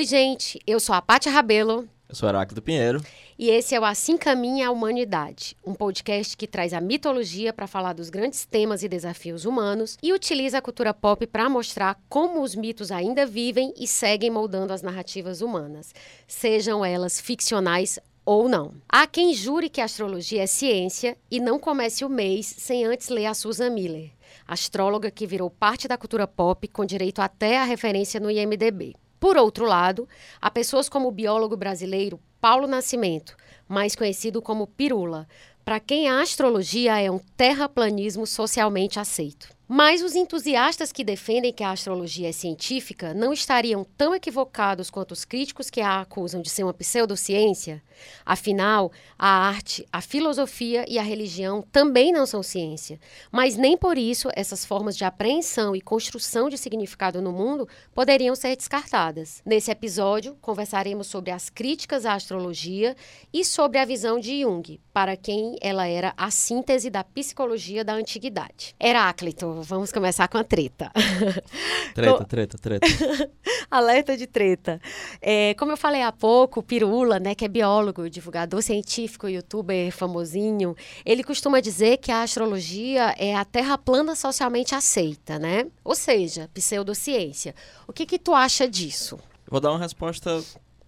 [0.00, 1.86] Oi, gente, eu sou a Pátia Rabelo.
[2.08, 3.04] Eu sou Heráclito Pinheiro.
[3.38, 7.66] E esse é o Assim Caminha a Humanidade, um podcast que traz a mitologia para
[7.66, 12.42] falar dos grandes temas e desafios humanos e utiliza a cultura pop para mostrar como
[12.42, 15.94] os mitos ainda vivem e seguem moldando as narrativas humanas,
[16.26, 18.72] sejam elas ficcionais ou não.
[18.88, 23.10] Há quem jure que a astrologia é ciência e não comece o mês sem antes
[23.10, 24.10] ler a Susan Miller,
[24.48, 28.96] astróloga que virou parte da cultura pop com direito até a referência no IMDb.
[29.20, 30.08] Por outro lado,
[30.40, 33.36] há pessoas como o biólogo brasileiro Paulo Nascimento,
[33.68, 35.28] mais conhecido como Pirula,
[35.62, 39.59] para quem a astrologia é um terraplanismo socialmente aceito.
[39.72, 45.12] Mas os entusiastas que defendem que a astrologia é científica não estariam tão equivocados quanto
[45.12, 47.80] os críticos que a acusam de ser uma pseudociência?
[48.26, 52.98] Afinal, a arte, a filosofia e a religião também não são ciência,
[53.30, 58.34] mas nem por isso essas formas de apreensão e construção de significado no mundo poderiam
[58.34, 59.40] ser descartadas.
[59.46, 62.96] Nesse episódio, conversaremos sobre as críticas à astrologia
[63.32, 67.92] e sobre a visão de Jung, para quem ela era a síntese da psicologia da
[67.92, 68.74] antiguidade.
[68.80, 70.90] Heráclito, vamos começar com a treta.
[71.94, 72.86] Treta, treta, treta.
[73.70, 74.80] Alerta de treta.
[75.20, 80.76] É, como eu falei há pouco, Pirula, né, que é biólogo, divulgador científico, youtuber famosinho,
[81.04, 85.66] ele costuma dizer que a astrologia é a terra plana socialmente aceita, né?
[85.84, 87.54] Ou seja, pseudociência.
[87.88, 89.18] O que que tu acha disso?
[89.48, 90.42] Vou dar uma resposta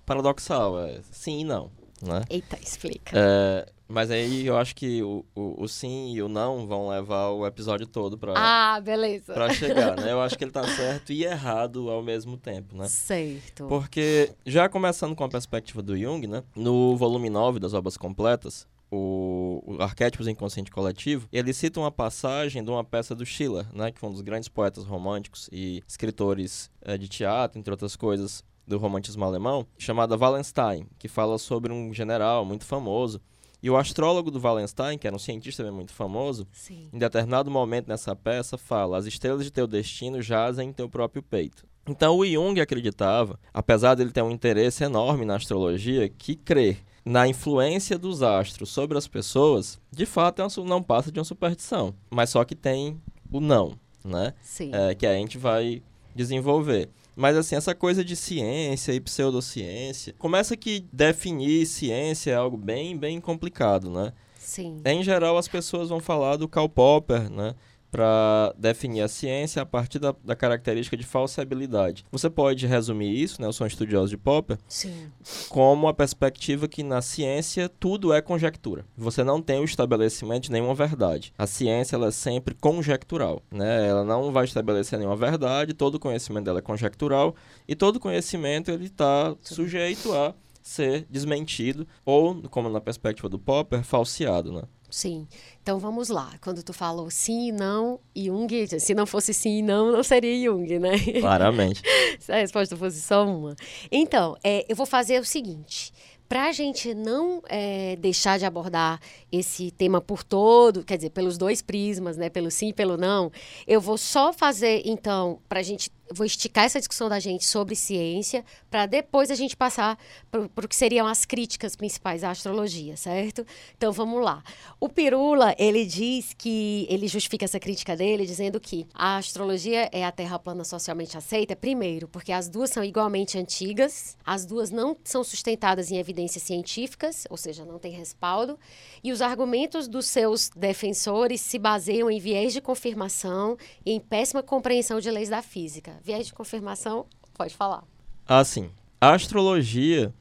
[0.06, 2.22] paradoxal, é sim e não, né?
[2.30, 3.12] Eita, explica.
[3.14, 7.28] É, mas aí eu acho que o, o, o, sim e o não vão levar
[7.28, 9.34] o episódio todo pra, ah, beleza.
[9.34, 10.12] pra chegar, né?
[10.12, 12.88] Eu acho que ele tá certo e errado ao mesmo tempo, né?
[12.88, 13.66] Certo.
[13.68, 16.42] Porque, já começando com a perspectiva do Jung, né?
[16.56, 22.64] No volume 9 das obras completas, o, o Arquétipos Inconsciente Coletivo, ele cita uma passagem
[22.64, 23.92] de uma peça do Schiller, né?
[23.92, 28.42] Que foi um dos grandes poetas românticos e escritores é, de teatro, entre outras coisas,
[28.66, 33.20] do romantismo alemão, chamada Wallenstein, que fala sobre um general muito famoso
[33.62, 36.88] e o astrólogo do Wallenstein, que era um cientista muito famoso, Sim.
[36.92, 41.22] em determinado momento nessa peça fala: As estrelas de teu destino jazem em teu próprio
[41.22, 41.64] peito.
[41.86, 47.26] Então o Jung acreditava, apesar dele ter um interesse enorme na astrologia, que crer na
[47.26, 51.94] influência dos astros sobre as pessoas, de fato é não passa de uma superstição.
[52.10, 53.00] Mas só que tem
[53.30, 54.34] o não, né?
[54.40, 54.70] Sim.
[54.72, 55.82] É, que a gente vai
[56.14, 56.88] desenvolver.
[57.14, 62.96] Mas assim, essa coisa de ciência e pseudociência, começa que definir ciência é algo bem,
[62.96, 64.12] bem complicado, né?
[64.38, 64.80] Sim.
[64.84, 67.54] Em geral, as pessoas vão falar do Karl Popper, né?
[67.92, 72.06] Para definir a ciência a partir da, da, característica de falseabilidade.
[72.10, 75.12] Você pode resumir isso, né, eu sou um estudioso de Popper, Sim.
[75.50, 78.86] como a perspectiva que na ciência tudo é conjectura.
[78.96, 81.34] Você não tem o estabelecimento de nenhuma verdade.
[81.36, 83.86] A ciência ela é sempre conjectural, né?
[83.86, 87.36] Ela não vai estabelecer nenhuma verdade, todo conhecimento dela é conjectural
[87.68, 93.82] e todo conhecimento ele está sujeito a ser desmentido ou, como na perspectiva do Popper,
[93.82, 94.62] falseado, né?
[94.92, 95.26] Sim.
[95.62, 96.34] Então vamos lá.
[96.42, 100.44] Quando tu falou sim e não, Jung, se não fosse sim e não, não seria
[100.44, 100.92] Jung, né?
[101.18, 101.82] Claramente.
[102.20, 103.56] se a resposta fosse só uma.
[103.90, 105.94] Então, é, eu vou fazer o seguinte.
[106.28, 111.38] Para a gente não é, deixar de abordar esse tema por todo, quer dizer, pelos
[111.38, 113.30] dois prismas, né, pelo sim e pelo não,
[113.66, 117.74] eu vou só fazer, então, para a gente vou esticar essa discussão da gente sobre
[117.74, 119.98] ciência para depois a gente passar
[120.30, 123.46] para o que seriam as críticas principais à astrologia, certo?
[123.76, 124.42] Então vamos lá.
[124.80, 130.04] O Pirula ele diz que ele justifica essa crítica dele dizendo que a astrologia é
[130.04, 134.96] a Terra plana socialmente aceita, primeiro, porque as duas são igualmente antigas, as duas não
[135.04, 138.58] são sustentadas em evidências científicas, ou seja, não tem respaldo,
[139.02, 144.42] e os argumentos dos seus defensores se baseiam em viés de confirmação e em péssima
[144.42, 147.84] compreensão de leis da física viés de confirmação, pode falar.
[148.26, 148.70] Ah, sim.
[149.00, 150.12] A astrologia,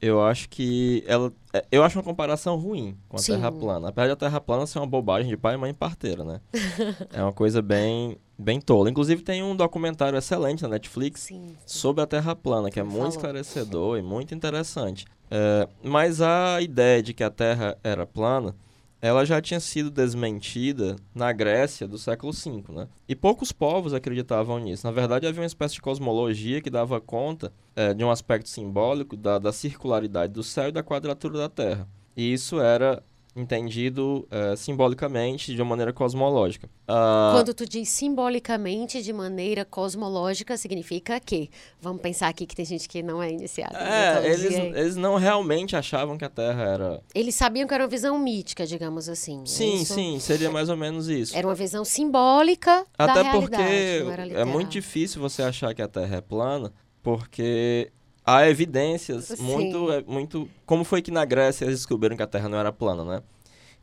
[0.00, 1.32] eu acho que ela.
[1.70, 3.34] Eu acho uma comparação ruim com a Sim.
[3.34, 3.88] Terra plana.
[3.88, 6.40] Apesar de a Terra plana ser uma bobagem de pai, mãe e parteira, né?
[7.12, 8.88] é uma coisa bem, bem tola.
[8.88, 11.48] Inclusive, tem um documentário excelente na Netflix Sim.
[11.48, 11.78] sim.
[11.78, 13.08] sobre a Terra plana, que é muito falou.
[13.10, 15.04] esclarecedor e muito interessante.
[15.30, 18.54] É, mas a ideia de que a Terra era plana,
[19.02, 22.86] ela já tinha sido desmentida na Grécia do século V, né?
[23.08, 24.86] E poucos povos acreditavam nisso.
[24.86, 29.16] Na verdade, havia uma espécie de cosmologia que dava conta é, de um aspecto simbólico
[29.16, 31.88] da, da circularidade do céu e da quadratura da Terra.
[32.16, 33.02] E isso era
[33.34, 36.68] entendido é, simbolicamente de uma maneira cosmológica.
[36.86, 41.48] Ah, Quando tu diz simbolicamente de maneira cosmológica, significa que?
[41.80, 43.78] Vamos pensar aqui que tem gente que não é iniciada.
[43.78, 47.88] é, eles, eles não realmente achavam que a Terra era Eles sabiam que era uma
[47.88, 49.42] visão mítica, digamos assim.
[49.42, 49.94] é Sim, isso?
[49.94, 51.36] sim, seria mais ou menos isso.
[51.36, 55.74] Era uma visão simbólica da Até realidade, porque não era é muito difícil você achar
[55.74, 57.90] que a Terra é plana, porque
[58.24, 59.42] há evidências Sim.
[59.42, 60.48] muito, é, muito.
[60.64, 63.22] Como foi que na Grécia eles descobriram que a Terra não era plana, né?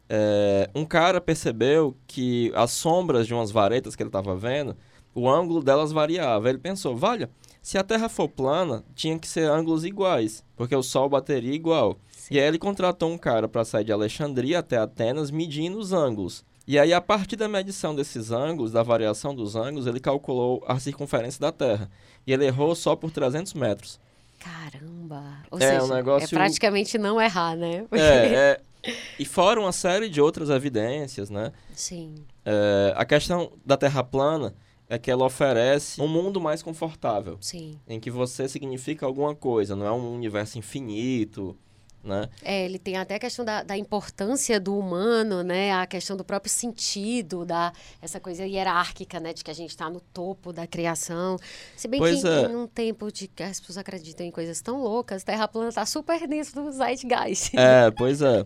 [0.07, 4.75] É, um cara percebeu que as sombras de umas varetas que ele estava vendo,
[5.13, 6.49] o ângulo delas variava.
[6.49, 7.29] Ele pensou, valha,
[7.61, 11.97] se a Terra for plana, tinha que ser ângulos iguais, porque o Sol bateria igual.
[12.31, 16.43] E aí ele contratou um cara para sair de Alexandria até Atenas medindo os ângulos.
[16.67, 20.79] E aí, a partir da medição desses ângulos, da variação dos ângulos, ele calculou a
[20.79, 21.89] circunferência da Terra.
[22.27, 23.99] E ele errou só por 300 metros.
[24.39, 25.37] Caramba!
[25.51, 27.81] Ou É, seja, um negócio- é praticamente não errar, né?
[27.89, 28.61] Porque- É, é,
[29.19, 31.51] e fora uma série de outras evidências, né?
[31.73, 32.15] Sim,
[32.45, 34.55] É, a questão da Terra plana
[34.87, 37.77] é que ela oferece um mundo mais confortável, sim.
[37.87, 41.55] em que você significa alguma coisa, não é um universo infinito,
[42.03, 42.29] né?
[42.43, 45.71] É, ele tem até a questão da, da importância do humano, né?
[45.73, 49.33] A questão do próprio sentido, da essa coisa hierárquica, né?
[49.33, 51.37] De que a gente está no topo da criação.
[51.75, 52.47] Se bem Pois que é.
[52.47, 56.27] num tempo de que as pessoas acreditam em coisas tão loucas, Terra plana tá super
[56.27, 57.51] dentro do Zeitgeist.
[57.57, 58.45] É, pois é.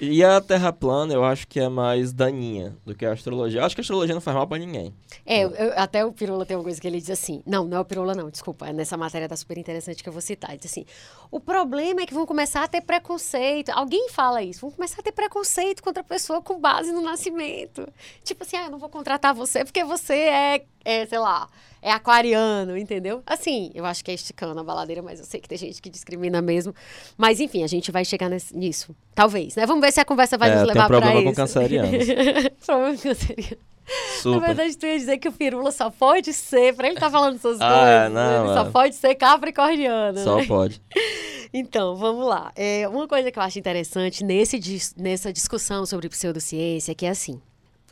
[0.00, 3.60] E a Terra plana eu acho que é mais daninha do que a astrologia.
[3.60, 4.94] Eu acho que a astrologia não faz mal pra ninguém.
[5.24, 7.42] É, eu- eu- até o Pirula tem uma coisa que ele diz assim.
[7.46, 8.68] Não, não é o Pirula, não, desculpa.
[8.68, 10.56] É nessa matéria tá super interessante que eu vou citar.
[10.56, 10.84] Diz assim:
[11.30, 13.70] o problema é que vão começar a ter preconceito.
[13.70, 17.86] Alguém fala isso, vão começar a ter preconceito contra a pessoa com base no nascimento.
[18.24, 21.48] Tipo assim, ah, eu não vou contratar você porque você é, é, sei lá,
[21.86, 23.22] é aquariano, entendeu?
[23.26, 25.88] Assim, eu acho que é esticando a baladeira, mas eu sei que tem gente que
[25.88, 26.74] discrimina mesmo.
[27.16, 28.94] Mas enfim, a gente vai chegar nesse- nisso.
[29.14, 29.64] Talvez, né?
[29.66, 31.36] Vamos ver se a conversa vai É, nos um levar pra problema com isso.
[31.36, 32.06] cancerianos.
[32.66, 33.56] problema com canceriano.
[33.86, 34.46] Na Super.
[34.48, 37.58] verdade, tu ia dizer que o firula só pode ser, pra ele estar falando essas
[37.62, 40.18] Ah, coisas, não, só pode ser capricorniano.
[40.18, 40.44] Só né?
[40.46, 40.82] pode.
[41.54, 42.50] Então, vamos lá.
[42.56, 44.60] É, uma coisa que eu acho interessante nesse,
[44.96, 47.40] nessa discussão sobre pseudociência é que é assim.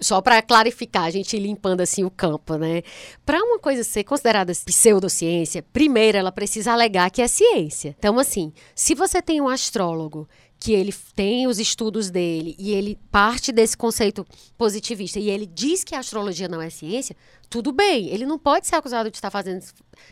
[0.01, 2.83] Só para clarificar, a gente limpando assim o campo, né?
[3.25, 7.95] Para uma coisa ser considerada pseudociência, primeiro ela precisa alegar que é ciência.
[7.99, 12.99] Então, assim, se você tem um astrólogo que ele tem os estudos dele e ele
[13.11, 14.27] parte desse conceito
[14.57, 17.15] positivista e ele diz que a astrologia não é ciência,
[17.51, 19.65] tudo bem, ele não pode ser acusado de estar fazendo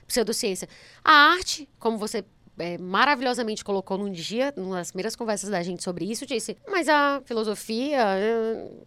[0.07, 0.69] pseudociência.
[1.03, 2.25] A arte, como você
[2.59, 7.21] é, maravilhosamente colocou num dia, das primeiras conversas da gente sobre isso, disse, mas a
[7.25, 7.99] filosofia,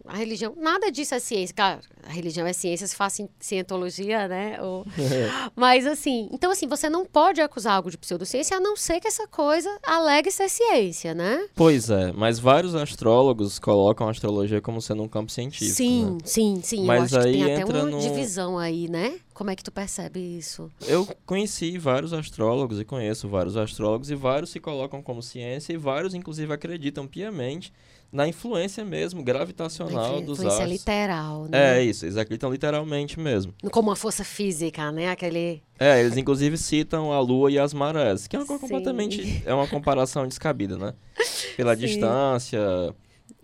[0.06, 1.54] a religião, nada disso é ciência.
[1.54, 4.58] Cara, a religião é ciência, se faz ci- cientologia, né?
[4.62, 4.84] Ou-
[5.54, 9.08] Mas assim, então assim, você não pode acusar algo de pseudociência a não ser que
[9.08, 11.46] essa coisa alegue ser ciência, né?
[11.54, 15.76] Pois é, mas vários astrólogos colocam a astrologia como sendo um campo científico.
[15.76, 16.18] sim, né?
[16.24, 16.84] sim, sim.
[16.84, 19.18] Mas eu acho que aí tem até entra uma no- divisão aí, né?
[19.36, 20.70] Como é que tu percebe isso?
[20.86, 25.76] Eu conheci vários astrólogos e conheço vários astrólogos e vários se colocam como ciência e
[25.76, 27.70] vários inclusive acreditam piamente
[28.10, 30.70] na influência mesmo gravitacional dos influência astros.
[30.70, 31.78] literal, né?
[31.80, 33.52] É isso, eles acreditam literalmente mesmo.
[33.70, 35.10] Como uma força física, né?
[35.10, 35.62] Aquele.
[35.78, 39.68] É, eles inclusive citam a lua e as marés, que é uma completamente é uma
[39.68, 40.94] comparação descabida, né?
[41.58, 41.82] Pela Sim.
[41.82, 42.58] distância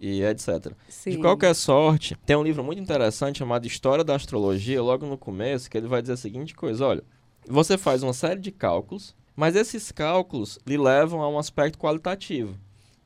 [0.02, 0.72] e etc.
[0.88, 1.12] Sim.
[1.12, 5.70] De qualquer sorte, tem um livro muito interessante chamado História da Astrologia, logo no começo,
[5.70, 7.04] que ele vai dizer a seguinte coisa: olha,
[7.48, 12.58] você faz uma série de cálculos, mas esses cálculos lhe levam a um aspecto qualitativo.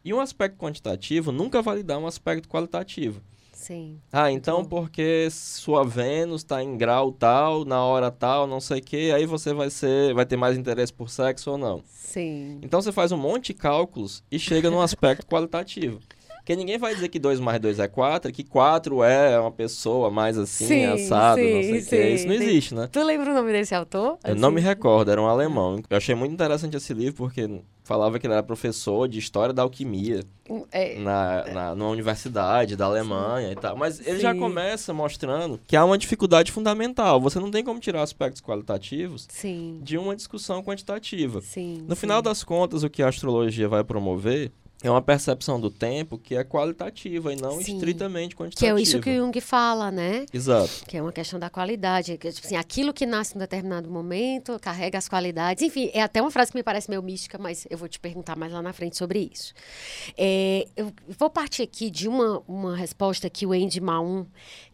[0.03, 3.21] E um aspecto quantitativo nunca vai lhe dar um aspecto qualitativo.
[3.53, 3.99] Sim.
[4.13, 8.83] Ah, então porque sua Vênus está em grau tal, na hora tal, não sei o
[8.83, 11.83] que, aí você vai ser, vai ter mais interesse por sexo ou não.
[11.87, 12.61] Sim.
[12.63, 16.01] Então você faz um monte de cálculos e chega num aspecto qualitativo.
[16.47, 20.13] Porque ninguém vai dizer que 2 mais 2 é 4, que 4 é uma pessoa
[20.13, 21.89] mais assim, Sim, assado, não sim, sei o sim.
[21.89, 22.09] que.
[22.11, 22.89] Isso não existe, né?
[22.93, 24.17] Tu lembra o nome desse autor?
[24.25, 24.69] Eu não me Assim?
[24.69, 25.83] recordo, era um alemão.
[25.91, 27.51] Eu achei muito interessante esse livro porque
[27.83, 30.21] falava que ele era professor de história da alquimia
[30.71, 33.77] É, na, na, numa universidade da Alemanha e tal.
[33.77, 34.39] Mas ele já Sim.
[34.39, 37.21] começa mostrando que há uma dificuldade fundamental.
[37.21, 39.81] Você não tem como tirar aspectos qualitativos sim.
[39.83, 41.41] de uma discussão quantitativa.
[41.41, 41.83] Sim.
[41.89, 42.03] No sim.
[42.03, 44.53] final das contas, o que a astrologia vai promover
[44.83, 47.77] é uma percepção do tempo que é qualitativa e não Sim.
[47.77, 48.81] estritamente Que é quantitativa.
[48.81, 50.27] isso que o Jung fala, né?
[50.33, 50.85] Exato.
[50.87, 52.17] Que é uma questão da qualidade.
[52.19, 55.63] Que, tipo assim, aquilo que nasce em um determinado momento carrega as qualidades.
[55.63, 58.37] Enfim, é até uma frase que me parece meio mística, mas eu vou te perguntar
[58.37, 59.55] mais lá na frente sobre isso.
[60.17, 64.27] É, eu vou partir aqui de uma, uma resposta que o Andy Maun,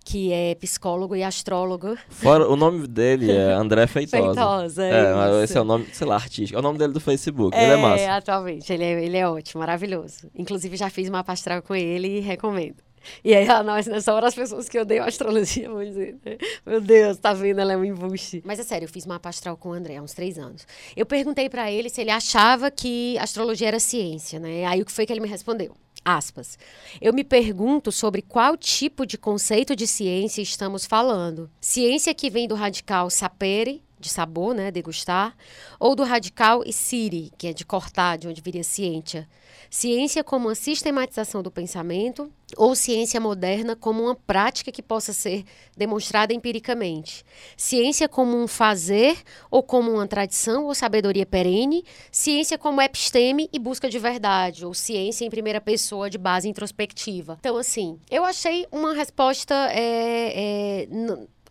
[0.03, 4.23] que é psicólogo e astrólogo, Fora, o nome dele é André Feitosa.
[4.35, 5.45] Feitosa, É, mas isso.
[5.45, 6.57] esse é o nome, sei lá, artístico.
[6.57, 7.57] É o nome dele do Facebook.
[7.57, 8.13] ele é massa.
[8.17, 8.73] atualmente.
[8.73, 10.31] Ele é, ele é ótimo, maravilhoso.
[10.35, 12.77] Inclusive, já fiz uma pastral com ele e recomendo.
[13.25, 16.37] E aí, a nós, nessa hora, as pessoas que odeiam astrologia vão dizer, né?
[16.65, 18.41] meu Deus, tá vendo, ela é um embuste.
[18.45, 20.65] Mas é sério, eu fiz uma pastral com o André há uns três anos.
[20.97, 24.65] Eu perguntei pra ele se ele achava que astrologia era ciência, né?
[24.67, 25.75] Aí, o que foi que ele me respondeu?
[26.05, 26.59] Aspas.
[27.01, 31.49] Eu me pergunto sobre qual tipo de conceito de ciência estamos falando.
[31.61, 35.37] Ciência que vem do radical sapere, de sabor, né, degustar,
[35.79, 39.29] ou do radical ciri, que é de cortar, de onde viria ciência.
[39.75, 45.47] Ciência como uma sistematização do pensamento ou ciência moderna como uma prática que possa ser
[45.75, 47.25] demonstrada empiricamente.
[47.57, 49.17] Ciência como um fazer
[49.50, 51.87] ou como uma tradição ou sabedoria perene.
[52.11, 57.38] Ciência como episteme e busca de verdade, ou ciência em primeira pessoa de base introspectiva.
[57.41, 59.55] Então, assim, eu achei uma resposta.
[59.73, 60.88] É, é,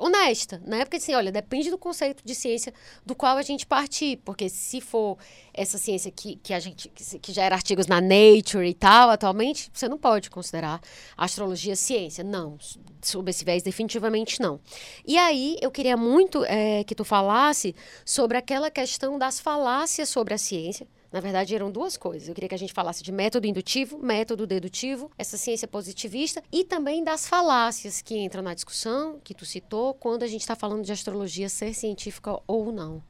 [0.01, 0.83] honesta, né?
[0.83, 2.73] Porque assim, olha, depende do conceito de ciência
[3.05, 5.17] do qual a gente partir, porque se for
[5.53, 9.11] essa ciência que, que a gente que, que já era artigos na Nature e tal,
[9.11, 10.81] atualmente você não pode considerar
[11.15, 12.57] astrologia ciência, não,
[12.99, 14.59] sob esse viés definitivamente não.
[15.05, 20.33] E aí eu queria muito é, que tu falasse sobre aquela questão das falácias sobre
[20.33, 22.29] a ciência na verdade, eram duas coisas.
[22.29, 26.63] Eu queria que a gente falasse de método indutivo, método dedutivo, essa ciência positivista e
[26.63, 30.83] também das falácias que entram na discussão, que tu citou, quando a gente está falando
[30.83, 33.03] de astrologia ser científica ou não.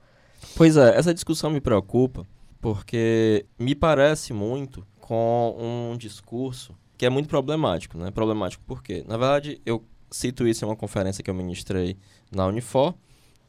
[0.55, 2.25] Pois é, essa discussão me preocupa
[2.59, 8.11] porque me parece muito com um discurso que é muito problemático, né?
[8.11, 9.03] Problemático por quê?
[9.07, 11.97] Na verdade, eu cito isso em uma conferência que eu ministrei
[12.31, 12.93] na Unifor,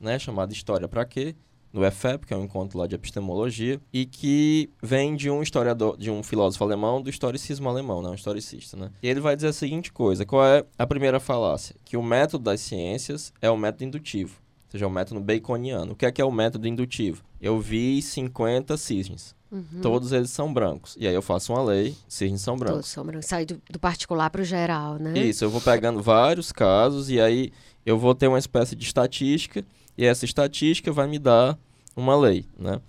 [0.00, 1.34] né, chamada História para quê?
[1.72, 5.96] No EFEP, que é um encontro lá de epistemologia, e que vem de um historiador,
[5.96, 8.90] de um filósofo alemão do historicismo alemão, né, um historicista, né?
[9.02, 11.74] E ele vai dizer a seguinte coisa, qual é a primeira falácia?
[11.84, 14.34] Que o método das ciências é o método indutivo,
[14.66, 15.92] ou seja, é o método baconiano.
[15.92, 17.22] O que é que é o método indutivo?
[17.40, 19.34] Eu vi 50 cisnes.
[19.50, 19.82] Uhum.
[19.82, 20.96] Todos eles são brancos.
[20.98, 22.76] E aí eu faço uma lei, cisnes são brancos.
[22.76, 23.26] Todos são brancos.
[23.26, 25.18] Sai do, do particular para o geral, né?
[25.18, 27.52] Isso, eu vou pegando vários casos e aí
[27.84, 29.62] eu vou ter uma espécie de estatística
[29.96, 31.58] e essa estatística vai me dar
[31.96, 32.80] uma lei, né?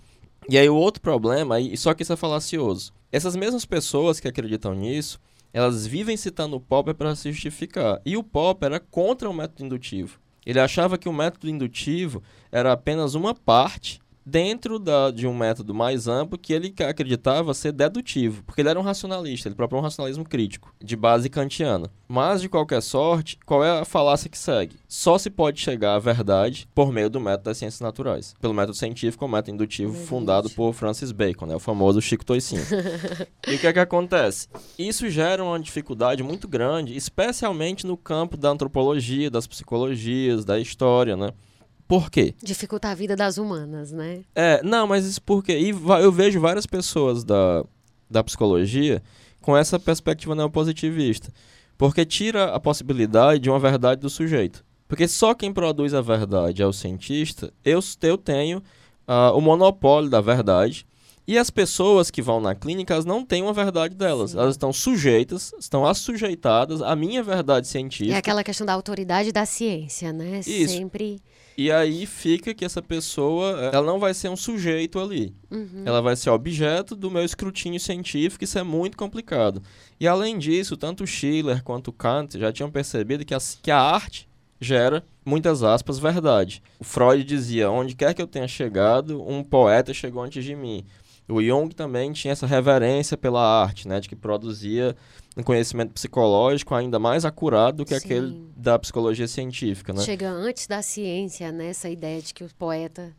[0.50, 2.94] E aí o outro problema, e só que isso é falacioso.
[3.12, 5.20] Essas mesmas pessoas que acreditam nisso,
[5.54, 8.02] elas vivem citando o Popper para se justificar.
[8.06, 10.20] E o Popper era contra o método indutivo.
[10.46, 15.74] Ele achava que o método indutivo era apenas uma parte dentro da, de um método
[15.74, 19.84] mais amplo que ele acreditava ser dedutivo, porque ele era um racionalista, ele propõe um
[19.84, 21.89] racionalismo crítico, de base kantiana.
[22.08, 24.75] Mas, de qualquer sorte, qual é a falácia que segue?
[24.88, 28.77] Só se pode chegar à verdade por meio do método das ciências naturais, pelo método
[28.77, 32.63] científico, o método indutivo fundado por Francis Bacon, né, o famoso Chico Toicinho.
[33.48, 34.48] e o que é que acontece?
[34.77, 41.18] Isso gera uma dificuldade muito grande, especialmente no campo da antropologia, das psicologias, da história,
[41.18, 41.30] né?
[41.94, 42.34] Por quê?
[42.42, 44.24] Dificultar a vida das humanas, né?
[44.34, 45.60] É, não, mas isso por quê?
[45.60, 47.64] E eu vejo várias pessoas da,
[48.10, 49.00] da psicologia
[49.40, 51.32] com essa perspectiva neopositivista.
[51.78, 54.66] Porque tira a possibilidade de uma verdade do sujeito.
[54.88, 57.54] Porque só quem produz a verdade é o cientista.
[57.64, 58.58] Eu, eu tenho
[59.08, 60.88] uh, o monopólio da verdade.
[61.25, 64.32] E as pessoas que vão na clínica, elas não têm uma verdade delas.
[64.32, 64.39] Sim.
[64.39, 68.15] Elas estão sujeitas, estão assujeitadas à minha verdade científica.
[68.15, 70.42] É aquela questão da autoridade da ciência, né?
[70.46, 70.75] Isso.
[70.75, 71.22] Sempre
[71.58, 75.36] e aí fica que essa pessoa, ela não vai ser um sujeito ali.
[75.51, 75.84] Uhum.
[75.86, 79.62] Ela vai ser objeto do meu escrutínio científico, isso é muito complicado.
[80.00, 84.27] E além disso, tanto Schiller quanto Kant já tinham percebido que a, que a arte
[84.60, 86.63] gera, muitas aspas, verdade.
[86.80, 90.84] O Freud dizia, onde quer que eu tenha chegado, um poeta chegou antes de mim.
[91.27, 94.96] O Jung também tinha essa reverência pela arte, né, de que produzia
[95.38, 98.06] um conhecimento psicológico ainda mais acurado do que Sim.
[98.06, 100.01] aquele da psicologia científica, né?
[100.01, 103.13] Chega antes da ciência, né, essa ideia de que o poeta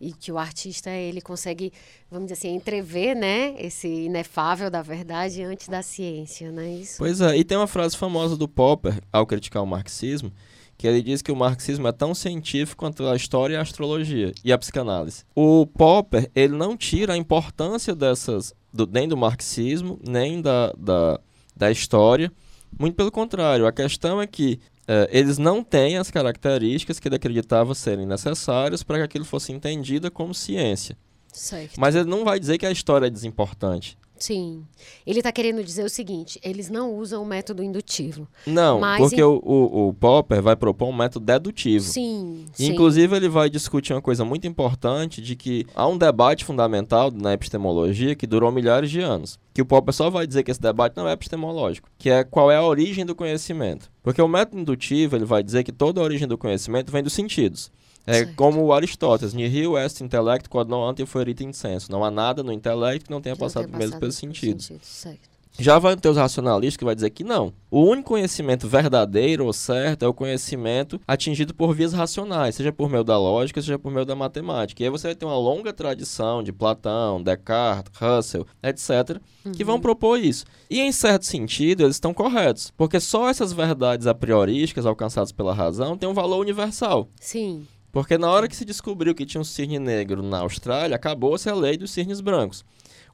[0.00, 1.72] e que o artista ele consegue,
[2.10, 6.68] vamos dizer assim, entrever, né, esse inefável da verdade antes da ciência, né?
[6.74, 6.96] Isso.
[6.98, 10.32] Pois é, e tem uma frase famosa do Popper ao criticar o marxismo,
[10.76, 14.32] que ele diz que o marxismo é tão científico quanto a história e a astrologia
[14.44, 15.24] e a psicanálise.
[15.34, 21.20] O Popper, ele não tira a importância dessas, do, nem do marxismo, nem da, da,
[21.56, 22.32] da história,
[22.78, 27.16] muito pelo contrário, a questão é que é, eles não têm as características que ele
[27.16, 30.96] acreditava serem necessárias para que aquilo fosse entendido como ciência.
[31.32, 31.80] Certo.
[31.80, 33.98] Mas ele não vai dizer que a história é desimportante.
[34.24, 34.64] Sim.
[35.06, 38.26] Ele está querendo dizer o seguinte: eles não usam o método indutivo.
[38.46, 41.84] Não, porque o, o, o, Popper vai propor um método dedutivo.
[41.84, 42.72] Sim, sim.
[42.72, 47.34] Inclusive, ele vai discutir uma coisa muito importante: de que há um debate fundamental na
[47.34, 49.38] epistemologia que durou milhares de anos.
[49.52, 52.50] Que o Popper só vai dizer que esse debate não é epistemológico, que é qual
[52.50, 53.92] é a origem do conhecimento.
[54.02, 57.12] Porque o método indutivo ele vai dizer que toda a origem do conhecimento vem dos
[57.12, 57.70] sentidos.
[58.06, 58.34] É certo.
[58.34, 61.90] como Aristóteles, nihil est intellect quod non ante fuerit in senso.
[61.90, 64.66] Não há nada no intelecto que não tenha que passado, não tenha passado sentidos.
[64.66, 65.34] Sentido.
[65.56, 67.52] Já vai ter os racionalistas que vai dizer que não.
[67.70, 72.90] O único conhecimento verdadeiro ou certo é o conhecimento atingido por vias racionais, seja por
[72.90, 74.82] meio da lógica, seja por meio da matemática.
[74.82, 79.52] E aí você vai ter uma longa tradição de Platão, Descartes, Russell, etc., uhum.
[79.52, 80.44] que vão propor isso.
[80.68, 85.54] E em certo sentido, eles estão corretos, porque só essas verdades a priorísticas alcançadas pela
[85.54, 87.08] razão têm um valor universal.
[87.20, 87.64] Sim.
[87.94, 91.54] Porque na hora que se descobriu que tinha um cisne negro na Austrália, acabou-se a
[91.54, 92.64] lei dos cisnes brancos.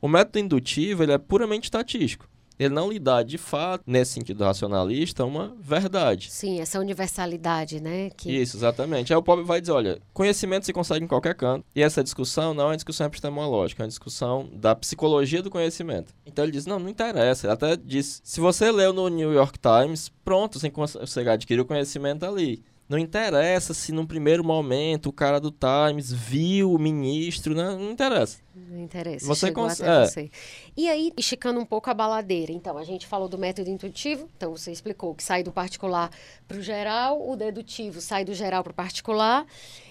[0.01, 2.27] O método indutivo ele é puramente estatístico
[2.65, 6.31] ele não lhe dá, de fato, nesse sentido racionalista, uma verdade.
[6.31, 8.11] Sim, essa universalidade, né?
[8.11, 8.31] Que...
[8.31, 9.13] Isso, exatamente.
[9.13, 12.53] Aí o pobre vai dizer, olha, conhecimento se consegue em qualquer canto, e essa discussão
[12.53, 16.13] não é uma discussão epistemológica, é uma discussão da psicologia do conhecimento.
[16.27, 17.47] Então ele diz, não, não interessa.
[17.47, 21.65] Ele até diz, se você leu no New York Times, pronto, você consegue adquirir o
[21.65, 22.63] conhecimento ali.
[22.91, 27.71] Não interessa se num primeiro momento o cara do Times viu o ministro, né?
[27.71, 28.39] não interessa.
[28.53, 29.25] Não interessa.
[29.25, 29.89] Você consegue.
[29.89, 30.07] É.
[30.07, 30.31] Você.
[30.77, 32.51] E aí, esticando um pouco a baladeira.
[32.51, 34.29] Então, a gente falou do método intuitivo.
[34.37, 36.11] Então, você explicou que sai do particular
[36.49, 39.47] para o geral, o dedutivo sai do geral para o particular.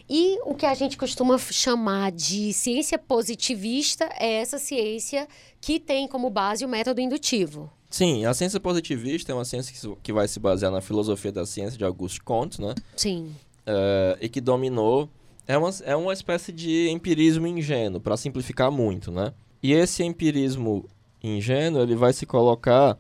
[0.10, 5.26] E o que a gente costuma chamar de ciência positivista é essa ciência
[5.62, 7.72] que tem como base o método indutivo.
[7.90, 11.78] Sim, a ciência positivista é uma ciência que vai se basear na filosofia da ciência
[11.78, 12.76] de Auguste Comte, né?
[12.96, 13.34] Sim.
[13.66, 15.10] É, e que dominou.
[15.48, 19.34] É uma, é uma espécie de empirismo ingênuo, para simplificar muito, né?
[19.64, 20.86] E esse empirismo
[21.24, 22.98] ingênuo, ele vai se colocar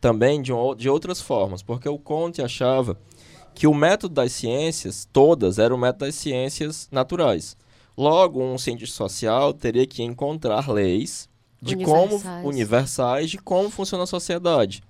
[0.00, 2.96] também de, um, de outras formas, porque o Comte achava
[3.54, 7.54] que o método das ciências, todas, era o método das ciências naturais.
[7.96, 11.28] Logo, um cientista social teria que encontrar leis
[11.60, 12.22] de universais.
[12.22, 14.82] como universais de como funciona a sociedade.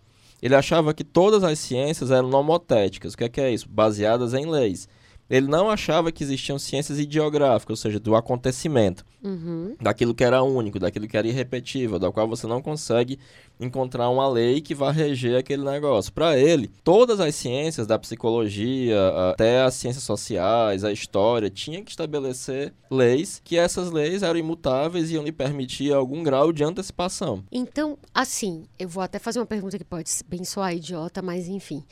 [0.42, 3.12] Ele achava que todas as ciências eram nomotéticas.
[3.12, 3.68] O que é, que é isso?
[3.68, 4.88] Baseadas em leis.
[5.28, 9.76] Ele não achava que existiam ciências ideográficas, ou seja, do acontecimento, uhum.
[9.80, 13.16] daquilo que era único, daquilo que era irrepetível, da qual você não consegue
[13.60, 16.12] encontrar uma lei que vá reger aquele negócio.
[16.12, 18.96] Para ele, todas as ciências, da psicologia
[19.30, 25.10] até as ciências sociais, a história, tinha que estabelecer leis que essas leis eram imutáveis
[25.10, 27.44] e iam lhe permitir algum grau de antecipação.
[27.52, 31.84] Então, assim, eu vou até fazer uma pergunta que pode bem soar idiota, mas enfim.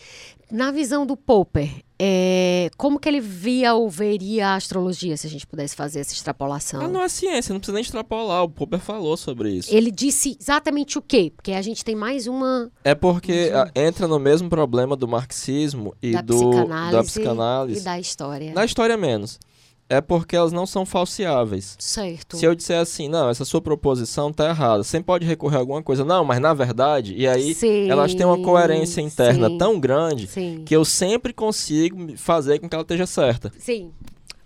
[0.51, 5.31] Na visão do Popper, é, como que ele via ou veria a astrologia, se a
[5.31, 6.81] gente pudesse fazer essa extrapolação?
[6.81, 8.45] Ah, não é ciência, não precisa nem extrapolar.
[8.45, 9.75] O Popper falou sobre isso.
[9.75, 11.33] Ele disse exatamente o quê?
[11.37, 12.71] Porque a gente tem mais uma.
[12.85, 13.81] É porque um...
[13.81, 18.53] entra no mesmo problema do marxismo e da do psicanálise da psicanálise e da história.
[18.55, 19.39] Na história menos
[19.89, 21.75] é porque elas não são falseáveis.
[21.79, 22.37] Certo.
[22.37, 25.83] Se eu disser assim, não, essa sua proposição tá errada, você pode recorrer a alguma
[25.83, 29.81] coisa, não, mas na verdade, e aí sim, elas têm uma coerência interna sim, tão
[29.81, 30.63] grande sim.
[30.67, 33.51] que eu sempre consigo fazer com que ela esteja certa.
[33.59, 33.91] Sim.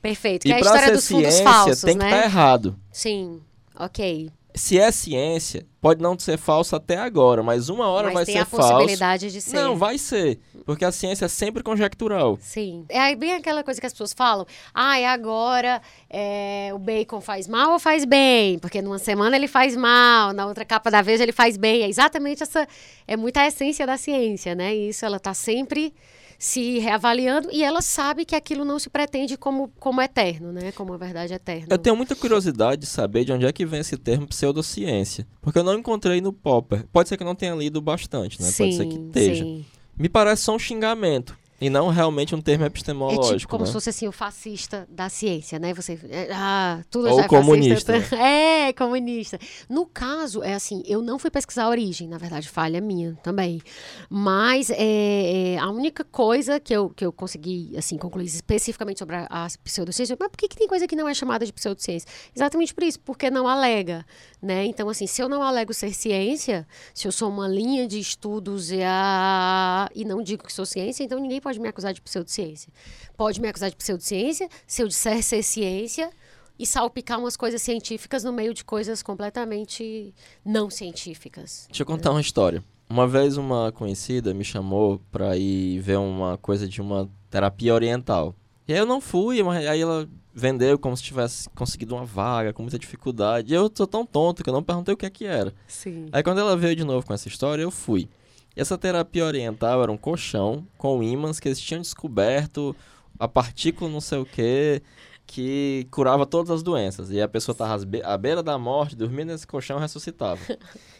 [0.00, 0.46] Perfeito.
[0.46, 2.22] E que é a história dos ciência, fundos falsos, tem que estar né?
[2.22, 2.76] tá errado.
[2.92, 3.40] Sim.
[3.78, 8.24] OK se é ciência, pode não ser falso até agora, mas uma hora mas vai
[8.26, 8.50] ser falso.
[8.50, 9.56] tem a possibilidade de ser.
[9.56, 12.38] Não, vai ser, porque a ciência é sempre conjectural.
[12.40, 12.84] Sim.
[12.88, 17.48] É bem aquela coisa que as pessoas falam, ah, e agora é, o bacon faz
[17.48, 18.58] mal ou faz bem?
[18.58, 21.82] Porque numa semana ele faz mal, na outra capa da vez ele faz bem.
[21.82, 22.66] É exatamente essa,
[23.06, 24.74] é muita essência da ciência, né?
[24.74, 25.92] E isso ela está sempre
[26.42, 30.72] se reavaliando e ela sabe que aquilo não se pretende como, como eterno, né?
[30.72, 31.68] Como a verdade eterna.
[31.70, 35.60] Eu tenho muita curiosidade de saber de onde é que vem esse termo pseudociência, porque
[35.60, 36.84] eu não encontrei no Popper.
[36.92, 38.48] Pode ser que eu não tenha lido bastante, né?
[38.48, 39.44] Sim, Pode ser que esteja.
[39.44, 39.64] Sim.
[39.96, 41.38] Me parece só um xingamento.
[41.62, 43.34] E não realmente um termo epistemológico.
[43.34, 43.66] É tipo como né?
[43.66, 45.72] se fosse assim, o fascista da ciência, né?
[45.72, 45.98] Você.
[46.10, 47.92] É, ah, tudo Ou já é comunista.
[47.92, 48.16] Fascista.
[48.22, 49.38] É, comunista.
[49.68, 53.60] No caso, é assim, eu não fui pesquisar a origem, na verdade, falha minha também.
[54.08, 59.16] Mas é, é, a única coisa que eu, que eu consegui assim, concluir especificamente sobre
[59.16, 62.08] a, a pseudociência, mas por que, que tem coisa que não é chamada de pseudociência?
[62.34, 64.04] Exatamente por isso, porque não alega.
[64.42, 64.66] Né?
[64.66, 68.72] Então, assim, se eu não alego ser ciência, se eu sou uma linha de estudos
[68.72, 69.88] e, a...
[69.94, 72.72] e não digo que sou ciência, então ninguém pode me acusar de pseudociência.
[73.16, 76.10] Pode me acusar de pseudociência se eu disser ser ciência
[76.58, 80.12] e salpicar umas coisas científicas no meio de coisas completamente
[80.44, 81.66] não científicas.
[81.68, 82.64] Deixa eu contar uma história.
[82.90, 88.34] Uma vez uma conhecida me chamou para ir ver uma coisa de uma terapia oriental.
[88.66, 92.62] E aí eu não fui, aí ela vendeu como se tivesse conseguido uma vaga com
[92.62, 93.52] muita dificuldade.
[93.52, 95.52] E eu sou tão tonto que eu não perguntei o que é que era.
[95.66, 96.06] Sim.
[96.12, 98.08] Aí quando ela veio de novo com essa história, eu fui.
[98.56, 102.74] E essa terapia oriental era um colchão com ímãs que eles tinham descoberto
[103.18, 104.82] a partícula não sei o que
[105.24, 107.10] que curava todas as doenças.
[107.10, 110.40] E a pessoa estava à beira da morte, dormindo nesse colchão ressuscitava.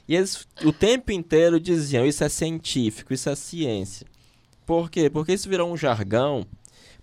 [0.09, 4.05] E eles o tempo inteiro diziam: Isso é científico, isso é ciência.
[4.67, 5.09] Por quê?
[5.09, 6.45] Porque isso virou um jargão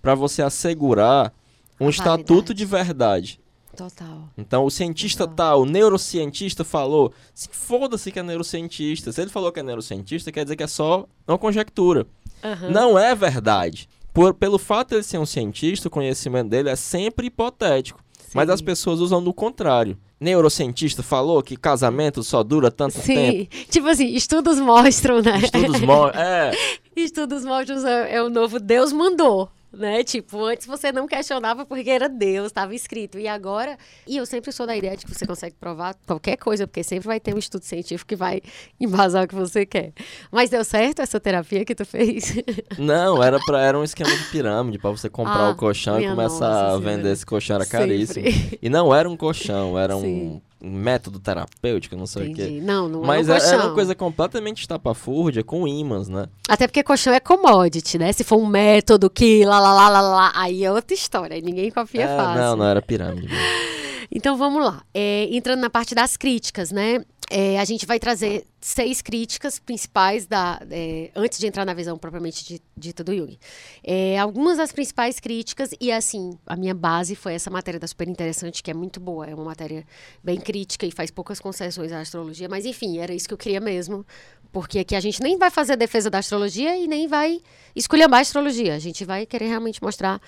[0.02, 1.34] para você assegurar
[1.80, 3.40] um estatuto de verdade.
[3.76, 4.30] Total.
[4.38, 5.36] Então, o cientista Total.
[5.36, 7.14] tal, o neurocientista falou.
[7.52, 9.12] Foda-se que é neurocientista.
[9.12, 12.06] Se ele falou que é neurocientista, quer dizer que é só uma conjectura.
[12.44, 12.72] Uhum.
[12.72, 13.88] Não é verdade.
[14.14, 18.04] Por, pelo fato de ele ser um cientista, o conhecimento dele é sempre hipotético.
[18.18, 18.32] Sim.
[18.34, 19.98] Mas as pessoas usam do contrário.
[20.20, 23.16] Neurocientista falou que casamento só dura tanto Sim.
[23.16, 23.50] tempo.
[23.70, 25.40] Tipo assim, estudos mostram, né?
[25.40, 26.22] Estudos mostram.
[26.22, 26.52] É.
[26.96, 29.50] estudos mostram é, é o novo Deus mandou.
[29.72, 30.04] Né?
[30.04, 33.20] Tipo, antes você não questionava porque era Deus, estava escrito.
[33.20, 33.78] E agora,
[34.08, 37.08] e eu sempre sou da ideia de que você consegue provar qualquer coisa, porque sempre
[37.08, 38.42] vai ter um estudo científico que vai
[38.80, 39.94] embasar o que você quer.
[40.32, 42.36] Mas deu certo essa terapia que tu fez?
[42.78, 46.08] Não, era, pra, era um esquema de pirâmide, para você comprar ah, o colchão e
[46.08, 48.26] começar a vender esse colchão, era caríssimo.
[48.26, 48.60] Sempre.
[48.62, 50.06] E não era um colchão, era Sim.
[50.06, 52.42] um método terapêutico, não sei Entendi.
[52.42, 52.62] o quê.
[52.62, 56.28] Não, não Mas é um era uma coisa completamente estapafúrdia com ímãs, né?
[56.48, 58.12] Até porque colchão é commodity, né?
[58.12, 61.40] Se for um método que lá, lá, lá, lá, lá aí é outra história.
[61.42, 62.42] Ninguém confia é, fácil.
[62.42, 63.30] Não, não era pirâmide.
[64.12, 64.84] então vamos lá.
[64.94, 67.04] É, entrando na parte das críticas, né?
[67.30, 71.98] É, a gente vai trazer seis críticas principais da, é, antes de entrar na visão
[71.98, 73.38] propriamente dita do Jung.
[73.84, 78.08] É, algumas das principais críticas, e assim, a minha base foi essa matéria da Super
[78.08, 79.86] Interessante, que é muito boa, é uma matéria
[80.24, 83.60] bem crítica e faz poucas concessões à astrologia, mas enfim, era isso que eu queria
[83.60, 84.04] mesmo,
[84.52, 87.40] porque aqui a gente nem vai fazer defesa da astrologia e nem vai
[87.76, 90.20] escolher mais astrologia, a gente vai querer realmente mostrar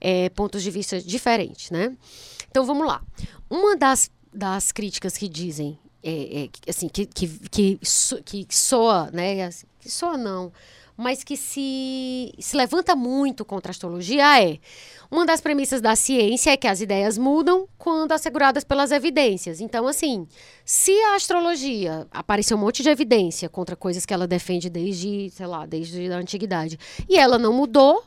[0.00, 1.96] é, pontos de vista diferentes, né?
[2.48, 3.02] Então vamos lá.
[3.50, 7.78] Uma das, das críticas que dizem é, é, assim, que, que, que,
[8.24, 9.44] que soa, né?
[9.44, 10.52] Assim, que soa não,
[10.96, 14.58] mas que se, se levanta muito contra a astrologia é
[15.10, 19.60] uma das premissas da ciência é que as ideias mudam quando asseguradas pelas evidências.
[19.60, 20.26] Então, assim,
[20.64, 25.46] se a astrologia aparecer um monte de evidência contra coisas que ela defende desde, sei
[25.46, 28.04] lá, desde a antiguidade, e ela não mudou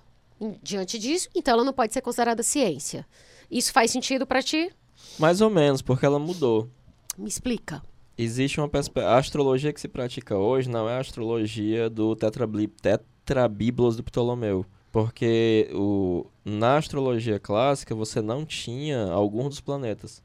[0.62, 3.06] diante disso, então ela não pode ser considerada ciência.
[3.50, 4.72] Isso faz sentido para ti?
[5.18, 6.70] Mais ou menos, porque ela mudou.
[7.18, 7.82] Me explica.
[8.18, 9.14] Existe uma perspectiva.
[9.14, 14.66] A astrologia que se pratica hoje não é a astrologia do tetrabíblos do Ptolomeu.
[14.92, 20.24] Porque o, na astrologia clássica você não tinha algum dos planetas.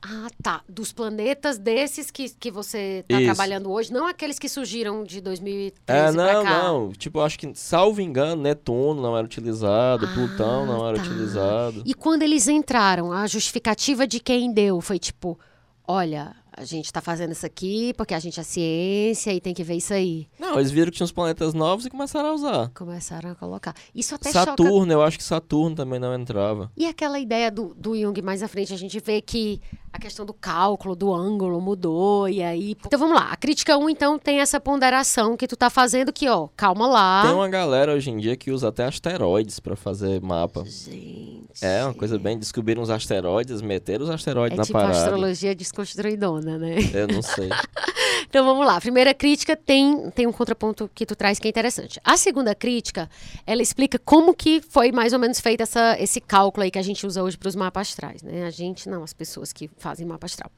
[0.00, 0.62] Ah, tá.
[0.68, 5.76] Dos planetas desses que, que você está trabalhando hoje, não aqueles que surgiram de 2013
[5.88, 6.92] É, não, não.
[6.92, 11.02] Tipo, acho que, salvo engano, Netuno não era utilizado, ah, Plutão não era tá.
[11.02, 11.82] utilizado.
[11.84, 15.36] E quando eles entraram, a justificativa de quem deu foi tipo,
[15.86, 19.62] olha, a gente está fazendo isso aqui porque a gente é ciência e tem que
[19.62, 20.26] ver isso aí.
[20.38, 22.70] Não, eles viram que tinha uns planetas novos e começaram a usar.
[22.74, 23.74] Começaram a colocar.
[23.94, 24.92] Isso até Saturno, choca...
[24.92, 26.70] eu acho que Saturno também não entrava.
[26.74, 29.60] E aquela ideia do, do Jung mais à frente, a gente vê que
[29.92, 32.76] a questão do cálculo, do ângulo mudou e aí...
[32.86, 36.28] Então vamos lá, a crítica 1 então tem essa ponderação que tu tá fazendo que,
[36.28, 37.22] ó, calma lá.
[37.22, 40.64] Tem uma galera hoje em dia que usa até asteroides para fazer mapa.
[40.64, 41.46] Gente...
[41.62, 44.98] É, uma coisa bem, descobriram os asteroides, meteram os asteroides é na tipo parada.
[44.98, 46.76] astrologia desconstruidona né?
[46.94, 47.48] Eu não sei.
[48.28, 48.76] então vamos lá.
[48.76, 52.00] A primeira crítica tem, tem um contraponto que tu traz que é interessante.
[52.04, 53.08] A segunda crítica,
[53.46, 56.82] ela explica como que foi mais ou menos feito essa, esse cálculo aí que a
[56.82, 58.44] gente usa hoje para os mapas astrais, né?
[58.44, 60.50] A gente, não, as pessoas que fazem mapa astral.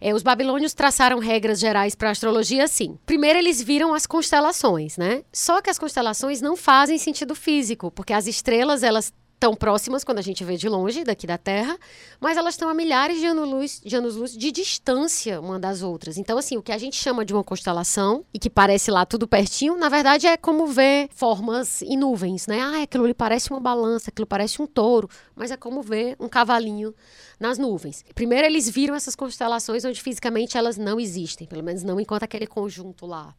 [0.00, 2.98] É, os babilônios traçaram regras gerais para a astrologia assim.
[3.06, 5.22] Primeiro eles viram as constelações, né?
[5.32, 10.20] Só que as constelações não fazem sentido físico, porque as estrelas, elas tão próximas quando
[10.20, 11.76] a gente vê de longe, daqui da Terra,
[12.20, 16.16] mas elas estão a milhares de anos-luz de, anos de distância uma das outras.
[16.16, 19.26] Então, assim, o que a gente chama de uma constelação, e que parece lá tudo
[19.26, 22.60] pertinho, na verdade é como ver formas em nuvens, né?
[22.60, 26.28] Ah, aquilo ali parece uma balança, aquilo parece um touro, mas é como ver um
[26.28, 26.94] cavalinho
[27.42, 28.04] nas nuvens.
[28.14, 32.46] Primeiro, eles viram essas constelações onde fisicamente elas não existem, pelo menos não enquanto aquele
[32.46, 33.34] conjunto lá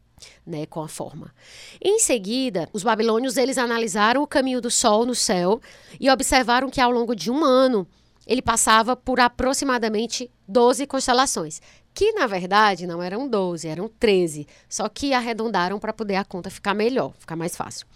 [0.46, 1.34] né, com a forma.
[1.82, 5.60] Em seguida, os babilônios eles analisaram o caminho do Sol no céu
[5.98, 7.86] e observaram que ao longo de um ano
[8.26, 11.60] ele passava por aproximadamente 12 constelações,
[11.94, 16.50] que na verdade não eram 12, eram 13, só que arredondaram para poder a conta
[16.50, 17.86] ficar melhor, ficar mais fácil.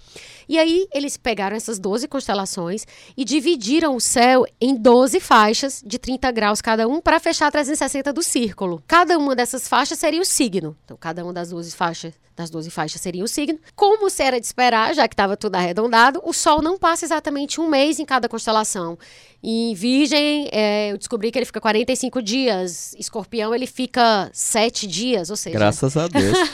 [0.49, 5.99] E aí eles pegaram essas 12 constelações e dividiram o céu em 12 faixas de
[5.99, 8.83] 30 graus cada um para fechar 360 do círculo.
[8.87, 10.77] Cada uma dessas faixas seria o signo.
[10.85, 13.59] Então cada uma das 12 faixas das 12 faixas seria o signo.
[13.75, 17.61] Como se era de esperar, já que estava tudo arredondado, o Sol não passa exatamente
[17.61, 18.97] um mês em cada constelação.
[19.43, 22.95] Em Virgem, é, eu descobri que ele fica 45 dias.
[22.99, 25.59] Escorpião, ele fica 7 dias, ou seja...
[25.59, 26.39] Graças a Deus.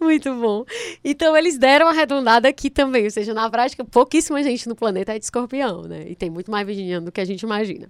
[0.00, 0.64] Muito bom.
[1.04, 3.04] Então, eles deram arredondada aqui também.
[3.04, 6.06] Ou seja, na prática, pouquíssima gente no planeta é de escorpião, né?
[6.08, 7.88] E tem muito mais virginiano do que a gente imagina.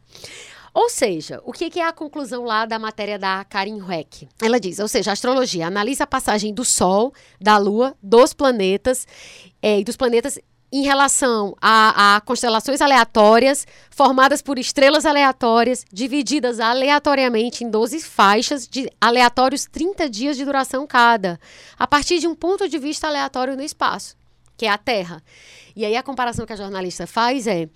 [0.72, 4.28] Ou seja, o que é a conclusão lá da matéria da Karin Hueck?
[4.40, 9.06] Ela diz, ou seja, a astrologia analisa a passagem do Sol, da Lua, dos planetas
[9.60, 10.38] é, e dos planetas
[10.72, 18.68] em relação a, a, constelações aleatórias, formadas por estrelas aleatórias, divididas aleatoriamente em 12 faixas
[18.68, 21.40] de aleatórios 30 dias de duração cada,
[21.76, 24.16] a partir de um ponto de vista aleatório no espaço,
[24.56, 25.22] que é a Terra.
[25.74, 27.68] E aí a comparação que a jornalista faz é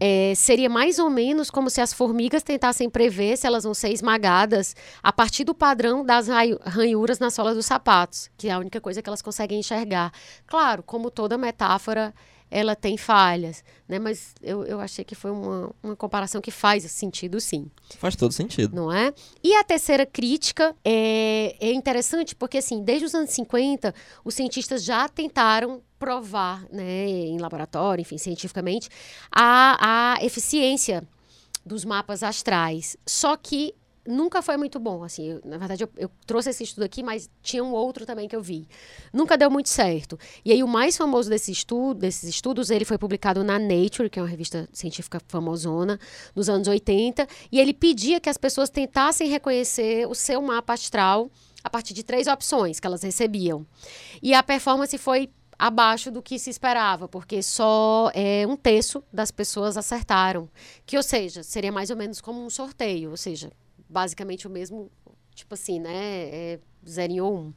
[0.00, 3.92] é, seria mais ou menos como se as formigas tentassem prever se elas vão ser
[3.92, 6.26] esmagadas a partir do padrão das
[6.64, 10.10] ranhuras na sola dos sapatos, que é a única coisa que elas conseguem enxergar.
[10.46, 12.14] Claro, como toda metáfora,
[12.50, 13.98] ela tem falhas, né?
[13.98, 17.70] Mas eu, eu achei que foi uma, uma comparação que faz sentido, sim.
[17.98, 18.74] Faz todo sentido.
[18.74, 19.14] Não é?
[19.42, 24.82] E a terceira crítica é, é interessante porque, assim, desde os anos 50, os cientistas
[24.82, 28.88] já tentaram provar, né, em laboratório, enfim, cientificamente,
[29.30, 31.06] a, a eficiência
[31.64, 32.96] dos mapas astrais.
[33.06, 33.74] Só que
[34.06, 37.28] nunca foi muito bom, assim, eu, na verdade eu, eu, trouxe esse estudo aqui, mas
[37.42, 38.66] tinha um outro também que eu vi.
[39.12, 40.18] Nunca deu muito certo.
[40.44, 44.18] E aí o mais famoso desse estudo, desses estudos, ele foi publicado na Nature, que
[44.18, 45.98] é uma revista científica famosona,
[46.34, 51.30] nos anos 80, e ele pedia que as pessoas tentassem reconhecer o seu mapa astral
[51.62, 53.66] a partir de três opções que elas recebiam.
[54.22, 59.30] E a performance foi abaixo do que se esperava, porque só é, um terço das
[59.30, 60.48] pessoas acertaram.
[60.86, 63.52] Que, ou seja, seria mais ou menos como um sorteio, ou seja,
[63.90, 64.90] basicamente o mesmo,
[65.34, 66.28] tipo assim, né?
[66.54, 67.26] É 0 e 1.
[67.26, 67.54] Um.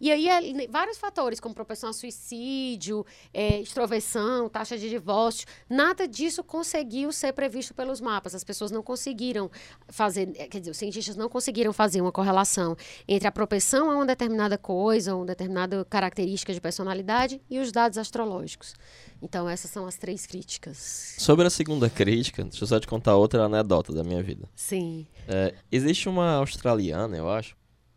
[0.00, 6.06] E aí, é, vários fatores, como propensão a suicídio, é, extroversão, taxa de divórcio, nada
[6.06, 8.34] disso conseguiu ser previsto pelos mapas.
[8.34, 9.50] As pessoas não conseguiram
[9.88, 13.94] fazer, é, quer dizer, os cientistas não conseguiram fazer uma correlação entre a propensão a
[13.96, 18.74] uma determinada coisa, uma determinada característica de personalidade e os dados astrológicos.
[19.22, 21.14] Então, essas são as três críticas.
[21.18, 24.48] Sobre a segunda crítica, deixa eu só te contar outra anedota da minha vida.
[24.54, 25.06] Sim.
[25.26, 27.56] É, existe uma australiana, eu acho,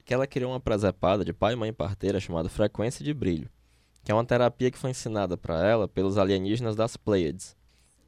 [0.10, 3.48] que ela criou uma presepada de pai, mãe e parteira chamada frequência de brilho,
[4.04, 7.56] que é uma terapia que foi ensinada para ela pelos alienígenas das Pleiades.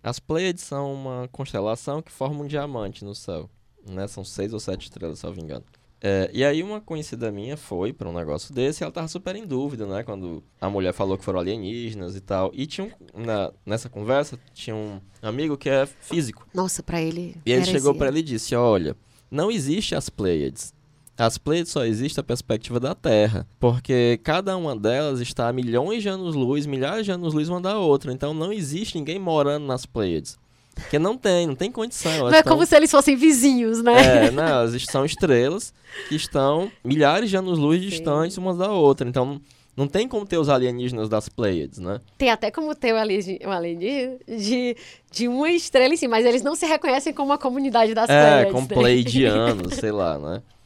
[0.02, 3.48] As Pleiades são uma constelação que forma um diamante no céu,
[3.88, 4.08] né?
[4.08, 5.64] São seis ou sete estrelas, se eu não me engano.
[6.02, 9.36] É, e aí uma conhecida minha foi para um negócio desse e ela tava super
[9.36, 10.02] em dúvida, né?
[10.02, 12.50] Quando a mulher falou que foram alienígenas e tal.
[12.56, 16.48] E tinha um, na, nessa conversa, tinha um amigo que é físico.
[16.52, 17.36] Nossa, para ele.
[17.46, 18.98] E ele chegou para ele e disse: Olha,
[19.30, 20.74] não existe as Pleiades.
[21.22, 26.02] As Pleiades só existe a perspectiva da Terra, porque cada uma delas está a milhões
[26.02, 28.12] de anos-luz, milhares de anos-luz uma da outra.
[28.12, 30.40] Então não existe ninguém morando nas Pleiades.
[30.74, 32.12] Porque não tem, não tem condição.
[32.18, 32.54] Não é estão...
[32.54, 34.28] como se eles fossem vizinhos, né?
[34.28, 35.72] É, não, elas são estrelas
[36.10, 39.08] que estão milhares de anos-luz distantes umas da outra.
[39.08, 39.40] Então
[39.78, 42.02] não tem como ter os alienígenas das Pleiades, né?
[42.18, 44.76] Tem até como ter o alienígena de,
[45.12, 48.22] de uma estrela em si, mas eles não se reconhecem como uma comunidade das é,
[48.22, 48.48] Pleiades.
[48.48, 48.76] É, como né?
[48.76, 50.42] pleidianos, sei lá, né?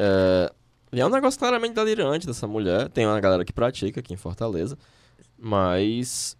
[0.00, 0.52] É,
[0.92, 2.88] e é um negócio claramente delirante dessa mulher.
[2.88, 4.78] Tem uma galera que pratica aqui em Fortaleza.
[5.38, 6.36] Mas.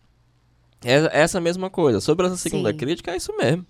[0.85, 2.01] É essa mesma coisa.
[2.01, 2.77] Sobre essa segunda Sim.
[2.77, 3.67] crítica, é isso mesmo.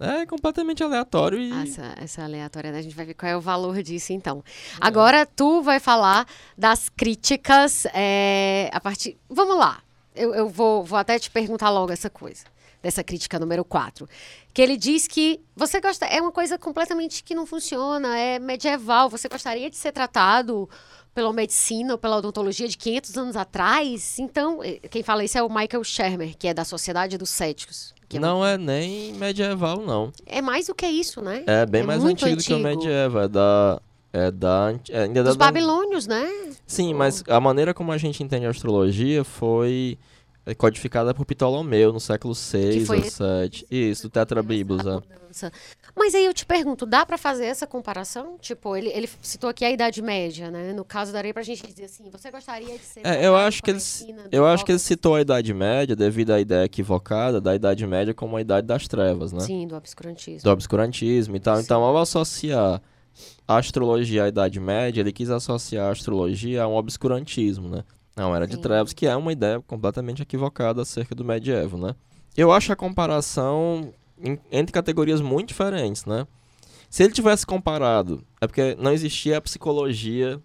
[0.00, 1.50] É completamente aleatório e.
[1.62, 2.78] Essa, essa aleatória, né?
[2.78, 4.44] a gente vai ver qual é o valor disso, então.
[4.46, 4.76] É.
[4.80, 9.16] Agora, tu vai falar das críticas é, a partir.
[9.28, 9.82] Vamos lá.
[10.14, 12.44] Eu, eu vou, vou até te perguntar logo essa coisa
[12.82, 14.08] dessa crítica número 4,
[14.52, 19.08] que ele diz que você gosta é uma coisa completamente que não funciona, é medieval,
[19.08, 20.68] você gostaria de ser tratado
[21.14, 24.18] pela medicina ou pela odontologia de 500 anos atrás?
[24.18, 27.92] Então, eh, quem fala isso é o Michael Shermer, que é da Sociedade dos Céticos.
[28.10, 30.12] É não é nem medieval, não.
[30.24, 31.42] É mais do que isso, né?
[31.46, 35.02] É bem é mais antigo, antigo, do que o medieval, é da é da, é,
[35.02, 36.26] ainda Dos da, babilônios, né?
[36.66, 40.17] Sim, mas a maneira como a gente entende a astrologia foi é
[40.54, 43.66] codificada por Ptolomeu no século 6 ou 7.
[43.70, 45.50] Isso, do Tetrabiblos, é.
[45.94, 48.38] Mas aí eu te pergunto, dá para fazer essa comparação?
[48.40, 50.72] Tipo, ele, ele citou aqui a Idade Média, né?
[50.72, 53.00] No caso, daria pra gente dizer assim, você gostaria de ser...
[53.04, 53.80] É, eu acho que ele,
[54.30, 58.14] eu acho que ele citou a Idade Média devido à ideia equivocada da Idade Média
[58.14, 59.40] como a Idade das Trevas, né?
[59.40, 60.42] Sim, do obscurantismo.
[60.42, 61.56] Do obscurantismo e tal.
[61.56, 61.62] Sim.
[61.62, 62.80] Então, ao associar
[63.46, 67.84] a astrologia à Idade Média, ele quis associar a astrologia a um obscurantismo, né?
[68.18, 71.94] Não, era de Trevas, que é uma ideia completamente equivocada acerca do medievo, né?
[72.36, 73.94] Eu acho a comparação
[74.50, 76.26] entre categorias muito diferentes, né?
[76.90, 80.42] Se ele tivesse comparado, é porque não existia a psicologia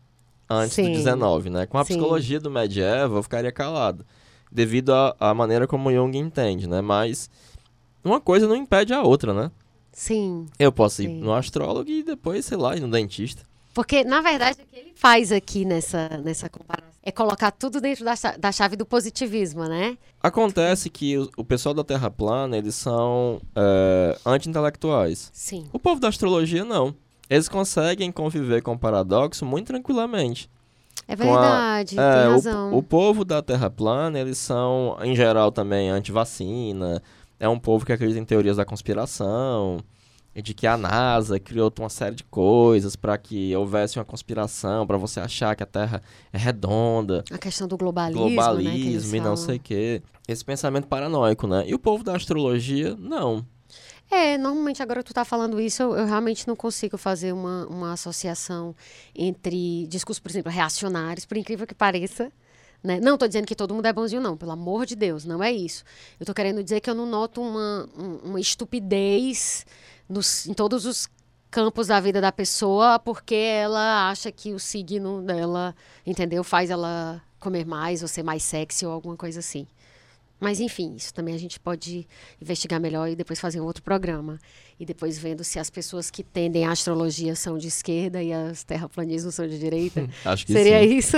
[0.47, 0.83] antes Sim.
[0.83, 1.65] do 19, né?
[1.65, 1.93] Com a Sim.
[1.93, 4.05] psicologia do medievo, eu ficaria calado,
[4.51, 6.79] devido à maneira como Jung entende, né?
[6.79, 7.27] Mas
[8.03, 9.51] uma coisa não impede a outra, né?
[9.91, 10.45] Sim.
[10.59, 11.21] Eu posso ir Sim.
[11.21, 13.43] no astrólogo e depois, sei lá, ir no dentista.
[13.73, 18.05] Porque, na verdade, o que ele faz aqui nessa, nessa comparação é colocar tudo dentro
[18.05, 19.97] da, da chave do positivismo, né?
[20.21, 25.29] Acontece que o, o pessoal da Terra plana, eles são é, anti-intelectuais.
[25.33, 25.65] Sim.
[25.73, 26.95] O povo da astrologia, não.
[27.29, 30.49] Eles conseguem conviver com o paradoxo muito tranquilamente.
[31.07, 32.73] É verdade, a, é, tem razão.
[32.73, 37.01] O, o povo da Terra plana, eles são, em geral, também anti-vacina.
[37.39, 39.79] É um povo que acredita em teorias da conspiração.
[40.41, 44.97] De que a NASA criou uma série de coisas para que houvesse uma conspiração, para
[44.97, 47.23] você achar que a Terra é redonda.
[47.31, 50.01] A questão do globalismo, globalismo né, e não sei o quê.
[50.27, 51.63] Esse pensamento paranoico, né?
[51.67, 53.45] E o povo da astrologia, não.
[54.09, 57.93] É, normalmente agora tu tá falando isso, eu, eu, realmente não consigo fazer uma, uma
[57.93, 58.75] associação
[59.15, 62.31] entre discursos, por exemplo, reacionários, por incrível que pareça,
[62.83, 62.99] né?
[62.99, 65.51] Não estou dizendo que todo mundo é bonzinho, não, pelo amor de Deus, não é
[65.51, 65.83] isso.
[66.19, 67.89] Eu estou querendo dizer que eu não noto uma,
[68.23, 69.65] uma estupidez
[70.13, 71.07] nos, em todos os
[71.49, 77.21] campos da vida da pessoa porque ela acha que o signo dela, entendeu, faz ela
[77.39, 79.67] comer mais ou ser mais sexy ou alguma coisa assim.
[80.39, 82.05] Mas enfim, isso também a gente pode
[82.41, 84.39] investigar melhor e depois fazer um outro programa.
[84.79, 88.63] E depois vendo se as pessoas que tendem à astrologia são de esquerda e as
[88.63, 90.09] terraplanistas são de direita.
[90.25, 90.97] Acho que Seria sim.
[90.97, 91.17] isso?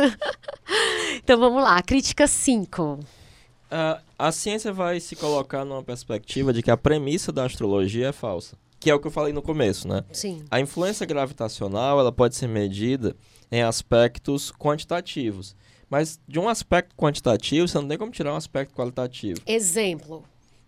[1.17, 2.83] então vamos lá, crítica 5.
[2.83, 8.11] Uh, a ciência vai se colocar numa perspectiva de que a premissa da astrologia é
[8.11, 8.55] falsa.
[8.79, 10.03] Que é o que eu falei no começo, né?
[10.11, 10.43] Sim.
[10.51, 13.15] A influência gravitacional ela pode ser medida
[13.51, 15.55] em aspectos quantitativos.
[15.89, 19.39] Mas de um aspecto quantitativo, você não tem como tirar um aspecto qualitativo.
[19.45, 20.23] Exemplo,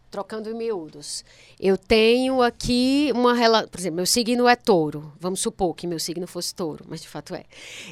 [0.10, 1.24] trocando em miúdos.
[1.60, 3.68] Eu tenho aqui uma relação.
[3.70, 5.12] Por exemplo, meu signo é touro.
[5.20, 7.44] Vamos supor que meu signo fosse touro, mas de fato é.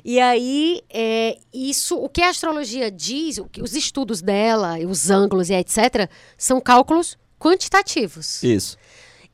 [0.04, 5.10] E aí, é, isso, o que a astrologia diz, o que, os estudos dela, os
[5.10, 8.42] ângulos e etc., são cálculos quantitativos.
[8.44, 8.78] Isso.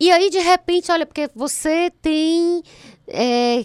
[0.01, 2.63] E aí, de repente, olha, porque você tem
[3.07, 3.63] é,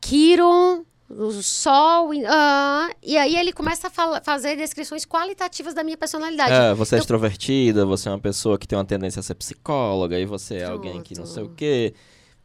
[0.00, 5.96] Quiron o sol, uh, e aí ele começa a fala, fazer descrições qualitativas da minha
[5.96, 6.52] personalidade.
[6.52, 9.34] É, você é então, extrovertida, você é uma pessoa que tem uma tendência a ser
[9.34, 11.92] psicóloga, e você é alguém que não sei o quê.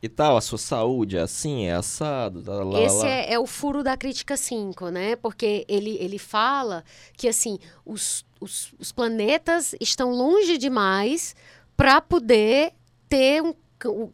[0.02, 2.44] E tal, a sua saúde é assim, é assado.
[2.44, 3.08] Lá, lá, Esse lá.
[3.08, 5.16] É, é, o furo da crítica 5, né?
[5.16, 6.84] Porque ele, ele fala
[7.16, 11.36] que assim, os, os, os planetas estão longe demais
[11.76, 12.74] para poder
[13.10, 13.54] ter um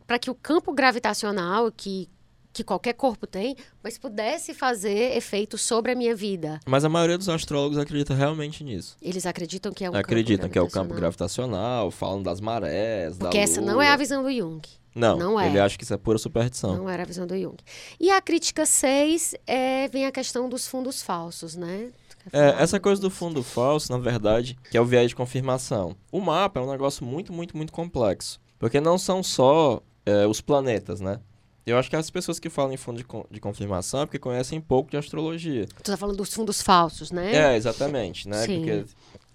[0.06, 2.10] para que o campo gravitacional que
[2.54, 6.60] que qualquer corpo tem, mas pudesse fazer efeito sobre a minha vida.
[6.68, 8.96] Mas a maioria dos astrólogos acredita realmente nisso.
[9.02, 13.40] Eles acreditam que é um Acreditam que é o campo gravitacional, falam das marés, Porque
[13.40, 14.62] da essa não é a visão do Jung.
[14.94, 15.48] Não, não é.
[15.48, 16.78] ele acha que isso é pura superstição.
[16.78, 17.58] Não era a visão do Jung.
[18.00, 21.90] E a crítica 6 é, vem a questão dos fundos falsos, né?
[22.32, 25.96] É, essa coisa do fundo falso, na verdade, que é o viés de confirmação.
[26.12, 28.40] O mapa é um negócio muito, muito, muito complexo.
[28.64, 31.20] Porque não são só é, os planetas, né?
[31.66, 34.62] Eu acho que as pessoas que falam em fundo de, de confirmação é porque conhecem
[34.62, 35.68] pouco de astrologia.
[35.68, 37.36] Tu tá falando dos fundos falsos, né?
[37.36, 38.46] É, exatamente, né?
[38.46, 38.60] Sim.
[38.60, 38.86] Porque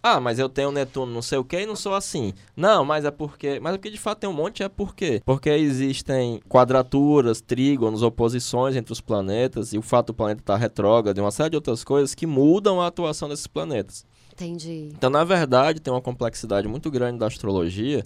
[0.02, 2.32] ah, mas eu tenho Netuno não sei o que e não sou assim.
[2.56, 3.60] Não, mas é porque.
[3.60, 5.20] Mas é porque de fato tem um monte, é por quê?
[5.26, 10.58] Porque existem quadraturas, trígonos, oposições entre os planetas, e o fato do planeta estar tá
[10.58, 14.06] retrógrado e uma série de outras coisas que mudam a atuação desses planetas.
[14.32, 14.88] Entendi.
[14.96, 18.02] Então, na verdade, tem uma complexidade muito grande da astrologia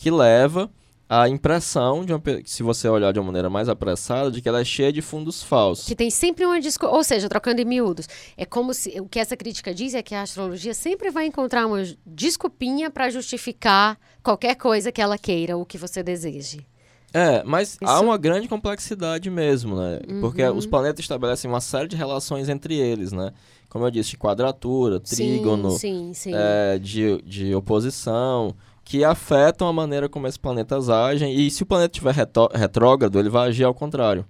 [0.00, 0.70] que leva
[1.06, 4.60] a impressão, de uma, se você olhar de uma maneira mais apressada, de que ela
[4.60, 5.84] é cheia de fundos falsos.
[5.84, 6.86] Que tem sempre uma disco...
[6.86, 8.98] Ou seja, trocando em miúdos, é como se...
[8.98, 13.10] O que essa crítica diz é que a astrologia sempre vai encontrar uma desculpinha para
[13.10, 16.64] justificar qualquer coisa que ela queira ou que você deseje.
[17.12, 17.78] É, mas Isso...
[17.84, 20.00] há uma grande complexidade mesmo, né?
[20.08, 20.20] Uhum.
[20.22, 23.32] Porque os planetas estabelecem uma série de relações entre eles, né?
[23.68, 26.32] Como eu disse, de quadratura, trígono, sim, sim, sim.
[26.34, 28.56] É, de, de oposição
[28.90, 31.32] que afetam a maneira como esses planetas agem.
[31.32, 32.12] E se o planeta estiver
[32.52, 34.26] retrógrado, ele vai agir ao contrário.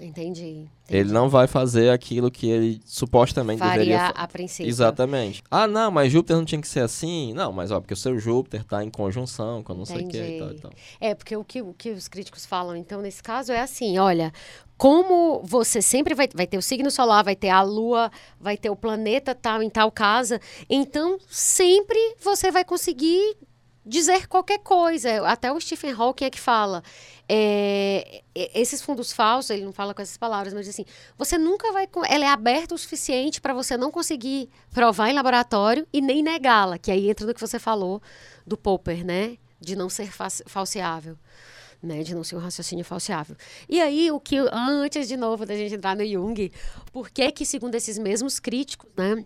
[0.00, 0.68] Entendi, entendi.
[0.88, 4.70] Ele não vai fazer aquilo que ele supostamente Faria deveria a princípio.
[4.70, 5.42] Exatamente.
[5.50, 7.34] Ah, não, mas Júpiter não tinha que ser assim.
[7.34, 9.96] Não, mas ó, porque o seu Júpiter está em conjunção com não entendi.
[9.98, 10.70] sei o que e tal, e tal.
[10.98, 14.32] É, porque o que, o que os críticos falam, então, nesse caso, é assim: olha,
[14.78, 18.70] como você sempre vai, vai ter o signo solar, vai ter a lua, vai ter
[18.70, 20.40] o planeta tal em tal casa,
[20.70, 23.36] então sempre você vai conseguir
[23.88, 25.26] dizer qualquer coisa.
[25.26, 26.82] Até o Stephen Hawking é que fala.
[27.28, 30.84] É, esses fundos falsos, ele não fala com essas palavras, mas assim,
[31.16, 31.88] você nunca vai.
[32.08, 36.78] Ela é aberta o suficiente para você não conseguir provar em laboratório e nem negá-la,
[36.78, 38.00] que aí entra no que você falou
[38.46, 39.36] do Popper, né?
[39.60, 40.10] De não ser
[40.46, 41.16] falseável.
[41.80, 43.36] Né, de não ser um raciocínio falseável.
[43.68, 46.50] E aí, o que, antes de novo da gente entrar no Jung,
[46.92, 49.24] por que que, segundo esses mesmos críticos, né,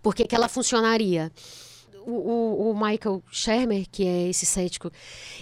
[0.00, 1.32] por que que ela funcionaria?
[2.06, 4.90] O, o, Michael Shermer, que é esse cético,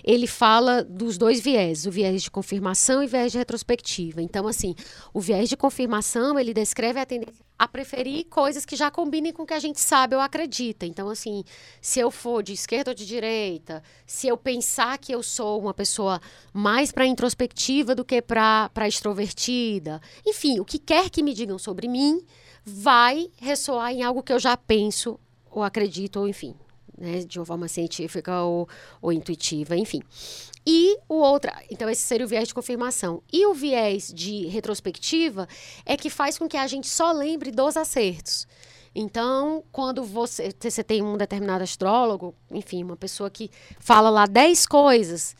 [0.04, 4.22] ele fala dos dois viés, o viés de confirmação e o viés de retrospectiva.
[4.22, 4.74] Então, assim,
[5.12, 9.42] o viés de confirmação, ele descreve a tendência a preferir coisas que já combinem com
[9.42, 10.86] o que a gente sabe ou acredita.
[10.86, 11.42] Então, assim,
[11.80, 15.74] se eu for de esquerda ou de direita, se eu pensar que eu sou uma
[15.74, 16.20] pessoa
[16.52, 21.88] mais para introspectiva do que para extrovertida, enfim, o que quer que me digam sobre
[21.88, 22.22] mim
[22.64, 25.18] vai ressoar em algo que eu já penso
[25.50, 26.54] ou acredito, ou enfim,
[26.96, 28.68] né, de uma forma científica ou,
[29.00, 30.02] ou intuitiva, enfim.
[30.66, 33.22] E o outro, então esse seria o viés de confirmação.
[33.32, 35.48] E o viés de retrospectiva
[35.86, 38.46] é que faz com que a gente só lembre dos acertos.
[38.94, 44.66] Então, quando você, você tem um determinado astrólogo, enfim, uma pessoa que fala lá 10
[44.66, 45.36] coisas,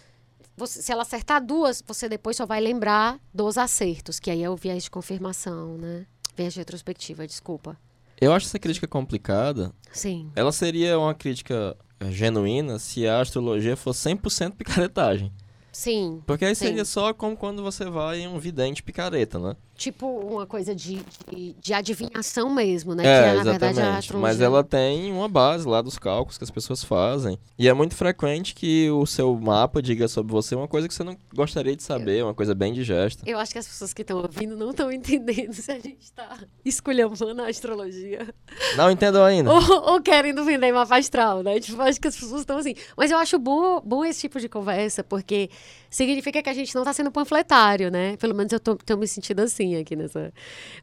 [0.57, 4.51] você, se ela acertar duas, você depois só vai lembrar dos acertos, que aí é
[4.51, 6.07] o viés de confirmação, né?
[6.37, 7.77] Viés de retrospectiva, desculpa.
[8.21, 9.73] Eu acho essa crítica complicada.
[9.93, 10.31] Sim.
[10.35, 11.77] Ela seria uma crítica
[12.11, 15.33] genuína se a astrologia fosse 100% picaretagem.
[15.79, 16.21] Sim.
[16.27, 16.67] Porque aí sim.
[16.67, 19.55] seria só como quando você vai em um vidente picareta, né?
[19.77, 21.01] Tipo uma coisa de,
[21.31, 23.05] de, de adivinhação mesmo, né?
[23.05, 23.77] É, que é, na exatamente.
[23.77, 24.17] verdade.
[24.17, 27.39] Mas ela tem uma base lá dos cálculos que as pessoas fazem.
[27.57, 31.05] E é muito frequente que o seu mapa diga sobre você uma coisa que você
[31.05, 33.23] não gostaria de saber, uma coisa bem digesta.
[33.25, 36.41] Eu acho que as pessoas que estão ouvindo não estão entendendo se a gente está
[36.65, 38.35] esculhambando a astrologia.
[38.77, 39.53] Não entendam ainda.
[39.53, 41.61] ou, ou querendo vender mapa astral, né?
[41.61, 42.75] Tipo, acho que as pessoas estão assim.
[42.97, 45.49] Mas eu acho bom, bom esse tipo de conversa, porque
[45.91, 48.17] significa que a gente não está sendo panfletário, né?
[48.17, 50.33] Pelo menos eu tô, tô me sentindo assim aqui nessa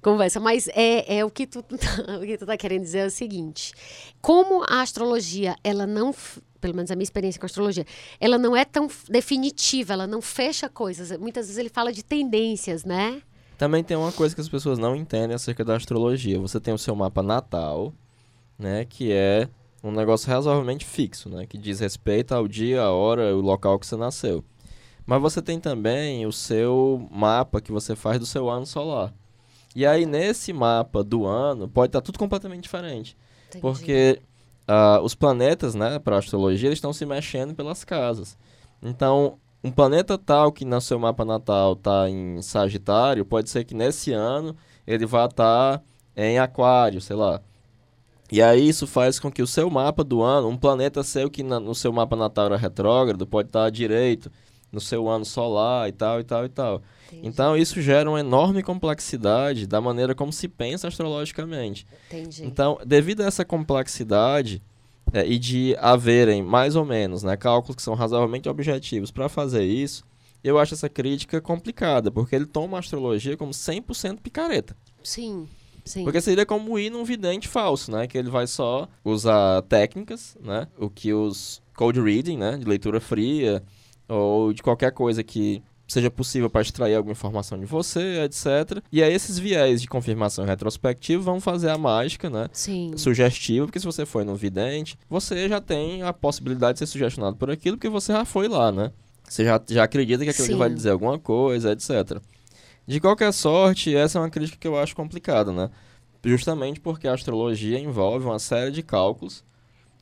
[0.02, 0.40] conversa.
[0.40, 1.60] Mas é, é o, que tu,
[2.22, 3.74] o que tu tá querendo dizer é o seguinte.
[4.22, 6.14] Como a astrologia, ela não
[6.66, 7.86] pelo menos a minha experiência com astrologia,
[8.20, 11.16] ela não é tão definitiva, ela não fecha coisas.
[11.20, 13.22] Muitas vezes ele fala de tendências, né?
[13.56, 16.40] Também tem uma coisa que as pessoas não entendem acerca da astrologia.
[16.40, 17.94] Você tem o seu mapa natal,
[18.58, 19.48] né, que é
[19.84, 23.86] um negócio razoavelmente fixo, né, que diz respeito ao dia, a hora, o local que
[23.86, 24.44] você nasceu.
[25.06, 29.14] Mas você tem também o seu mapa que você faz do seu ano solar.
[29.76, 33.16] E aí, nesse mapa do ano, pode estar tudo completamente diferente.
[33.50, 33.62] Entendi.
[33.62, 34.22] Porque
[34.68, 38.38] uh, os planetas, né, para astrologia, eles estão se mexendo pelas casas.
[38.82, 43.76] Então, um planeta tal que no seu mapa natal está em Sagitário, pode ser que
[43.76, 44.56] nesse ano
[44.88, 45.84] ele vá estar
[46.16, 47.42] em Aquário, sei lá.
[48.32, 51.44] E aí isso faz com que o seu mapa do ano, um planeta seu que
[51.44, 54.32] na, no seu mapa natal era retrógrado, pode estar direito
[54.76, 56.84] no seu ano solar e tal, e tal, e tal.
[57.08, 57.28] Entendi.
[57.28, 61.88] Então, isso gera uma enorme complexidade da maneira como se pensa astrologicamente.
[62.08, 62.46] Entendi.
[62.46, 64.62] Então, devido a essa complexidade
[65.14, 69.64] é, e de haverem, mais ou menos, né, cálculos que são razoavelmente objetivos para fazer
[69.64, 70.04] isso,
[70.44, 74.76] eu acho essa crítica complicada, porque ele toma a astrologia como 100% picareta.
[75.02, 75.48] Sim,
[75.84, 76.04] sim.
[76.04, 78.06] Porque seria como ir num vidente falso, né?
[78.06, 80.68] Que ele vai só usar técnicas, né?
[80.78, 82.58] O que os cold reading, né?
[82.58, 83.64] De leitura fria,
[84.08, 88.84] ou de qualquer coisa que seja possível para extrair alguma informação de você, etc.
[88.92, 92.48] E aí esses viés de confirmação retrospectiva vão fazer a mágica, né?
[92.52, 92.94] Sim.
[92.98, 97.36] Sugestiva, porque se você foi no vidente, você já tem a possibilidade de ser sugestionado
[97.38, 98.92] por aquilo, porque você já foi lá, né?
[99.28, 100.54] Você já, já acredita que aquilo Sim.
[100.54, 102.20] ali vai dizer alguma coisa, etc.
[102.88, 105.70] De qualquer sorte, essa é uma crítica que eu acho complicada, né?
[106.24, 109.44] Justamente porque a astrologia envolve uma série de cálculos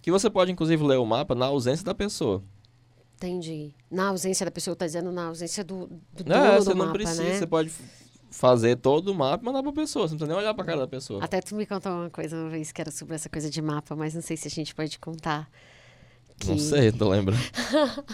[0.01, 2.43] que você pode, inclusive, ler o mapa na ausência da pessoa.
[3.25, 3.73] Entendi.
[3.89, 6.77] Na ausência da pessoa, tá dizendo na ausência do, do dono É, do você não
[6.85, 7.37] mapa, precisa, né?
[7.39, 7.71] você pode
[8.29, 10.79] fazer todo o mapa e mandar pra pessoa, você não precisa nem olhar pra cara
[10.79, 11.23] da pessoa.
[11.23, 13.95] Até tu me contou uma coisa uma vez que era sobre essa coisa de mapa,
[13.95, 15.49] mas não sei se a gente pode contar.
[16.37, 16.47] Que...
[16.49, 17.39] Não sei, tô lembrando.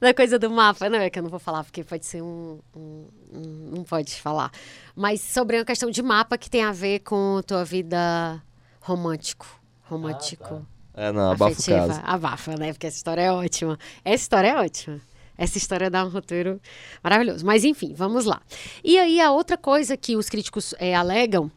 [0.00, 2.58] Da coisa do mapa, não é que eu não vou falar, porque pode ser um,
[2.74, 4.50] um- um- Não pode falar.
[4.96, 8.42] Mas sobre uma questão de mapa que tem a ver com tua vida
[8.80, 9.46] romântico.
[9.82, 10.66] Romântico.
[10.94, 11.88] É, não, abafa o afetiva.
[11.88, 12.00] caso.
[12.04, 12.72] Abafa, né?
[12.72, 13.78] Porque essa história é ótima.
[14.04, 15.00] Essa história é ótima.
[15.36, 16.60] Essa história dá um roteiro
[17.02, 17.44] maravilhoso.
[17.44, 18.40] Mas, enfim, vamos lá.
[18.84, 21.50] E aí, a outra coisa que os críticos eh, alegam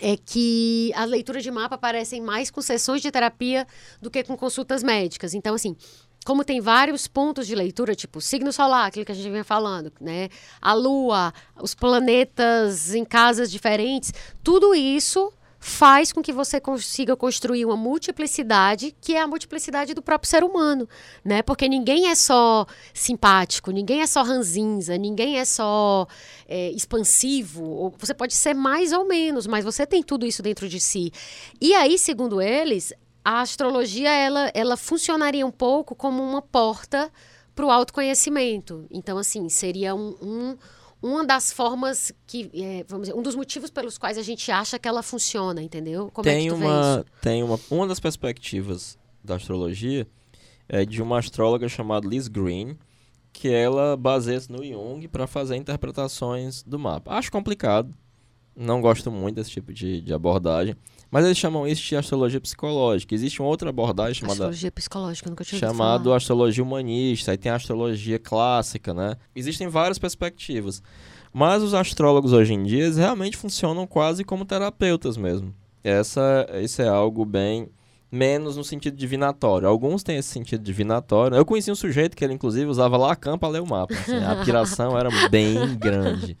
[0.00, 3.66] é que a leitura de mapa aparecem mais com sessões de terapia
[4.00, 5.34] do que com consultas médicas.
[5.34, 5.76] Então, assim,
[6.24, 9.92] como tem vários pontos de leitura, tipo signo solar, aquilo que a gente vinha falando,
[10.00, 10.28] né?
[10.60, 14.12] A lua, os planetas em casas diferentes,
[14.42, 15.32] tudo isso
[15.62, 20.42] faz com que você consiga construir uma multiplicidade, que é a multiplicidade do próprio ser
[20.42, 20.88] humano,
[21.22, 21.42] né?
[21.42, 26.06] Porque ninguém é só simpático, ninguém é só ranzinza, ninguém é só
[26.48, 27.92] é, expansivo.
[27.98, 31.12] Você pode ser mais ou menos, mas você tem tudo isso dentro de si.
[31.60, 37.12] E aí, segundo eles, a astrologia ela, ela funcionaria um pouco como uma porta
[37.54, 38.86] para o autoconhecimento.
[38.90, 40.56] Então, assim, seria um, um-
[41.02, 44.78] uma das formas que, é, vamos dizer, um dos motivos pelos quais a gente acha
[44.78, 46.10] que ela funciona, entendeu?
[46.12, 50.06] Como é tem que tu uma, tem uma, uma das perspectivas da astrologia
[50.68, 52.78] é de uma astróloga chamada Liz Green,
[53.32, 57.12] que ela baseia-se no Jung para fazer interpretações do mapa.
[57.12, 57.92] Acho complicado,
[58.54, 60.76] não gosto muito desse tipo de, de abordagem,
[61.10, 63.14] mas eles chamam isso de astrologia psicológica.
[63.14, 67.50] Existe uma outra abordagem chamada Astrologia psicológica, eu nunca tinha chamado astrologia humanista, aí tem
[67.50, 69.16] a astrologia clássica, né?
[69.34, 70.82] Existem várias perspectivas.
[71.32, 75.54] Mas os astrólogos hoje em dia realmente funcionam quase como terapeutas mesmo.
[75.82, 77.68] Essa, isso é algo bem
[78.10, 79.68] menos no sentido divinatório.
[79.68, 81.36] Alguns têm esse sentido divinatório.
[81.36, 83.94] Eu conheci um sujeito que ele, inclusive, usava Lacan para ler o mapa.
[83.94, 86.36] Assim, a piração era bem grande.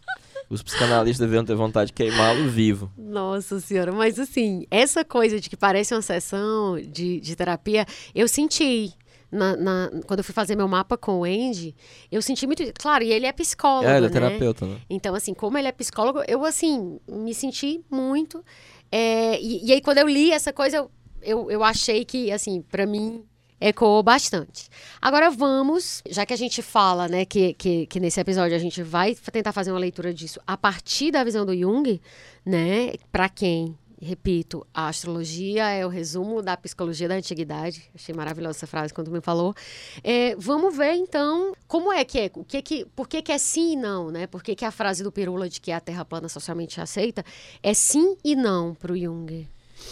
[0.50, 2.90] Os psicanalistas deviam ter vontade de queimá-lo vivo.
[2.98, 8.26] Nossa senhora, mas assim, essa coisa de que parece uma sessão de, de terapia, eu
[8.26, 8.92] senti.
[9.30, 11.72] Na, na, quando eu fui fazer meu mapa com o Andy,
[12.10, 12.64] eu senti muito.
[12.74, 13.88] Claro, e ele é psicólogo.
[13.88, 14.12] É, ele é né?
[14.12, 14.78] terapeuta, né?
[14.90, 18.44] Então, assim, como ele é psicólogo, eu, assim, me senti muito.
[18.90, 20.90] É, e, e aí, quando eu li essa coisa, eu,
[21.22, 23.22] eu, eu achei que, assim, para mim,
[23.60, 24.68] ecoou bastante.
[25.00, 28.82] Agora vamos, já que a gente fala, né, que, que, que, nesse episódio a gente
[28.82, 32.00] vai tentar fazer uma leitura disso a partir da visão do Jung,
[32.44, 37.90] né, para quem Repito, a astrologia é o resumo da psicologia da antiguidade.
[37.94, 39.54] Achei maravilhosa essa frase quando me falou.
[40.02, 43.36] É, vamos ver então como é que é, o que que, por que, que é
[43.36, 44.26] sim e não, né?
[44.26, 47.22] Por que, que a frase do Pirula de que a Terra plana socialmente aceita
[47.62, 49.46] é sim e não para o Jung?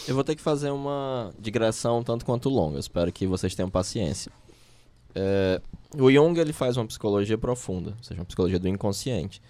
[0.06, 2.78] Eu vou ter que fazer uma digressão tanto quanto longa.
[2.78, 4.32] Espero que vocês tenham paciência.
[5.14, 5.60] É,
[5.96, 9.42] o Jung ele faz uma psicologia profunda, ou seja, uma psicologia do inconsciente.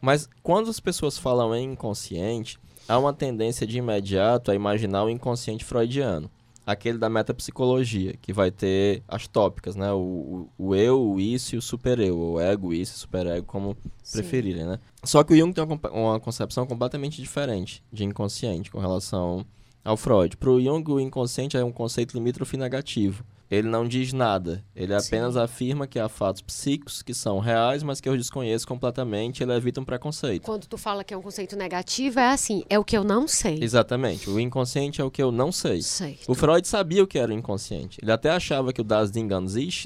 [0.00, 2.58] Mas quando as pessoas falam em inconsciente,
[2.88, 6.30] há uma tendência de imediato a imaginar o inconsciente freudiano,
[6.66, 9.92] aquele da metapsicologia, que vai ter as tópicas, né?
[9.92, 13.76] O, o, o eu, o isso e o supereu, o ego, isso e superego, como
[14.02, 14.18] Sim.
[14.18, 14.78] preferirem, né?
[15.02, 19.44] Só que o Jung tem uma, uma concepção completamente diferente de inconsciente com relação
[19.84, 20.36] ao Freud.
[20.36, 24.64] Para o Jung, o inconsciente é um conceito limítrofe negativo ele não diz nada.
[24.74, 25.40] Ele apenas Sim.
[25.40, 29.42] afirma que há fatos psíquicos que são reais, mas que eu desconheço completamente.
[29.42, 30.44] Ele evita um preconceito.
[30.44, 33.28] Quando tu fala que é um conceito negativo, é assim, é o que eu não
[33.28, 33.58] sei.
[33.62, 34.28] Exatamente.
[34.28, 35.82] O inconsciente é o que eu não sei.
[35.82, 36.30] Certo.
[36.30, 37.98] O Freud sabia o que era o inconsciente.
[38.02, 39.28] Ele até achava que o Das Ding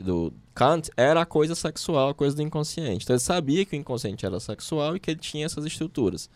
[0.03, 3.05] do Kant, era a coisa sexual, a coisa do inconsciente.
[3.05, 6.29] Então ele sabia que o inconsciente era sexual e que ele tinha essas estruturas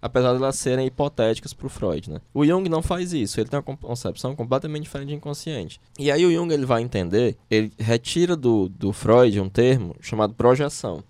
[0.00, 2.20] apesar de elas serem hipotéticas para o Freud, né?
[2.32, 5.80] O Jung não faz isso, ele tem uma concepção completamente diferente de inconsciente.
[5.98, 10.34] E aí o Jung ele vai entender, ele retira do, do Freud um termo chamado
[10.34, 11.02] projeção,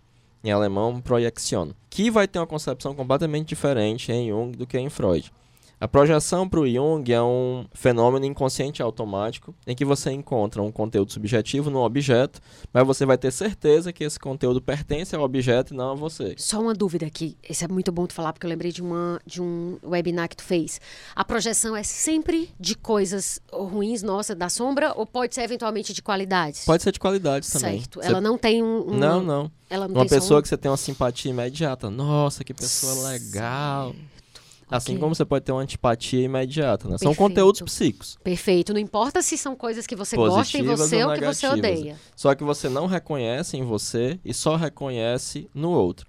[0.42, 4.88] em alemão Projektion, que vai ter uma concepção completamente diferente em Jung do que em
[4.88, 5.32] Freud.
[5.80, 10.72] A projeção para o Jung é um fenômeno inconsciente automático em que você encontra um
[10.72, 12.40] conteúdo subjetivo no objeto,
[12.72, 16.34] mas você vai ter certeza que esse conteúdo pertence ao objeto e não a você.
[16.36, 19.20] Só uma dúvida aqui, esse é muito bom tu falar porque eu lembrei de uma
[19.24, 20.80] de um webinar que tu fez.
[21.14, 26.02] A projeção é sempre de coisas ruins, nossa, da sombra ou pode ser eventualmente de
[26.02, 26.64] qualidades?
[26.64, 27.78] Pode ser de qualidades também.
[27.78, 28.00] Certo.
[28.02, 28.98] Ela não tem um, um...
[28.98, 29.50] Não, não.
[29.70, 30.42] Ela não uma pessoa um...
[30.42, 31.88] que você tem uma simpatia imediata.
[31.88, 33.94] Nossa, que pessoa legal.
[34.70, 35.00] Assim okay.
[35.00, 36.98] como você pode ter uma antipatia imediata, né?
[36.98, 38.18] São conteúdos psíquicos.
[38.22, 38.72] Perfeito.
[38.72, 41.96] Não importa se são coisas que você gosta em você ou, ou que você odeia.
[42.14, 46.06] Só que você não reconhece em você e só reconhece no outro.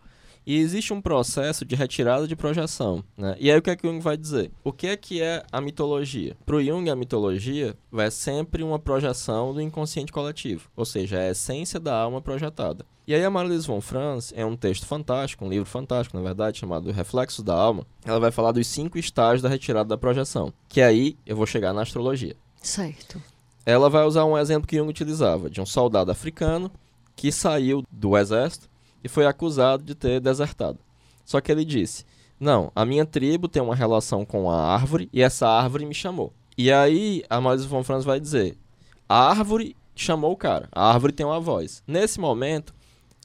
[0.49, 3.03] E existe um processo de retirada de projeção.
[3.15, 3.35] Né?
[3.39, 4.49] E aí o que é que Jung vai dizer?
[4.63, 6.35] O que é que é a mitologia?
[6.43, 11.27] Para o Jung, a mitologia vai sempre uma projeção do inconsciente coletivo, ou seja, é
[11.27, 12.83] a essência da alma projetada.
[13.05, 16.57] E aí a Marilise von Franz, é um texto fantástico, um livro fantástico, na verdade,
[16.57, 20.81] chamado Reflexos da Alma, ela vai falar dos cinco estágios da retirada da projeção, que
[20.81, 22.35] aí eu vou chegar na astrologia.
[22.59, 23.21] Certo.
[23.67, 26.71] Ela vai usar um exemplo que Jung utilizava, de um soldado africano
[27.15, 28.68] que saiu do exército
[29.03, 30.79] e foi acusado de ter desertado.
[31.25, 32.05] Só que ele disse:
[32.39, 36.33] Não, a minha tribo tem uma relação com a árvore e essa árvore me chamou.
[36.57, 38.57] E aí a Marise von Franz vai dizer:
[39.07, 41.83] A árvore chamou o cara, a árvore tem uma voz.
[41.87, 42.73] Nesse momento,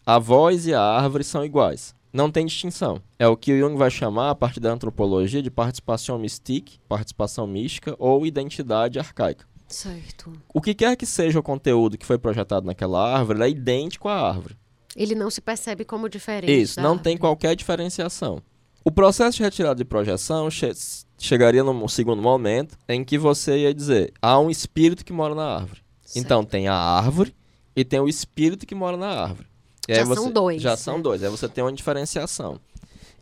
[0.06, 1.94] a voz e a árvore são iguais.
[2.12, 3.00] Não tem distinção.
[3.18, 7.44] É o que o Jung vai chamar, a partir da antropologia, de participação mystique, participação
[7.44, 9.44] mística ou identidade arcaica.
[9.66, 10.32] Certo.
[10.52, 14.28] O que quer que seja o conteúdo que foi projetado naquela árvore, é idêntico à
[14.28, 14.56] árvore.
[14.96, 16.52] Ele não se percebe como diferente.
[16.52, 18.42] Isso, não tem qualquer diferenciação.
[18.84, 20.70] O processo de retirada de projeção che
[21.18, 25.54] chegaria no segundo momento em que você ia dizer: há um espírito que mora na
[25.54, 25.80] árvore.
[26.02, 26.24] Certo.
[26.24, 27.34] Então tem a árvore
[27.74, 29.48] e tem o espírito que mora na árvore.
[29.88, 30.62] E já você, são dois.
[30.62, 30.76] Já né?
[30.76, 31.22] são dois.
[31.22, 32.60] Aí você tem uma diferenciação.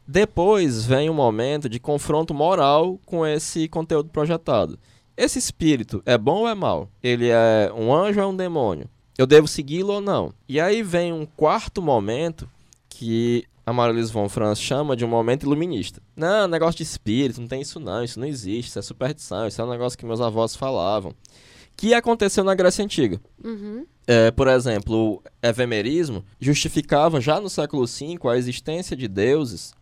[0.07, 4.79] Depois vem um momento de confronto moral com esse conteúdo projetado.
[5.17, 6.89] Esse espírito é bom ou é mau?
[7.03, 8.89] Ele é um anjo ou é um demônio?
[9.17, 10.33] Eu devo segui-lo ou não.
[10.49, 12.49] E aí vem um quarto momento
[12.89, 16.03] que a Marilise von Franz chama de um momento iluminista.
[16.17, 19.61] Não, negócio de espírito, não tem isso não, isso não existe, isso é superstição, isso
[19.61, 21.15] é um negócio que meus avós falavam.
[21.77, 23.21] Que aconteceu na Grécia Antiga.
[23.43, 23.87] Uhum.
[24.07, 29.73] É, por exemplo, o evemerismo justificava já no século V a existência de deuses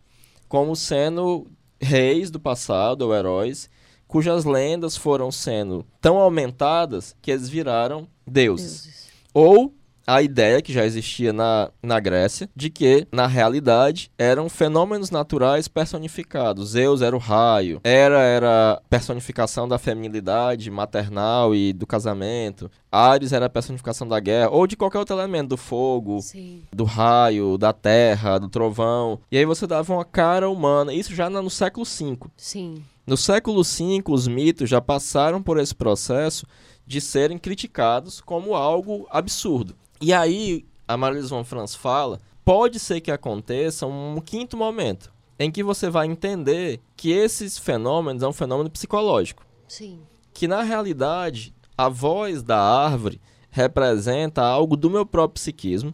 [0.47, 1.47] como sendo
[1.81, 3.69] reis do passado ou heróis
[4.07, 8.83] cujas lendas foram sendo tão aumentadas que eles viraram deuses.
[8.83, 9.00] deuses.
[9.33, 9.73] Ou
[10.05, 15.67] a ideia que já existia na, na Grécia de que, na realidade, eram fenômenos naturais
[15.67, 16.71] personificados.
[16.71, 23.31] Zeus era o raio, Hera era a personificação da feminilidade maternal e do casamento, Ares
[23.31, 26.63] era a personificação da guerra, ou de qualquer outro elemento, do fogo, Sim.
[26.73, 29.19] do raio, da terra, do trovão.
[29.31, 32.17] E aí você dava uma cara humana, isso já no século V.
[32.35, 32.83] Sim.
[33.05, 36.45] No século V, os mitos já passaram por esse processo
[36.85, 39.75] de serem criticados como algo absurdo.
[39.99, 45.51] E aí, a Marilyn von Franz fala, pode ser que aconteça um quinto momento, em
[45.51, 49.45] que você vai entender que esses fenômenos é um fenômeno psicológico.
[49.67, 50.01] Sim.
[50.33, 55.93] Que na realidade, a voz da árvore representa algo do meu próprio psiquismo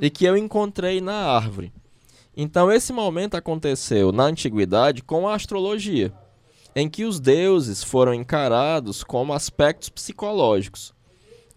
[0.00, 1.72] e que eu encontrei na árvore.
[2.36, 6.12] Então, esse momento aconteceu na antiguidade com a astrologia
[6.74, 10.92] em que os deuses foram encarados como aspectos psicológicos.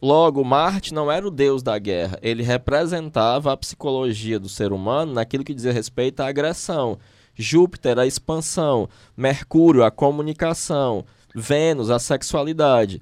[0.02, 5.14] Logo, Marte não era o deus da guerra, ele representava a psicologia do ser humano
[5.14, 7.00] naquilo que dizia respeito à agressão.
[7.36, 8.90] Júpiter, a expansão.
[9.16, 11.06] Mercúrio, a comunicação.
[11.34, 13.02] Vênus, a sexualidade.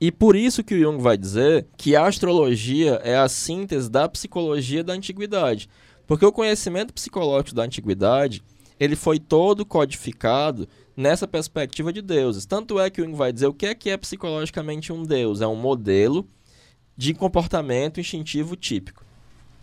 [0.00, 4.08] E por isso que o Jung vai dizer que a astrologia é a síntese da
[4.08, 5.68] psicologia da antiguidade.
[6.06, 8.42] Porque o conhecimento psicológico da antiguidade,
[8.78, 10.66] ele foi todo codificado
[11.00, 12.44] nessa perspectiva de deuses.
[12.44, 15.40] Tanto é que o Jung vai dizer o que é que é psicologicamente um deus.
[15.40, 16.28] É um modelo
[16.96, 19.02] de comportamento instintivo típico.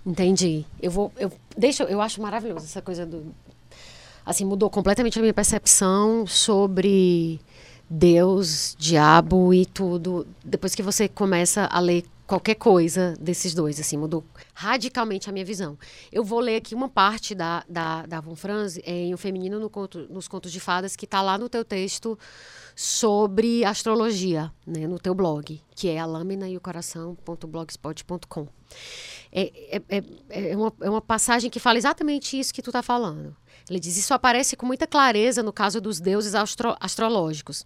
[0.05, 0.65] Entendi.
[0.81, 1.11] Eu vou.
[1.17, 3.33] Eu, deixa, eu acho maravilhoso essa coisa do.
[4.25, 7.39] Assim, mudou completamente a minha percepção sobre
[7.89, 10.27] Deus, diabo e tudo.
[10.43, 14.23] Depois que você começa a ler qualquer coisa desses dois, assim, mudou
[14.53, 15.79] radicalmente a minha visão.
[16.11, 19.69] Eu vou ler aqui uma parte da, da, da Von Franz em O Feminino no
[19.69, 22.19] conto, nos Contos de Fadas, que está lá no teu texto
[22.75, 28.47] sobre astrologia, né, no teu blog, que é a lâmina e o coração.blogspot.com.
[29.31, 32.83] É, é, é, é, uma, é uma passagem que fala exatamente isso que tu está
[32.83, 33.35] falando.
[33.69, 37.65] Ele diz: Isso aparece com muita clareza no caso dos deuses astro astrológicos.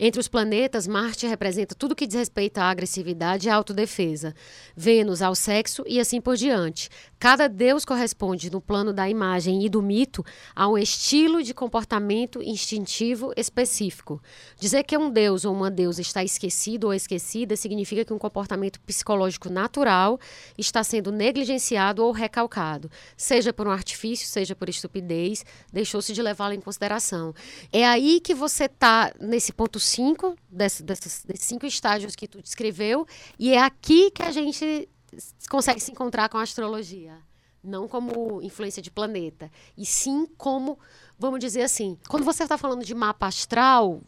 [0.00, 4.34] Entre os planetas, Marte representa tudo que diz respeito à agressividade e à autodefesa,
[4.74, 6.88] Vênus ao sexo e assim por diante.
[7.18, 10.24] Cada deus corresponde, no plano da imagem e do mito,
[10.56, 14.20] a um estilo de comportamento instintivo específico.
[14.58, 18.80] Dizer que um deus ou uma deusa está esquecido ou esquecida significa que um comportamento
[18.80, 20.18] psicológico natural
[20.56, 26.54] está sendo negligenciado ou recalcado, seja por um artifício, seja por estupidez, deixou-se de levá-lo
[26.54, 27.34] em consideração.
[27.70, 32.40] É aí que você está nesse ponto 5, desses, desses, desses cinco estágios que tu
[32.42, 33.06] descreveu,
[33.38, 34.88] e é aqui que a gente
[35.48, 37.16] consegue se encontrar com a astrologia.
[37.62, 40.78] Não como influência de planeta, e sim como,
[41.16, 44.00] vamos dizer assim, quando você está falando de mapa astral,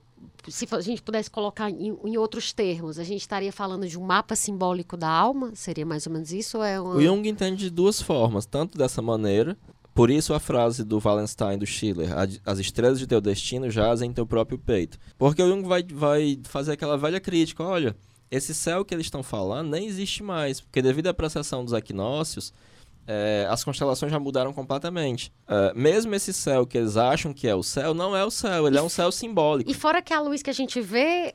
[0.48, 4.02] se a gente pudesse colocar em, em, outros termos, a gente estaria falando de um
[4.02, 5.52] mapa simbólico da alma?
[5.54, 6.58] Seria mais ou menos isso?
[6.58, 6.96] Ou é uma...
[6.96, 9.56] O Jung entende de duas formas, tanto dessa maneira,
[9.95, 12.09] por isso a frase do Wallenstein, do Schiller,
[12.45, 14.99] as estrelas de teu destino jazem em teu próprio peito.
[15.16, 17.97] Porque o Jung vai, vai fazer aquela velha crítica, olha,
[18.30, 22.53] esse céu que eles estão falando nem existe mais, porque devido à precessão dos equinócios,
[23.07, 25.32] é, as constelações já mudaram completamente.
[25.47, 28.66] É, mesmo esse céu que eles acham que é o céu, não é o céu,
[28.66, 29.70] ele é um céu simbólico.
[29.70, 31.34] E fora que a luz que a gente vê.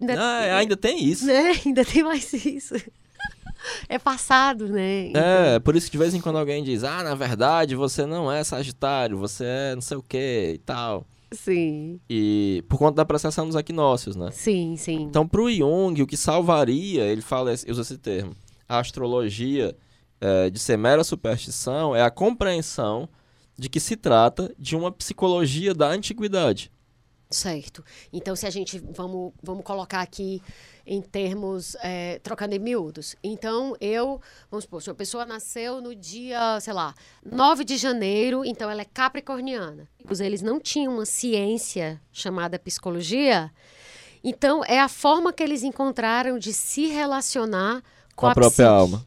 [0.00, 1.26] Ainda, ah, ainda tem isso.
[1.26, 1.58] Né?
[1.64, 2.74] Ainda tem mais isso.
[3.88, 5.08] é passado, né?
[5.08, 5.22] Então...
[5.22, 8.30] É, por isso que de vez em quando alguém diz, ah, na verdade você não
[8.30, 11.06] é Sagitário, você é não sei o que e tal.
[11.32, 12.00] Sim.
[12.08, 14.30] E por conta da apreciação dos equinócios, né?
[14.30, 15.02] Sim, sim.
[15.02, 18.34] Então, pro Jung, o que salvaria, ele fala, usa esse termo,
[18.68, 19.76] a astrologia
[20.20, 23.08] é, de ser mera superstição é a compreensão
[23.58, 26.70] de que se trata de uma psicologia da antiguidade.
[27.28, 27.84] Certo.
[28.12, 30.40] Então, se a gente vamos, vamos colocar aqui
[30.86, 33.16] em termos é, trocando em miúdos.
[33.22, 38.44] Então, eu, vamos supor, se uma pessoa nasceu no dia, sei lá, 9 de janeiro,
[38.44, 39.88] então ela é capricorniana.
[40.20, 43.50] Eles não tinham uma ciência chamada psicologia,
[44.22, 47.82] então é a forma que eles encontraram de se relacionar
[48.14, 49.04] com, com a, a própria alma.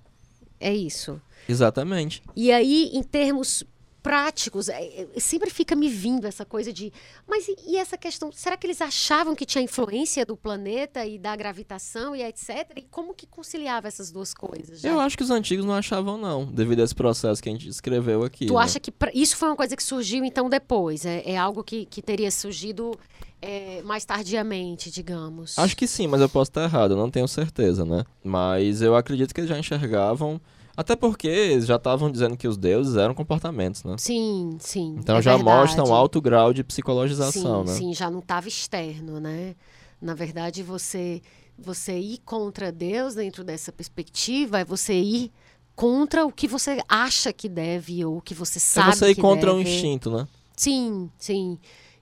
[0.59, 1.21] É isso.
[1.47, 2.21] Exatamente.
[2.35, 3.63] E aí, em termos
[4.01, 4.69] práticos.
[4.69, 6.91] É, é, sempre fica me vindo essa coisa de.
[7.27, 8.31] Mas e, e, essa questão?
[8.31, 12.71] Será que eles achavam que tinha influência do planeta e da gravitação e etc?
[12.75, 14.81] E como que conciliava essas duas coisas?
[14.81, 14.89] Já?
[14.89, 17.65] Eu acho que os antigos não achavam, não, devido a esse processo que a gente
[17.65, 18.45] descreveu aqui.
[18.45, 18.59] Tu né?
[18.59, 21.05] acha que pra, isso foi uma coisa que surgiu então depois?
[21.05, 22.97] É, é algo que, que teria surgido.
[23.41, 25.57] É, mais tardiamente, digamos.
[25.57, 28.03] Acho que sim, mas eu posso estar errado, eu não tenho certeza, né?
[28.21, 30.41] Mas eu acredito que eles já enxergavam
[30.79, 33.95] até porque eles já estavam dizendo que os deuses eram comportamentos, né?
[33.97, 34.95] Sim, sim.
[34.97, 35.59] Então é já verdade.
[35.59, 37.75] mostra um alto grau de psicologização, sim, né?
[37.77, 39.57] Sim, já não estava externo, né?
[40.01, 41.21] Na verdade, você
[41.57, 45.29] você ir contra Deus dentro dessa perspectiva é você ir
[45.75, 49.15] contra o que você acha que deve ou o que você É sabe você ir
[49.15, 49.69] que contra o deve.
[49.69, 50.25] instinto, né?
[50.55, 51.59] Sim, sim.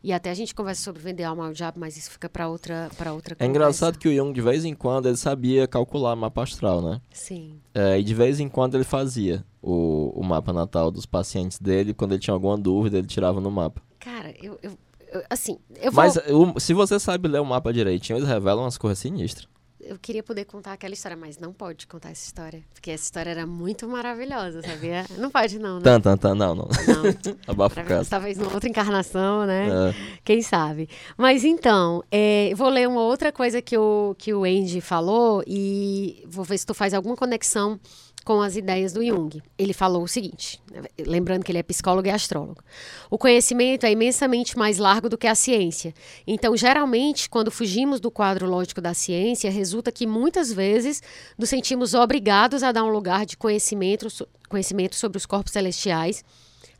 [0.07, 2.89] E até a gente conversa sobre vender alma ao diabo, mas isso fica para outra,
[2.97, 3.49] para outra É conversa.
[3.49, 7.01] engraçado que o Jung, de vez em quando, ele sabia calcular mapa astral, né?
[7.11, 7.59] Sim.
[7.75, 11.93] É, e de vez em quando ele fazia o, o mapa natal dos pacientes dele.
[11.93, 13.81] Quando ele tinha alguma dúvida, ele tirava no mapa.
[13.99, 14.71] Cara, eu, eu,
[15.11, 18.63] eu- assim, eu vou, Mas o- se você sabe ler o mapa direitinho, eles revelam
[18.63, 19.45] umas coisas sinistras.
[19.87, 23.29] Eu queria poder contar aquela história, mas não pode contar essa história, porque essa história
[23.31, 25.05] era muito maravilhosa, sabia?
[25.17, 25.83] Não pode não, né?
[25.83, 26.67] Tan, tan, tan, não, não.
[26.67, 27.35] Não.
[27.47, 28.09] Abafa o caso.
[28.09, 29.67] Talvez numa outra encarnação, né?
[29.67, 30.19] É.
[30.23, 30.89] Quem sabe?
[31.17, 36.23] Mas então, é, vou ler uma outra coisa que o, que o Andy falou e
[36.27, 37.79] vou ver se tu faz alguma conexão
[38.27, 39.41] com as ideias do Jung.
[39.57, 40.61] Ele falou o seguinte,
[40.99, 42.61] lembrando que ele é psicólogo e astrólogo.
[43.09, 45.93] O conhecimento é imensamente mais largo do que a ciência.
[46.27, 51.01] Então, geralmente, quando fugimos do quadro lógico da ciência, resulta que muitas vezes
[51.37, 54.09] nos sentimos obrigados a dar um lugar de conhecimento,
[54.49, 56.21] conhecimento sobre os corpos celestiais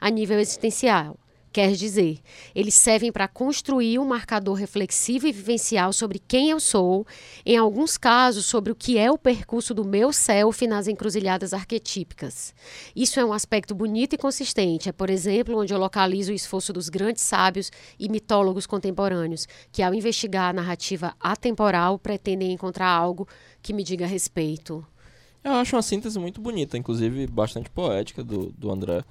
[0.01, 1.17] a nível existencial.
[1.58, 2.20] Quer dizer,
[2.53, 7.03] eles servem para construir um marcador reflexivo e vivencial sobre quem eu sou,
[7.43, 12.53] em alguns casos sobre o que é o percurso do meu self nas encruzilhadas arquetípicas.
[12.95, 16.72] Isso é um aspecto bonito e consistente, é, por exemplo, onde eu localizo o esforço
[16.72, 23.28] dos grandes sábios e mitólogos contemporâneos, que ao investigar a narrativa atemporal pretendem encontrar algo
[23.64, 24.86] que me diga respeito.
[25.43, 29.03] Eu acho uma síntese muito bonita, inclusive bastante poética do, do André.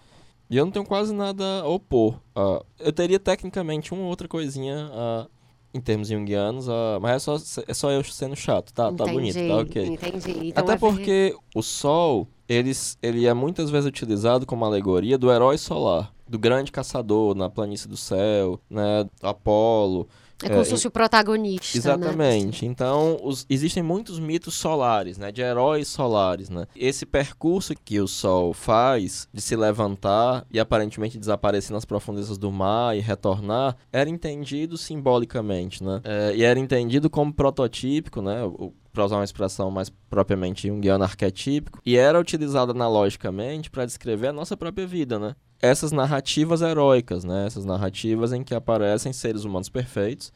[0.49, 2.21] E eu não tenho quase nada a opor.
[2.35, 5.27] Ah, eu teria tecnicamente uma outra coisinha ah,
[5.75, 8.93] em termos junguianos, ah, mas é só, é só eu sendo chato, tá?
[8.93, 9.87] Tá bonito, tá ok.
[9.87, 10.49] Entendi.
[10.49, 15.31] Então Até é- porque o Sol, eles, ele é muitas vezes utilizado como alegoria do
[15.31, 19.07] herói solar, do grande caçador na planície do céu, né?
[19.23, 20.09] Apolo.
[20.43, 21.79] É como É, se fosse o protagonista, né?
[21.79, 22.67] Exatamente.
[22.67, 25.33] Então, os- existem muitos mitos solares, né?
[25.33, 26.67] De heróis solares, né?
[26.77, 32.53] Esse percurso que o Sol faz de se levantar e aparentemente desaparecer nas profundezas do
[32.53, 36.01] mar e retornar, era entendido simbolicamente, né?
[36.05, 38.43] É, e era entendido como prototípico, né?
[38.45, 44.29] O, para usar uma expressão mais propriamente junguiana, arquetípico, e era utilizado analogicamente para descrever
[44.29, 45.35] a nossa própria vida, né?
[45.61, 47.47] Essas narrativas heróicas, né?
[47.47, 50.33] Essas narrativas em que aparecem seres humanos perfeitos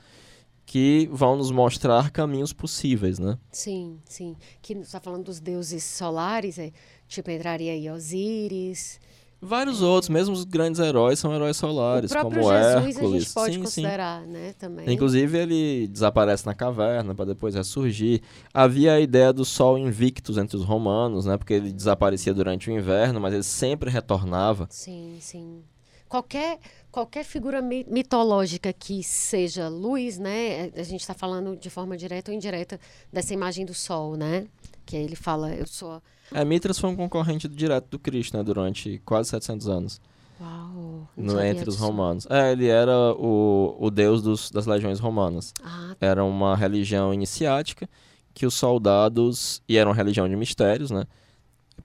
[0.71, 3.37] que vão nos mostrar caminhos possíveis, né?
[3.51, 4.37] Sim, sim.
[4.63, 6.71] Que está falando dos deuses solares, é,
[7.09, 9.01] tipo, entraria aí Osíris.
[9.43, 12.99] Vários outros, mesmo os grandes heróis são heróis solares, o próprio como Jesus Hércules.
[12.99, 13.65] a gente pode sim, sim.
[13.65, 14.93] considerar, né, também.
[14.93, 18.21] Inclusive ele desaparece na caverna para depois ressurgir.
[18.53, 21.39] Havia a ideia do Sol invictus entre os romanos, né?
[21.39, 24.67] Porque ele desaparecia durante o inverno, mas ele sempre retornava.
[24.71, 25.63] Sim, sim.
[26.07, 26.59] Qualquer,
[26.91, 30.71] qualquer figura mi- mitológica que seja luz, né?
[30.77, 32.79] A gente está falando de forma direta ou indireta
[33.13, 34.47] dessa imagem do sol, né?
[34.91, 36.03] Que aí ele fala, eu sou.
[36.33, 38.43] É, Mitras foi um concorrente direto do Cristo, né?
[38.43, 40.01] Durante quase 700 anos,
[40.41, 41.09] Uau!
[41.17, 42.27] não no, entre os romanos.
[42.29, 45.55] É, ele era o, o deus dos, das legiões romanas.
[45.63, 47.89] Ah, era uma religião iniciática
[48.35, 51.07] que os soldados e era uma religião de mistérios, né?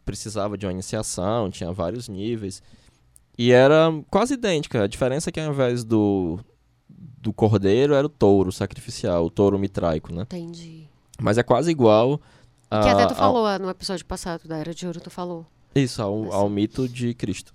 [0.04, 2.64] Precisava de uma iniciação, tinha vários níveis
[3.38, 4.82] e era quase idêntica.
[4.82, 6.40] A diferença é que ao invés do
[6.90, 10.24] do cordeiro era o touro sacrificial, o touro mitraico, né?
[10.24, 10.88] entendi.
[11.20, 12.20] Mas é quase igual
[12.80, 15.10] a, que até tu ao- falou ah, no episódio passado da Era de Ouro, tu
[15.10, 15.46] falou.
[15.76, 17.54] isso ao, ao mito de Cristo.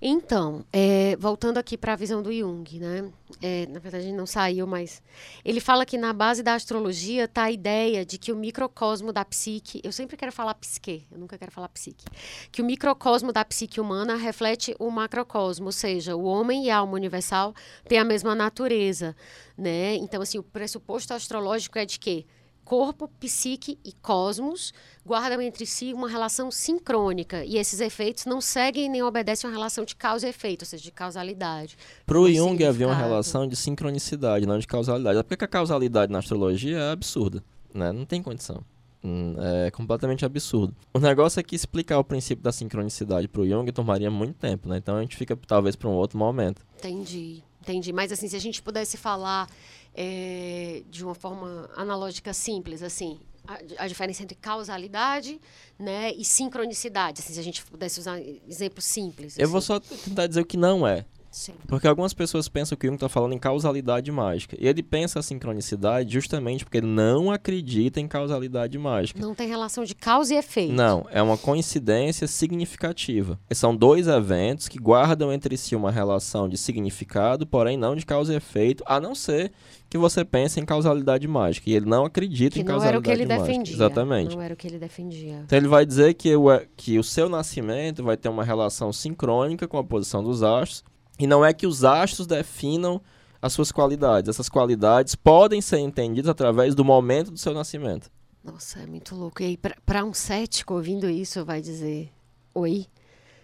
[0.00, 3.10] Então, é, voltando aqui para a visão do Jung, né?
[3.40, 5.02] É, na verdade, não saiu, mas
[5.42, 9.24] ele fala que na base da astrologia está a ideia de que o microcosmo da
[9.24, 12.04] psique, eu sempre quero falar psique, eu nunca quero falar psique,
[12.52, 16.76] que o microcosmo da psique humana reflete o macrocosmo, ou seja, o homem e a
[16.76, 17.54] alma universal
[17.88, 19.16] têm a mesma natureza,
[19.56, 19.94] né?
[19.96, 22.26] Então, assim, o pressuposto astrológico é de que
[22.66, 24.74] corpo, psique e cosmos
[25.06, 29.84] guardam entre si uma relação sincrônica e esses efeitos não seguem nem obedecem a relação
[29.84, 31.78] de causa e efeito, ou seja, de causalidade.
[32.04, 35.16] Para o Jung havia uma relação de sincronicidade, não de causalidade.
[35.18, 37.42] É porque a causalidade na astrologia é absurda,
[37.72, 37.92] né?
[37.92, 38.62] Não tem condição.
[39.04, 39.36] Hum,
[39.66, 40.74] É completamente absurdo.
[40.92, 44.68] O negócio é que explicar o princípio da sincronicidade para o Jung tomaria muito tempo,
[44.68, 44.78] né?
[44.78, 46.66] Então a gente fica talvez para um outro momento.
[46.78, 47.92] Entendi, entendi.
[47.92, 49.48] Mas assim, se a gente pudesse falar
[49.96, 53.18] é, de uma forma analógica simples, assim,
[53.48, 55.40] a, a diferença entre causalidade,
[55.78, 59.38] né, e sincronicidade, assim, se a gente pudesse usar exemplos simples.
[59.38, 59.66] Eu vou assim.
[59.68, 61.06] só tentar dizer o que não é.
[61.36, 61.52] Sim.
[61.68, 64.56] Porque algumas pessoas pensam que o Jung está falando em causalidade mágica.
[64.58, 69.20] E ele pensa a sincronicidade justamente porque ele não acredita em causalidade mágica.
[69.20, 70.72] Não tem relação de causa e efeito.
[70.72, 73.38] Não, é uma coincidência significativa.
[73.50, 78.32] São dois eventos que guardam entre si uma relação de significado, porém não de causa
[78.32, 79.52] e efeito, a não ser
[79.90, 81.68] que você pense em causalidade mágica.
[81.68, 83.46] E ele não acredita que em não causalidade era o que ele mágica.
[83.46, 83.74] defendia.
[83.74, 84.34] Exatamente.
[84.34, 85.42] Não era o que ele defendia.
[85.44, 89.68] Então ele vai dizer que o, que o seu nascimento vai ter uma relação sincrônica
[89.68, 90.82] com a posição dos astros,
[91.18, 93.00] e não é que os astros definam
[93.40, 94.28] as suas qualidades.
[94.28, 98.10] Essas qualidades podem ser entendidas através do momento do seu nascimento.
[98.42, 99.42] Nossa, é muito louco.
[99.42, 102.10] E aí, para um cético ouvindo isso, vai dizer:
[102.54, 102.86] Oi?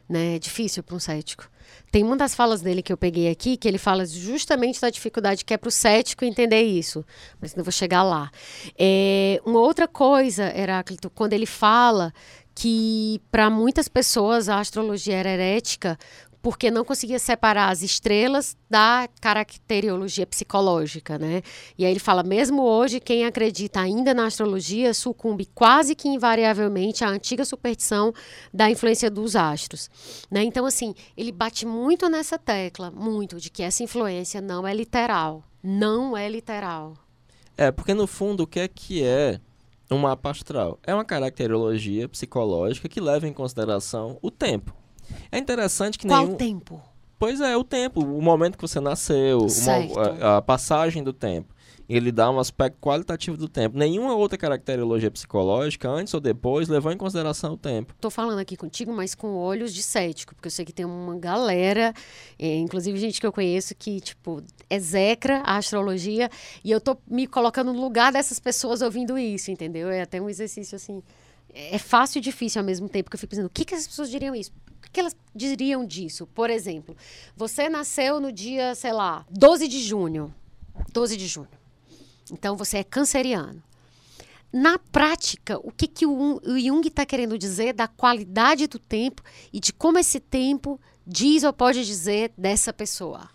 [0.08, 0.36] Né?
[0.36, 1.50] É difícil para um cético.
[1.90, 5.44] Tem uma das falas dele que eu peguei aqui, que ele fala justamente da dificuldade
[5.44, 7.04] que é para o cético entender isso.
[7.40, 8.30] Mas não vou chegar lá.
[8.78, 12.12] É, uma outra coisa, Heráclito, quando ele fala
[12.54, 15.98] que para muitas pessoas a astrologia era herética,
[16.42, 21.40] porque não conseguia separar as estrelas da caracteriologia psicológica, né?
[21.78, 27.04] E aí ele fala, mesmo hoje, quem acredita ainda na astrologia sucumbe quase que invariavelmente
[27.04, 28.12] à antiga superstição
[28.52, 29.88] da influência dos astros,
[30.28, 30.42] né?
[30.42, 35.44] Então, assim, ele bate muito nessa tecla, muito, de que essa influência não é literal,
[35.62, 36.94] não é literal.
[37.56, 39.38] É, porque no fundo, o que é que é
[39.88, 40.80] um mapa astral?
[40.82, 44.81] É uma caracterologia psicológica que leva em consideração o tempo.
[45.30, 46.36] É interessante que Qual nenhum...
[46.36, 46.80] tempo?
[47.22, 51.54] Pois é, o tempo, o momento que você nasceu, uma, a, a, passagem do tempo.
[51.88, 53.78] Ele dá um aspecto qualitativo do tempo.
[53.78, 57.92] Nenhuma outra caracterologia psicológica, antes ou depois, levou em consideração o tempo.
[57.94, 61.16] Estou falando aqui contigo, mas com olhos de cético, porque eu sei que tem uma
[61.16, 61.94] galera,
[62.40, 66.28] é, inclusive gente que eu conheço, que, tipo, execra a astrologia,
[66.64, 69.88] e eu tô me colocando no lugar dessas pessoas ouvindo isso, entendeu?
[69.90, 71.00] É até um exercício, assim,
[71.54, 73.86] é fácil e difícil ao mesmo tempo, que eu fico pensando, o que, que as
[73.86, 74.50] pessoas diriam isso?
[74.92, 76.26] Que elas diriam disso?
[76.26, 76.96] Por exemplo,
[77.36, 80.32] você nasceu no dia, sei lá, 12 de junho.
[80.92, 81.48] 12 de junho.
[82.30, 83.62] Então você é canceriano.
[84.52, 89.22] Na prática, o que, que o, o Jung está querendo dizer da qualidade do tempo
[89.50, 93.30] e de como esse tempo diz ou pode dizer dessa pessoa?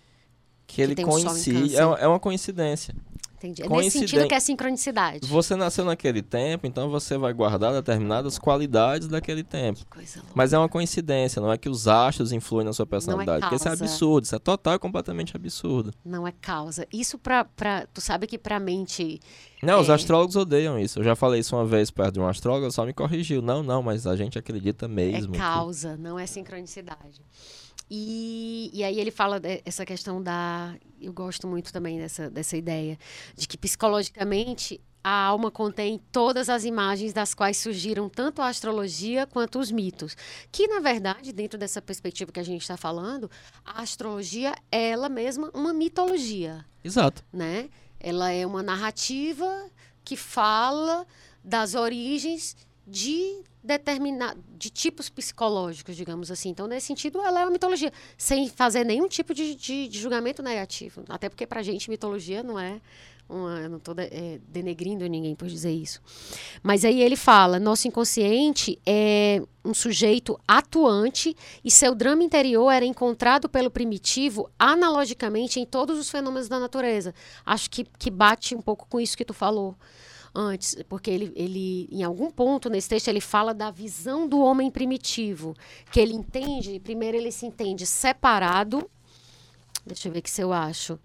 [0.67, 1.75] Que ele coincide.
[1.75, 2.95] É, é uma coincidência.
[3.37, 3.61] Entendi.
[3.61, 5.27] É nesse sentido que é sincronicidade.
[5.27, 9.79] Você nasceu naquele tempo, então você vai guardar determinadas qualidades daquele tempo.
[9.79, 10.33] Que coisa louca.
[10.33, 13.41] Mas é uma coincidência, não é que os astros influem na sua personalidade.
[13.41, 15.93] Não é Porque isso é absurdo, isso é total e completamente absurdo.
[16.03, 16.87] Não é causa.
[16.91, 17.45] Isso pra.
[17.45, 19.19] pra tu sabe que pra mente.
[19.61, 19.81] Não, é...
[19.81, 20.99] os astrólogos odeiam isso.
[20.99, 23.41] Eu já falei isso uma vez perto de um astrólogo, só me corrigiu.
[23.41, 25.35] Não, não, mas a gente acredita mesmo.
[25.35, 26.01] É causa, que...
[26.01, 27.21] não é sincronicidade.
[27.89, 30.75] E, e aí ele fala dessa questão da.
[30.99, 32.97] Eu gosto muito também dessa, dessa ideia
[33.35, 39.25] de que psicologicamente a alma contém todas as imagens das quais surgiram tanto a astrologia
[39.25, 40.17] quanto os mitos.
[40.51, 43.31] Que, na verdade, dentro dessa perspectiva que a gente está falando,
[43.63, 46.65] a astrologia é ela mesma uma mitologia.
[46.83, 47.23] Exato.
[47.31, 47.69] Né?
[48.01, 49.69] Ela é uma narrativa
[50.03, 51.07] que fala
[51.41, 56.49] das origens de determinar de tipos psicológicos, digamos assim.
[56.49, 60.41] Então, nesse sentido, ela é uma mitologia, sem fazer nenhum tipo de, de, de julgamento
[60.41, 61.03] negativo.
[61.09, 62.79] Até porque, para a gente, mitologia não é
[63.29, 66.01] uma, eu não estou é, denegrindo ninguém por dizer isso.
[66.63, 72.85] Mas aí ele fala: nosso inconsciente é um sujeito atuante e seu drama interior era
[72.85, 77.13] encontrado pelo primitivo analogicamente em todos os fenômenos da natureza.
[77.45, 79.75] Acho que, que bate um pouco com isso que tu falou
[80.33, 84.69] antes, porque ele, ele, em algum ponto nesse texto, ele fala da visão do homem
[84.69, 85.55] primitivo,
[85.91, 88.89] que ele entende, primeiro ele se entende separado,
[89.85, 90.99] deixa eu ver que se eu acho,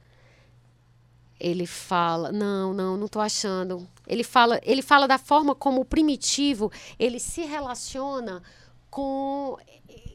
[1.39, 5.85] ele fala, não, não, não estou achando, ele fala, ele fala da forma como o
[5.85, 8.43] primitivo, ele se relaciona
[8.91, 9.57] com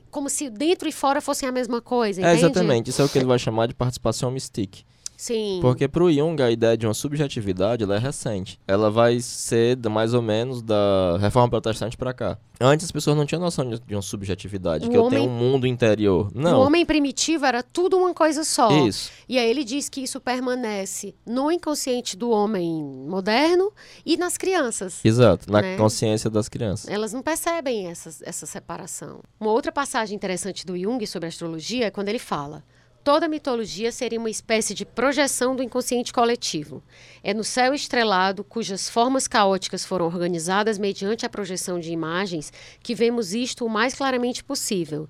[0.09, 3.17] como se dentro e fora fossem a mesma coisa, é, exatamente, isso é o que
[3.17, 4.85] ele vai chamar de participação mystique.
[5.17, 5.57] Sim.
[5.61, 8.59] Porque para o Jung a ideia de uma subjetividade ela é recente.
[8.67, 12.37] Ela vai ser mais ou menos da reforma protestante para cá.
[12.59, 15.19] Antes as pessoas não tinham noção de, de uma subjetividade, o que homem...
[15.19, 16.31] eu tenho um mundo interior.
[16.33, 16.59] Não.
[16.59, 18.69] O homem primitivo era tudo uma coisa só.
[18.85, 19.11] Isso.
[19.27, 23.71] E aí ele diz que isso permanece no inconsciente do homem moderno
[24.05, 25.03] e nas crianças.
[25.03, 25.77] Exato, na né?
[25.77, 26.89] consciência das crianças.
[26.89, 29.19] Elas não percebem essa, essa separação.
[29.39, 32.63] Uma outra passagem interessante do Jung sobre astrologia é quando ele fala
[33.07, 36.83] toda mitologia seria uma espécie de projeção do inconsciente coletivo.
[37.23, 42.51] É no céu estrelado, cujas formas caóticas foram organizadas mediante a projeção de imagens,
[42.83, 45.07] que vemos isto o mais claramente possível.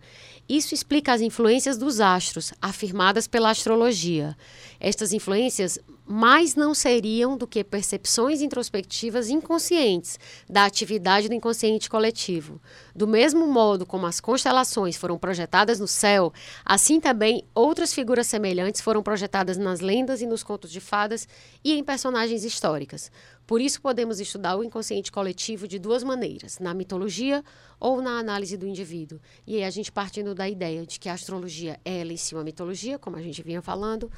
[0.47, 4.37] Isso explica as influências dos astros, afirmadas pela astrologia.
[4.79, 10.17] Estas influências mais não seriam do que percepções introspectivas inconscientes
[10.49, 12.61] da atividade do inconsciente coletivo.
[12.95, 16.31] Do mesmo modo como as constelações foram projetadas no céu,
[16.63, 21.27] assim também outras figuras semelhantes foram projetadas nas lendas e nos contos de fadas
[21.63, 23.11] e em personagens históricas.
[23.45, 27.43] Por isso podemos estudar o inconsciente coletivo de duas maneiras, na mitologia
[27.79, 29.21] ou na análise do indivíduo.
[29.45, 32.35] E aí a gente partindo da ideia de que a astrologia é ela em si
[32.35, 34.11] uma mitologia, como a gente vinha falando,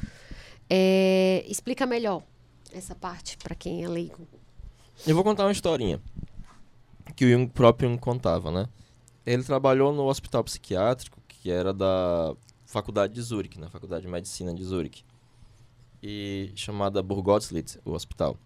[0.69, 2.23] é, explica melhor
[2.71, 4.27] essa parte para quem é leigo.
[5.07, 6.01] Eu vou contar uma historinha
[7.15, 8.67] que o Jung próprio Jung contava, né?
[9.25, 13.71] Ele trabalhou no hospital psiquiátrico que era da faculdade de Zurich, na né?
[13.71, 15.05] faculdade de medicina de Zurich,
[16.03, 18.37] e chamada Burgottslitz, o hospital,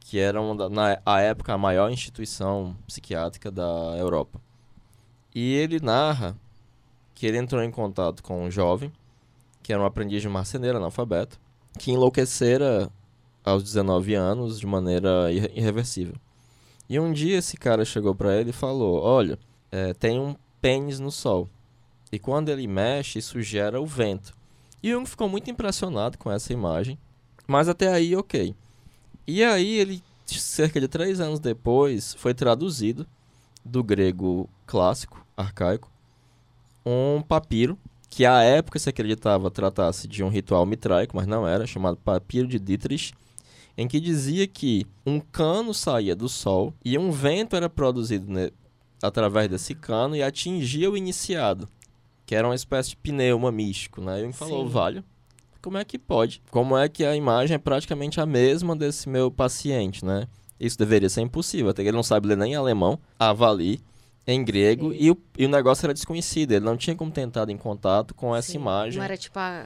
[0.00, 4.40] que era uma da, na a época a maior instituição psiquiátrica da Europa.
[5.34, 6.36] E ele narra
[7.14, 8.92] que ele entrou em contato com um jovem
[9.68, 11.38] que era um aprendiz de marceneiro analfabeto,
[11.78, 12.90] que enlouquecera
[13.44, 16.14] aos 19 anos de maneira irre irreversível.
[16.88, 19.38] E um dia esse cara chegou para ele e falou: Olha,
[19.70, 21.50] é, tem um pênis no sol.
[22.10, 24.32] E quando ele mexe, isso gera o vento.
[24.82, 26.98] E Jung ficou muito impressionado com essa imagem,
[27.46, 28.54] mas até aí, ok.
[29.26, 33.06] E aí, ele, cerca de três anos depois, foi traduzido
[33.62, 35.90] do grego clássico, arcaico,
[36.86, 37.78] um papiro
[38.08, 42.48] que à época se acreditava tratasse de um ritual mitraico, mas não era, chamado Papiro
[42.48, 43.12] de Dietrich,
[43.76, 48.26] em que dizia que um cano saía do Sol e um vento era produzido
[49.02, 51.68] através desse cano e atingia o iniciado,
[52.26, 54.20] que era uma espécie de pneuma místico, né?
[54.20, 54.72] E ele falou, Sim.
[54.72, 55.04] vale,
[55.62, 56.42] como é que pode?
[56.50, 60.26] Como é que a imagem é praticamente a mesma desse meu paciente, né?
[60.58, 63.80] Isso deveria ser impossível, até que ele não sabe ler nem alemão, avalie
[64.30, 67.50] em grego e o, e o negócio era desconhecido, ele não tinha como ter entrado
[67.50, 68.58] em contato com essa Sim.
[68.58, 68.98] imagem.
[68.98, 69.64] Não era tipo a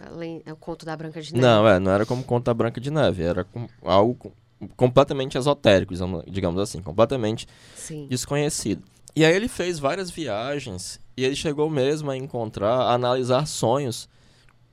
[0.52, 1.44] o conto da Branca de Neve.
[1.44, 5.92] Não, é, não era como conta Branca de Neve, era com- algo com- completamente esotérico,
[5.92, 8.06] digamos- digamos assim, completamente Sim.
[8.08, 8.84] desconhecido.
[9.16, 14.08] E aí ele fez várias viagens e ele chegou mesmo a encontrar, a analisar sonhos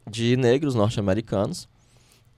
[0.08, 1.68] de negros norte-americanos.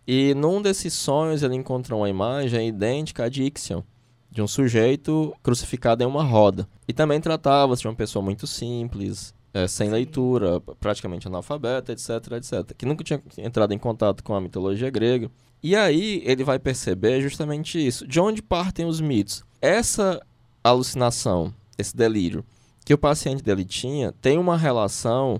[0.07, 3.83] E num desses sonhos ele encontrou uma imagem idêntica à de Ixion,
[4.31, 6.67] de um sujeito crucificado em uma roda.
[6.87, 9.93] E também tratava-se de uma pessoa muito simples, eh, sem Sim.
[9.93, 12.73] leitura, praticamente analfabeta, etc, etc.
[12.77, 15.29] Que nunca tinha entrado em contato com a mitologia grega.
[15.61, 18.07] E aí ele vai perceber justamente isso.
[18.07, 19.43] De onde partem os mitos?
[19.61, 20.21] Essa
[20.63, 22.43] alucinação, esse delírio
[22.85, 25.39] que o paciente dele tinha, tem uma relação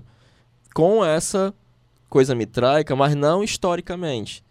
[0.74, 1.52] com essa
[2.08, 4.44] coisa mitraica, mas não historicamente,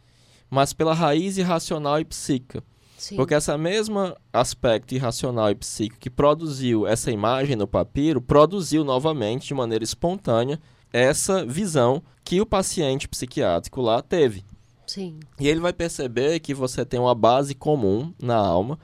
[0.50, 2.64] mas pela raiz irracional e psíquica.
[3.02, 3.16] Sim.
[3.16, 9.48] Porque essa mesma aspecto irracional e psíquico que produziu essa imagem no papiro, produziu novamente,
[9.48, 10.62] de maneira espontânea,
[10.94, 14.46] essa visão que o paciente psiquiátrico lá teve.
[14.86, 15.20] Sim.
[15.40, 18.78] E ele vai perceber que você tem uma base comum na alma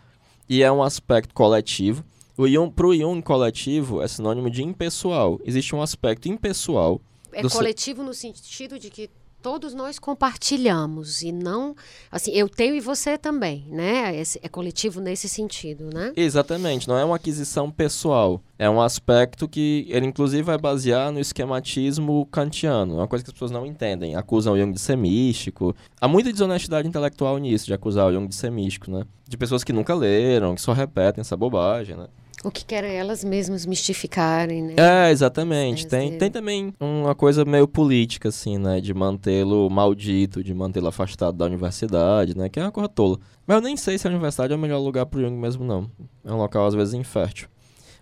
[0.49, 2.03] e é um aspecto coletivo.
[2.35, 5.39] O Jung, pro Jung, coletivo é sinônimo de impessoal.
[5.45, 6.99] Existe um aspecto impessoal.
[7.31, 9.11] É Do se- coletivo no sentido de que
[9.47, 11.73] todos nós compartilhamos e não
[12.11, 16.97] assim eu tenho e você também né Esse- é coletivo nesse sentido né Exatamente, não
[16.97, 18.41] é uma aquisição pessoal.
[18.59, 22.95] É um aspecto que ele, inclusive, vai basear no esquematismo kantiano.
[22.95, 24.15] Uma coisa que as pessoas não entendem.
[24.15, 25.75] Acusam o Jung de ser místico.
[26.01, 29.03] Há muita desonestidade intelectual nisso, de acusar o Jung de ser místico, né?
[29.27, 32.07] De pessoas que nunca leram, que só repetem essa bobagem, né?
[32.43, 35.85] O que querem elas mesmas mistificarem né É, exatamente.
[35.85, 38.79] As Tem, tem também uma coisa meio política, assim, né?
[38.79, 42.47] De mantê-lo maldito, de mantê-lo afastado da universidade, né?
[42.47, 43.19] Que é uma coisa tola.
[43.45, 45.89] Mas eu nem sei se a universidade é o melhor lugar pro Jung mesmo, não.
[46.23, 47.47] É um local, às vezes, infértil.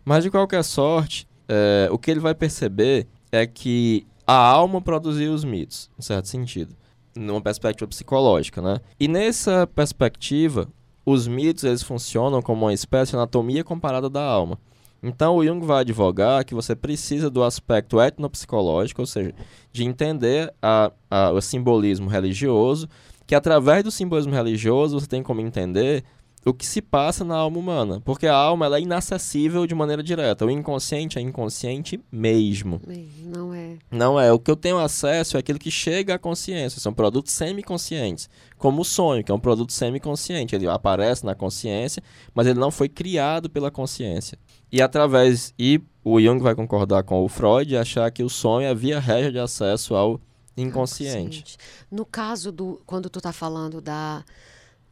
[0.03, 5.33] Mas, de qualquer sorte, é, o que ele vai perceber é que a alma produziu
[5.33, 6.75] os mitos, em certo sentido.
[7.15, 8.79] Numa perspectiva psicológica, né?
[8.99, 10.67] E nessa perspectiva,
[11.05, 14.57] os mitos, eles funcionam como uma espécie de anatomia comparada da alma.
[15.03, 19.33] Então, o Jung vai advogar que você precisa do aspecto etnopsicológico, ou seja,
[19.71, 22.89] de entender a, a- o simbolismo religioso,
[23.27, 26.03] que através do simbolismo religioso você tem como entender
[26.45, 27.99] o que se passa na alma humana.
[28.05, 30.45] Porque a alma ela é inacessível de maneira direta.
[30.45, 32.79] O inconsciente é inconsciente mesmo.
[33.23, 34.31] não é Não é.
[34.31, 36.79] O que eu tenho acesso é aquilo que chega à consciência.
[36.79, 38.29] São produtos semiconscientes.
[38.59, 40.55] Como o sonho, que é um produto semiconsciente.
[40.55, 44.37] Ele aparece na consciência, mas ele não foi criado pela consciência.
[44.71, 45.51] E através.
[45.57, 48.99] E o Jung vai concordar com o Freud e achar que o sonho é via
[48.99, 50.21] régia de acesso ao
[50.55, 51.39] inconsciente.
[51.39, 51.57] Consciente.
[51.89, 54.23] No caso do quando tu tá falando da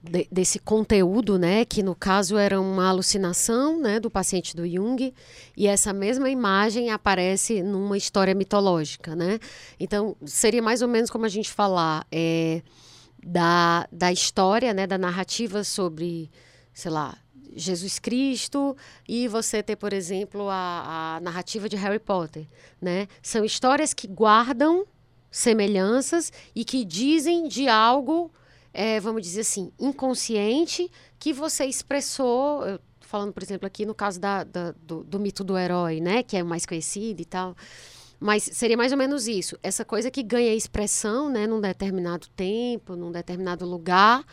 [0.03, 5.13] de- desse conteúdo, né, que no caso era uma alucinação, né, do paciente do Jung,
[5.55, 9.39] e essa mesma imagem aparece numa história mitológica, né?
[9.79, 12.61] Então seria mais ou menos como a gente falar, é,
[13.25, 16.29] da, da história, né, da narrativa sobre,
[16.73, 17.17] sei lá,
[17.55, 18.75] Jesus Cristo
[19.07, 22.45] e você ter, por exemplo, a, a narrativa de Harry Potter,
[22.81, 23.07] né?
[23.21, 24.85] São histórias que guardam
[25.31, 28.31] semelhanças e que dizem de algo,
[28.73, 32.65] é, vamos dizer assim, inconsciente que você expressou.
[32.65, 36.23] Eu falando, por exemplo, aqui no caso da, da do, do, mito do herói, né?
[36.23, 37.55] Que é o mais conhecido e tal.
[38.19, 39.57] Mas seria mais ou menos isso.
[39.61, 41.45] Essa coisa que ganha expressão, né?
[41.45, 44.25] Num determinado tempo, num determinado lugar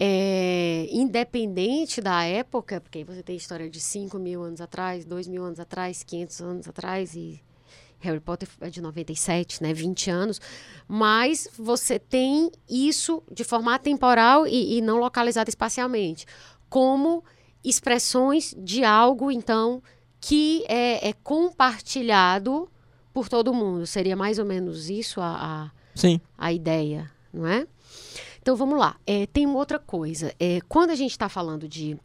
[0.00, 5.44] é, independente da época, porque você tem história de 5 mil anos atrás, 2 mil
[5.44, 7.42] anos atrás, 500 anos atrás, e
[8.00, 10.40] Harry Potter é de 97, né, 20 anos,
[10.86, 16.26] mas você tem isso de forma atemporal e, e não localizado espacialmente,
[16.68, 17.24] como
[17.64, 19.82] expressões de algo, então,
[20.20, 22.68] que é, é, compartilhado
[23.12, 23.86] por todo mundo.
[23.86, 26.20] Seria mais ou menos isso a, a, Sim.
[26.36, 27.66] a ideia, não é?
[28.40, 28.96] Então vamos lá.
[29.06, 30.32] É, tem uma outra coisa.
[30.38, 31.98] É, quando a gente está falando de.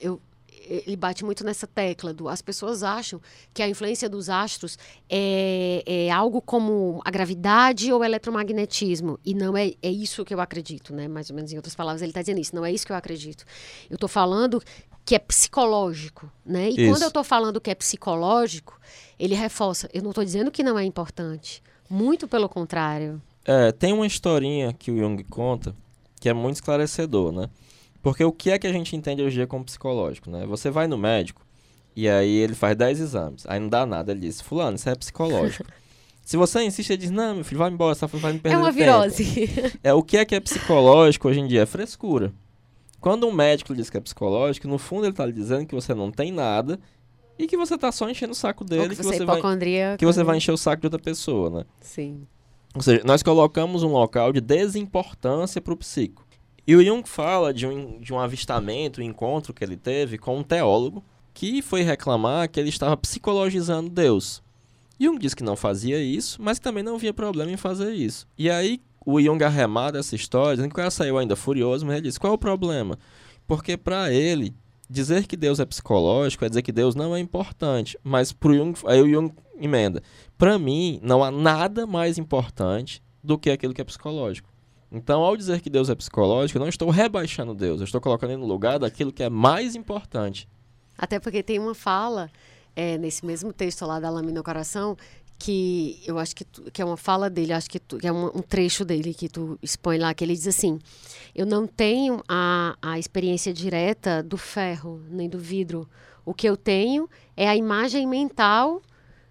[0.00, 0.20] Eu,
[0.68, 3.20] ele bate muito nessa tecla do as pessoas acham
[3.54, 9.18] que a influência dos astros é, é algo como a gravidade ou o eletromagnetismo.
[9.24, 11.08] E não é, é isso que eu acredito né?
[11.08, 12.54] Mais ou menos em outras palavras ele está dizendo isso.
[12.54, 13.44] Não é isso que eu acredito.
[13.88, 14.62] Eu estou falando
[15.04, 16.70] que é psicológico né?
[16.70, 16.92] E isso.
[16.92, 18.78] quando eu estou falando que é psicológico
[19.18, 19.88] ele reforça.
[19.92, 21.62] Eu não estou dizendo que não é importante.
[21.88, 23.20] Muito pelo contrário.
[23.44, 25.74] É, tem uma historinha que o Jung conta
[26.20, 27.48] que é muito esclarecedor, né?
[28.02, 30.46] Porque o que é que a gente entende hoje em dia como psicológico, né?
[30.46, 31.44] Você vai no médico
[31.96, 34.94] e aí ele faz 10 exames, aí não dá nada, ele diz, fulano, isso é
[34.94, 35.64] psicológico.
[36.24, 38.58] Se você insiste, ele diz, não, meu filho, vai embora, você vai me perder É
[38.58, 39.48] uma virose.
[39.82, 41.62] é, o que é que é psicológico hoje em dia?
[41.62, 42.34] É frescura.
[43.00, 45.94] Quando um médico diz que é psicológico, no fundo ele está lhe dizendo que você
[45.94, 46.78] não tem nada
[47.38, 49.26] e que você está só enchendo o saco dele, Ou que, que você, você é
[49.26, 49.40] vai,
[49.96, 50.24] que você né?
[50.24, 51.64] vai encher o saco de outra pessoa, né?
[51.80, 52.26] Sim.
[52.74, 56.27] Ou seja, nós colocamos um local de desimportância para o psíquico.
[56.68, 60.36] E o Jung fala de um, de um avistamento, um encontro que ele teve com
[60.36, 61.02] um teólogo
[61.32, 64.42] que foi reclamar que ele estava psicologizando Deus.
[65.00, 68.28] Jung disse que não fazia isso, mas que também não via problema em fazer isso.
[68.36, 71.94] E aí o Jung arremata essa história, dizendo que o cara saiu ainda furioso, mas
[71.94, 72.98] ele disse, qual é o problema?
[73.46, 74.54] Porque para ele,
[74.90, 77.98] dizer que Deus é psicológico é dizer que Deus não é importante.
[78.04, 80.02] Mas pro Jung, aí o Jung emenda.
[80.36, 84.50] Para mim, não há nada mais importante do que aquilo que é psicológico.
[84.90, 88.30] Então, ao dizer que Deus é psicológico, eu não estou rebaixando Deus, eu estou colocando
[88.30, 90.48] ele no lugar daquilo que é mais importante.
[90.96, 92.30] Até porque tem uma fala
[92.74, 94.96] é, nesse mesmo texto lá da Lâmina no Coração
[95.38, 98.12] que eu acho que, tu, que é uma fala dele, acho que, tu, que é
[98.12, 100.80] um, um, trecho dele que tu expõe lá, que ele diz assim:
[101.34, 105.88] Eu não tenho a, a experiência direta do ferro nem do vidro.
[106.24, 108.82] O que eu tenho é a imagem mental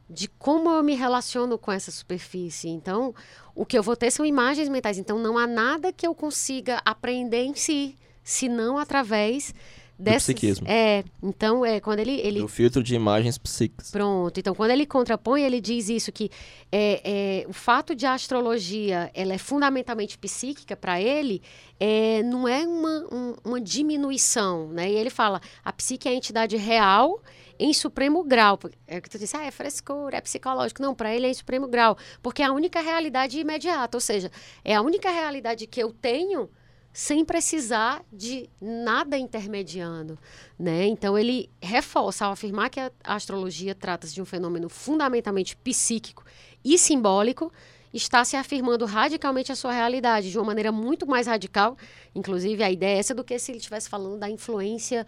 [0.10, 2.70] de como eu me relaciono com essa superfície.
[2.70, 3.14] Então,
[3.54, 4.98] o que eu vou ter são imagens mentais.
[4.98, 9.54] Então, não há nada que eu consiga aprender em si, senão através
[9.98, 10.68] dessas, psiquismo.
[10.68, 13.92] É, então é quando ele ele o filtro de imagens psíquicas.
[13.92, 14.40] Pronto.
[14.40, 16.30] Então quando ele contrapõe, ele diz isso que
[16.72, 17.02] é,
[17.44, 21.42] é o fato de a astrologia ela é fundamentalmente psíquica para ele
[21.80, 24.90] é, não é uma, um, uma diminuição, né?
[24.90, 27.22] E ele fala a psique é a entidade real
[27.60, 28.60] em supremo grau.
[28.88, 30.82] É o que tu disse, ah, é frescura, é psicológico.
[30.82, 34.32] Não, para ele é em supremo grau, porque é a única realidade imediata, ou seja,
[34.64, 36.50] é a única realidade que eu tenho
[36.92, 40.18] sem precisar de nada intermediando,
[40.58, 40.86] né?
[40.86, 46.24] Então ele reforça ao afirmar que a astrologia trata-se de um fenômeno fundamentalmente psíquico
[46.64, 47.52] e simbólico,
[47.94, 51.78] está se afirmando radicalmente a sua realidade de uma maneira muito mais radical,
[52.14, 55.06] inclusive a ideia é essa do que se ele estivesse falando da influência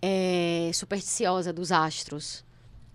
[0.00, 2.44] é, supersticiosa dos astros.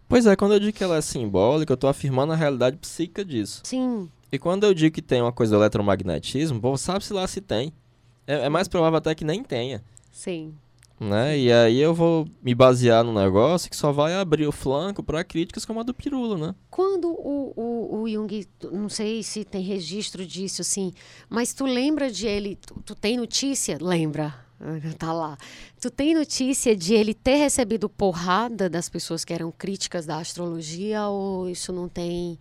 [0.09, 3.25] Pois é, quando eu digo que ela é simbólica, eu estou afirmando a realidade psíquica
[3.25, 3.61] disso.
[3.65, 4.09] Sim.
[4.31, 7.73] E quando eu digo que tem uma coisa do eletromagnetismo, bom, sabe-se lá se tem.
[8.27, 9.81] É, é, mais provável até que nem tenha.
[10.11, 10.53] Sim.
[10.99, 11.37] Né?
[11.37, 15.23] E aí eu vou me basear num negócio que só vai abrir o flanco para
[15.23, 16.55] críticas como a do Pirula, né?
[16.71, 20.91] Quando o, o, o Jung, não sei se tem registro disso, assim,
[21.29, 23.77] mas tu lembra de ele, tu, tu tem notícia?
[23.79, 24.47] Lembra?
[24.97, 25.37] Tá lá.
[25.79, 31.07] Tu tem notícia de ele ter recebido porrada das pessoas que eram críticas da astrologia
[31.07, 32.39] ou isso não tem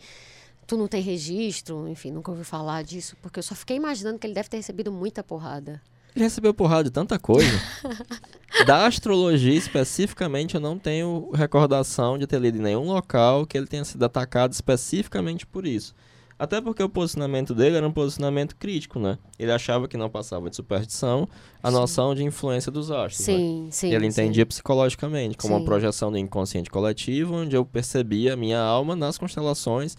[0.66, 4.26] tu não tem registro, enfim, nunca ouvi falar disso, porque eu só fiquei imaginando que
[4.26, 5.80] ele deve ter recebido muita porrada.
[6.14, 7.60] Ele recebeu porrada de tanta coisa.
[8.66, 13.66] da astrologia especificamente, eu não tenho recordação de ter lido em nenhum local que ele
[13.66, 15.94] tenha sido atacado especificamente por isso.
[16.38, 19.18] Até porque o posicionamento dele era um posicionamento crítico, né?
[19.38, 21.26] Ele achava que não passava de superstição
[21.62, 21.76] a sim.
[21.76, 23.24] noção de influência dos astros.
[23.24, 23.68] Sim, né?
[23.70, 23.90] sim.
[23.90, 24.48] E ele entendia sim.
[24.48, 25.60] psicologicamente, como Sim.
[25.60, 29.96] uma projeção do inconsciente coletivo, onde eu percebia a minha alma nas constelações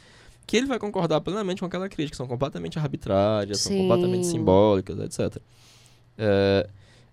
[0.47, 3.79] que ele vai concordar plenamente com aquela crítica, são completamente arbitrárias, são Sim.
[3.83, 5.41] completamente simbólicas, etc.
[6.17, 6.67] É,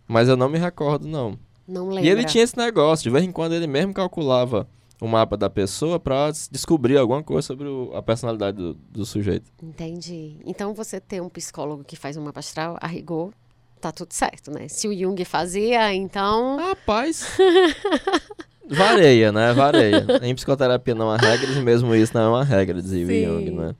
[0.09, 1.39] mas eu não me recordo, não.
[1.67, 2.05] Não lembro.
[2.05, 4.69] E ele tinha esse negócio, de vez em quando ele mesmo calculava
[5.01, 9.05] o mapa da pessoa pra s- descobrir alguma coisa sobre o- a personalidade do, do
[9.05, 9.51] sujeito.
[9.63, 10.37] Entendi.
[10.47, 13.33] Então você ter um psicólogo que faz um mapa astral, a rigor,
[13.81, 14.69] tá tudo certo, né?
[14.69, 16.57] Se o Jung fazia, então.
[16.59, 17.27] Rapaz.
[18.69, 19.53] Vareia, né?
[19.53, 20.07] Vareia.
[20.23, 23.25] Em psicoterapia não há regras e mesmo isso não é uma regra, dizia o Sim.
[23.25, 23.75] Jung, né?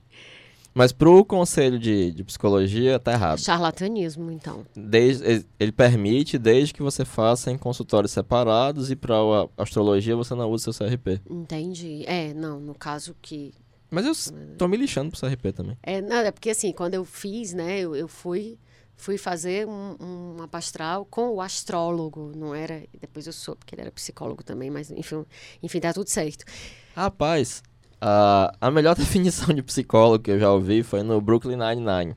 [0.77, 3.39] Mas pro conselho de, de psicologia, tá errado.
[3.39, 4.65] Charlatanismo, então.
[4.75, 10.35] Desde, ele- permite desde que você faça em consultórios separados e para a astrologia você
[10.35, 11.21] não usa seu CRP.
[11.29, 12.03] Entendi.
[12.05, 13.53] É, não, no caso que.
[13.89, 15.77] Mas eu tô me lixando pro CRP também.
[15.81, 18.57] É, não, é porque assim, quando eu fiz, né, eu, eu fui.
[18.97, 22.83] Fui fazer um, um mapa astral com o astrólogo, não era.
[22.99, 25.25] Depois eu soube que ele era psicólogo também, mas enfim,
[25.61, 26.45] enfim, tá tudo certo.
[26.95, 27.61] Rapaz,
[27.99, 32.15] a, a melhor definição de psicólogo que eu já ouvi foi no Brooklyn Nine-Nine.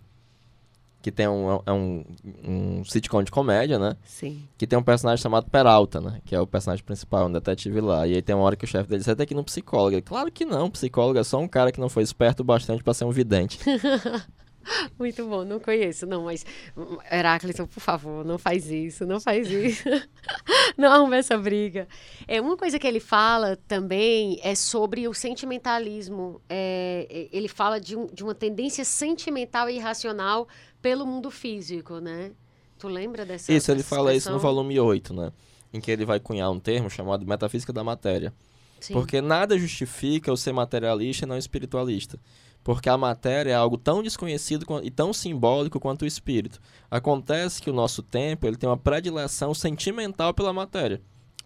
[1.00, 2.04] Que tem um, é um,
[2.44, 3.96] um sitcom de comédia, né?
[4.04, 4.42] Sim.
[4.58, 6.20] Que tem um personagem chamado Peralta, né?
[6.24, 8.06] Que é o personagem principal, um detetive lá.
[8.06, 9.94] E aí tem uma hora que o chefe dele diz, você tem que no psicólogo.
[9.94, 12.92] Ele, claro que não, psicólogo é só um cara que não foi esperto bastante pra
[12.92, 13.58] ser um vidente.
[14.98, 16.44] Muito bom, não conheço, não, mas
[16.76, 19.84] hum, Heráclito, por favor, não faz isso, não faz isso.
[20.76, 21.88] não arruma essa briga.
[22.26, 26.40] É, uma coisa que ele fala também é sobre o sentimentalismo.
[26.48, 30.46] É, ele fala de, um- de uma tendência sentimental e irracional
[30.82, 32.32] pelo mundo físico, né?
[32.78, 35.32] Tu lembra dessa Isso, ele fala isso no volume 8, né?
[35.72, 38.32] Em que ele vai cunhar um termo chamado metafísica da matéria.
[38.80, 38.92] Sim.
[38.92, 42.18] Porque nada justifica o ser materialista e não espiritualista.
[42.62, 46.60] Porque a matéria é algo tão desconhecido e tão simbólico quanto o espírito.
[46.90, 51.00] Acontece que o nosso tempo ele tem uma predileção sentimental pela matéria.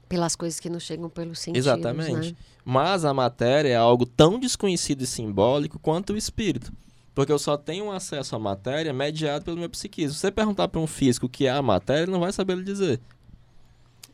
[0.08, 2.30] Pelas coisas que nos chegam pelos sentidos, Exatamente.
[2.30, 2.36] né?
[2.64, 6.72] Mas a matéria é algo tão desconhecido e simbólico quanto o espírito.
[7.14, 10.14] Porque eu só tenho acesso à matéria mediado pelo meu psiquismo.
[10.14, 12.56] Se você perguntar para um físico o que é a matéria, ele não vai saber
[12.56, 13.00] lhe dizer.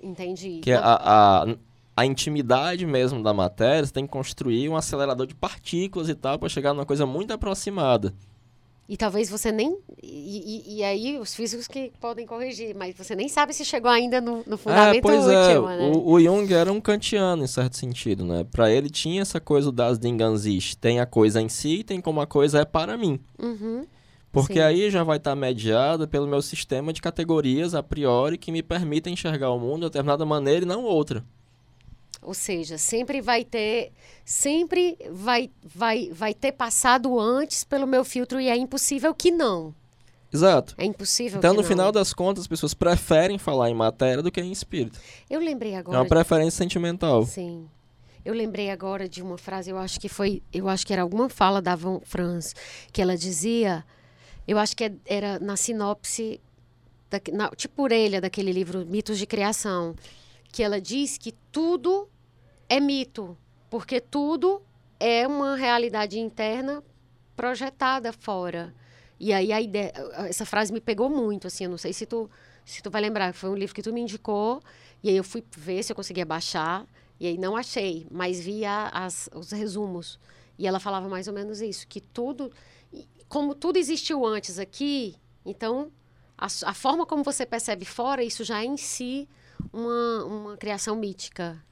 [0.02, 0.60] Entendi.
[0.60, 1.56] Que é Não, a, a,
[1.98, 6.38] a intimidade mesmo da matéria, você tem que construir um acelerador de partículas e tal
[6.38, 8.14] para chegar numa coisa muito aproximada.
[8.88, 9.76] E talvez você nem.
[10.02, 13.90] E, e- e aí, os físicos que podem corrigir, mas você nem sabe se chegou
[13.90, 15.76] ainda no, no É, fundamento pois último, é.
[15.76, 15.92] né?
[15.94, 18.44] O, o Jung era um kantiano, em certo sentido, né?
[18.50, 20.74] Para ele tinha essa coisa das Ding an sich.
[20.78, 23.20] Tem a coisa em si, tem como a coisa é para mim.
[23.38, 23.84] Uhum.
[24.32, 24.60] Porque Sim.
[24.60, 29.12] aí já vai estar mediada pelo meu sistema de categorias a priori que me permitem
[29.14, 31.24] enxergar o mundo de determinada maneira e não outra.
[32.20, 33.92] Ou seja, sempre vai ter.
[34.24, 39.74] Sempre vai, vai, vai ter passado antes pelo meu filtro e é impossível que não.
[40.32, 40.74] Exato.
[40.76, 41.68] É impossível Então, no não.
[41.68, 44.98] final das contas, as pessoas preferem falar em matéria do que em espírito.
[45.30, 45.98] Eu lembrei É agora.
[45.98, 47.24] uma preferência sentimental.
[47.24, 47.66] Sim.
[48.24, 51.30] Eu lembrei agora de uma frase, eu acho que foi, eu acho que era alguma
[51.30, 52.54] fala da Von Franz,
[52.92, 53.82] que ela dizia,
[54.46, 56.38] eu acho que é- era na sinopse,
[57.08, 59.94] da, na, tipo orelha daquele livro Mitos de Criação,
[60.50, 62.08] que ela diz que tudo
[62.68, 63.36] é mito,
[63.70, 64.62] porque tudo
[64.98, 66.82] é uma realidade interna
[67.36, 68.74] projetada fora.
[69.20, 69.92] E aí a ideia,
[70.28, 72.30] essa frase me pegou muito, assim, eu não sei se tu,
[72.64, 74.62] se tu vai lembrar, foi um livro que tu me indicou,
[75.02, 76.86] e aí eu fui ver se eu conseguia baixar,
[77.20, 80.18] e aí não achei, mas vi a- as, os resumos.
[80.58, 82.50] E ela falava mais ou menos isso, que tudo,
[83.28, 85.90] como tudo existiu antes aqui, então
[86.36, 89.28] a, a forma como você percebe fora, isso já é em si
[89.72, 91.62] uma, uma criação mítica.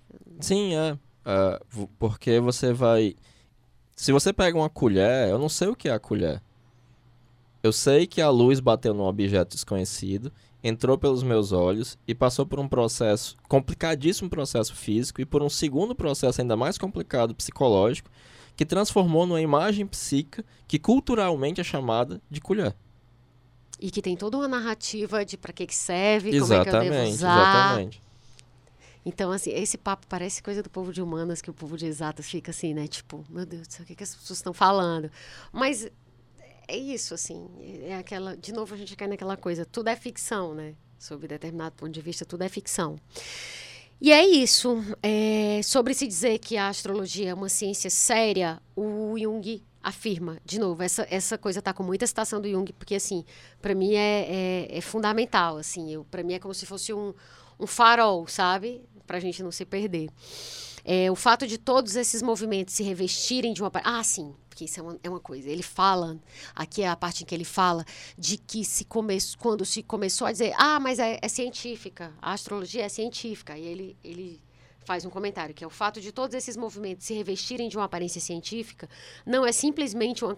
[0.40, 0.98] Sim, é.
[1.24, 1.60] É,
[1.98, 3.14] porque você vai.
[3.96, 6.40] Se você pega uma colher, eu não sei o que é a colher.
[7.62, 10.30] Eu sei que a luz bateu num objeto desconhecido,
[10.62, 15.48] entrou pelos meus olhos e passou por um processo, complicadíssimo processo físico, e por um
[15.48, 18.10] segundo processo ainda mais complicado psicológico,
[18.54, 22.74] que transformou numa imagem psíquica que culturalmente é chamada de colher.
[23.78, 26.72] E que tem toda uma narrativa de para que, que serve, como é que eu
[26.72, 27.38] devo Exatamente, usar.
[27.38, 28.02] exatamente.
[29.04, 32.26] Então, assim, esse papo parece coisa do povo de humanas, que o povo de exatas
[32.26, 32.88] fica assim, né?
[32.88, 35.08] Tipo, meu Deus do céu, o que, que as pessoas estão falando?
[35.52, 35.88] Mas
[36.66, 37.46] é isso, assim,
[37.84, 38.36] é aquela.
[38.36, 40.74] De novo, a gente cai naquela coisa, tudo é ficção, né?
[40.98, 42.96] Sob determinado ponto de vista, tudo é ficção.
[44.00, 44.82] E é isso.
[45.02, 50.58] É, sobre se dizer que a astrologia é uma ciência séria, o Jung afirma, de
[50.58, 53.24] novo, essa, essa coisa tá com muita citação do Jung, porque, assim,
[53.62, 57.14] para mim é, é, é fundamental, assim, para mim é como se fosse um,
[57.58, 58.82] um farol, sabe?
[59.06, 60.10] Para a gente não se perder.
[60.84, 63.70] É, o fato de todos esses movimentos se revestirem de uma.
[63.84, 65.48] Ah, sim, porque isso é uma, é uma coisa.
[65.48, 66.18] Ele fala,
[66.52, 67.84] aqui é a parte em que ele fala,
[68.18, 72.32] de que se come, quando se começou a dizer, ah, mas é, é científica, a
[72.32, 73.56] astrologia é científica.
[73.56, 74.42] E ele, ele
[74.86, 77.84] faz um comentário, que é o fato de todos esses movimentos se revestirem de uma
[77.84, 78.88] aparência científica
[79.26, 80.34] não é simplesmente uma,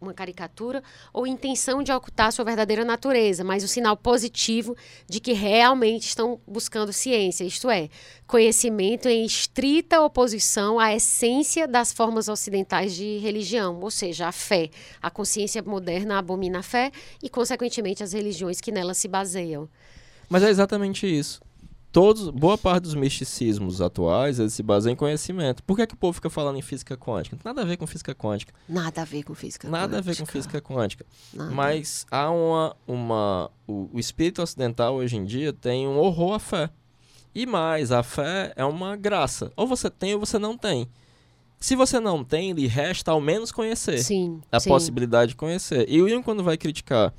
[0.00, 0.82] uma caricatura
[1.12, 4.76] ou intenção de ocultar sua verdadeira natureza, mas um sinal positivo
[5.08, 7.88] de que realmente estão buscando ciência, isto é,
[8.26, 14.68] conhecimento em estrita oposição à essência das formas ocidentais de religião, ou seja, a fé.
[15.00, 16.92] A consciência moderna abomina a fé
[17.22, 19.68] e, consequentemente, as religiões que nela se baseiam.
[20.28, 21.45] Mas é exatamente isso
[21.92, 25.62] todos, boa parte dos misticismos atuais, eles se baseiam em conhecimento.
[25.62, 27.38] Por que, é que o povo fica falando em física quântica?
[27.44, 28.52] Nada a ver com física quântica.
[28.68, 29.98] Nada a ver com física Nada quântica.
[29.98, 31.06] a ver com física quântica.
[31.32, 31.50] Nada.
[31.50, 32.76] Mas há uma...
[32.86, 36.70] uma o, o espírito ocidental, hoje em dia, tem um horror à fé.
[37.34, 39.52] E mais, a fé é uma graça.
[39.56, 40.88] Ou você tem ou você não tem.
[41.58, 43.98] Se você não tem, lhe resta ao menos conhecer.
[43.98, 44.40] Sim.
[44.52, 44.68] A sim.
[44.68, 45.86] possibilidade de conhecer.
[45.88, 47.12] E o William, quando vai criticar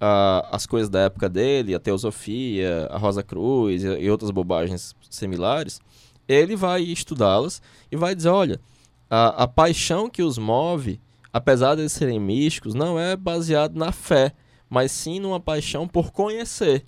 [0.00, 4.94] a, as coisas da época dele, a teosofia, a Rosa Cruz e, e outras bobagens
[5.10, 5.80] similares,
[6.28, 8.60] ele vai estudá-las e vai dizer, olha,
[9.08, 11.00] a, a paixão que os move,
[11.32, 14.32] apesar de eles serem místicos, não é baseado na fé,
[14.68, 16.84] mas sim numa paixão por conhecer.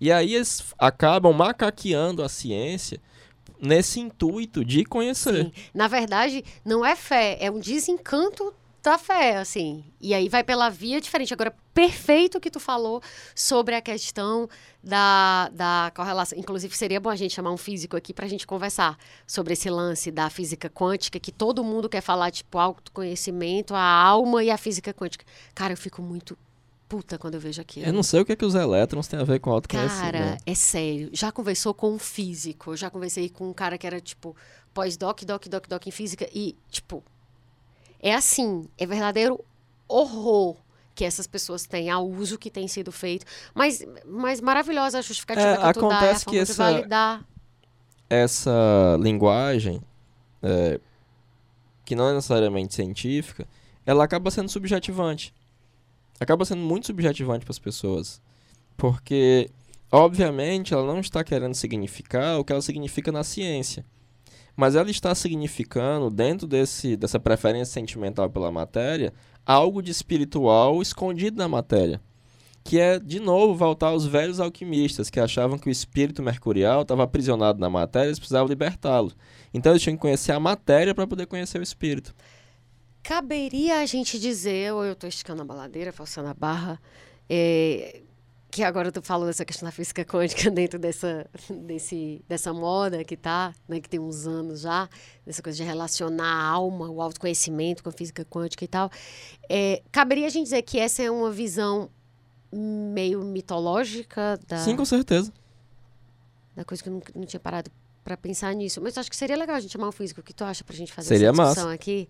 [0.00, 2.98] E aí eles acabam macaqueando a ciência
[3.60, 5.44] nesse intuito de conhecer.
[5.44, 5.52] Sim.
[5.74, 9.84] Na verdade, não é fé, é um desencanto da fé, assim.
[10.00, 11.32] E aí vai pela via diferente.
[11.32, 13.02] Agora, perfeito o que tu falou
[13.34, 14.48] sobre a questão
[14.82, 16.38] da, da correlação.
[16.38, 19.68] Inclusive, seria bom a gente chamar um físico aqui para a gente conversar sobre esse
[19.68, 24.56] lance da física quântica, que todo mundo quer falar, tipo, autoconhecimento, a alma e a
[24.56, 25.24] física quântica.
[25.54, 26.36] Cara, eu fico muito
[26.88, 27.86] puta quando eu vejo aquilo.
[27.86, 30.12] Eu não sei o que, é que os elétrons têm a ver com autoconhecimento.
[30.12, 31.10] Cara, é sério.
[31.12, 34.34] Já conversou com um físico, já conversei com um cara que era, tipo,
[34.72, 37.04] pós-doc, doc, doc, doc em física e, tipo
[38.00, 39.44] é assim, é verdadeiro
[39.86, 40.56] horror
[40.94, 43.24] que essas pessoas têm ao uso que tem sido feito.
[43.54, 47.24] Mas, mas maravilhosa a justificativa é, que tu dá, é a forma que essa, validar.
[48.08, 49.82] Essa linguagem,
[50.42, 50.80] é,
[51.84, 53.46] que não é necessariamente científica,
[53.86, 55.34] ela acaba sendo subjetivante.
[56.18, 58.20] Acaba sendo muito subjetivante para as pessoas.
[58.76, 59.50] Porque,
[59.90, 63.84] obviamente, ela não está querendo significar o que ela significa na ciência
[64.56, 69.12] mas ela está significando, dentro desse, dessa preferência sentimental pela matéria,
[69.44, 72.00] algo de espiritual escondido na matéria.
[72.62, 77.04] Que é, de novo, voltar aos velhos alquimistas, que achavam que o espírito mercurial estava
[77.04, 79.12] aprisionado na matéria e eles precisavam libertá-lo.
[79.52, 82.14] Então eles tinham que conhecer a matéria para poder conhecer o espírito.
[83.02, 86.78] Caberia a gente dizer, ou eu estou esticando a baladeira, forçando a barra,
[87.28, 88.02] é,
[88.50, 93.16] que agora tu falou dessa questão da física quântica dentro dessa, desse, dessa moda que
[93.16, 94.88] tá, né, que tem uns anos já,
[95.24, 98.90] dessa coisa de relacionar a alma, o autoconhecimento com a física quântica e tal.
[99.48, 101.88] É, caberia a gente dizer que essa é uma visão
[102.52, 104.58] meio mitológica da...
[104.58, 105.32] Sim, com certeza.
[106.56, 107.70] Da coisa que eu não, não tinha parado
[108.02, 108.80] para pensar nisso.
[108.80, 110.20] Mas acho que seria legal a gente chamar um físico.
[110.20, 111.74] O que tu acha pra gente fazer seria essa discussão massa.
[111.74, 112.08] aqui?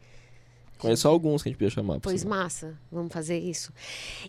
[0.81, 2.01] Conheço alguns que a gente podia chamar.
[2.01, 3.73] Pois massa, vamos fazer isso.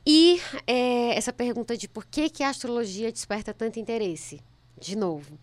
[0.05, 4.41] E é, essa pergunta de por que, que a astrologia desperta tanto interesse?
[4.79, 5.39] De novo,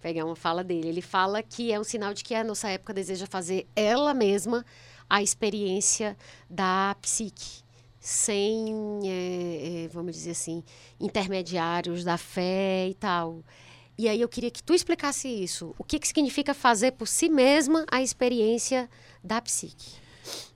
[0.00, 0.88] pegar uma fala dele.
[0.88, 4.64] Ele fala que é um sinal de que a nossa época deseja fazer ela mesma
[5.08, 6.16] a experiência
[6.48, 7.62] da psique,
[8.00, 10.62] sem, é, é, vamos dizer assim,
[10.98, 13.42] intermediários da fé e tal.
[13.98, 15.74] E aí eu queria que tu explicasse isso.
[15.78, 18.88] O que, que significa fazer por si mesma a experiência
[19.24, 20.05] da psique?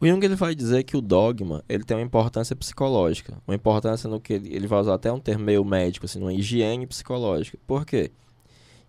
[0.01, 4.09] O Jung ele vai dizer que o dogma ele tem uma importância psicológica, uma importância
[4.09, 7.59] no que ele, ele vai usar até um termo meio médico, assim, uma higiene psicológica.
[7.67, 8.11] Por quê?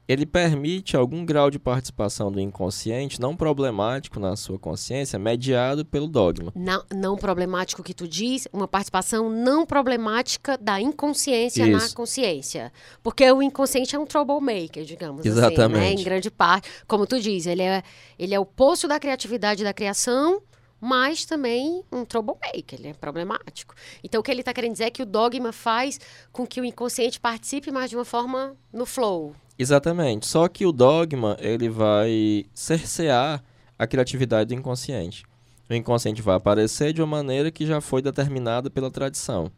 [0.07, 6.07] Ele permite algum grau de participação do inconsciente não problemático na sua consciência, mediado pelo
[6.07, 6.51] dogma.
[6.53, 11.87] Não, não problemático que tu diz, uma participação não problemática da inconsciência Isso.
[11.87, 12.73] na consciência.
[13.01, 15.79] Porque o inconsciente é um troublemaker, digamos Exatamente.
[15.79, 16.01] assim, né?
[16.01, 16.69] Em grande parte.
[16.87, 17.81] Como tu diz, ele é,
[18.19, 20.41] ele é o poço da criatividade da criação
[20.81, 23.75] mas também um troublemaker, ele é problemático.
[24.03, 25.99] Então, o que ele está querendo dizer é que o dogma faz
[26.31, 29.35] com que o inconsciente participe, mas de uma forma no flow.
[29.59, 30.25] Exatamente.
[30.25, 33.43] Só que o dogma, ele vai cercear
[33.77, 35.23] a criatividade do inconsciente.
[35.69, 39.51] O inconsciente vai aparecer de uma maneira que já foi determinada pela tradição.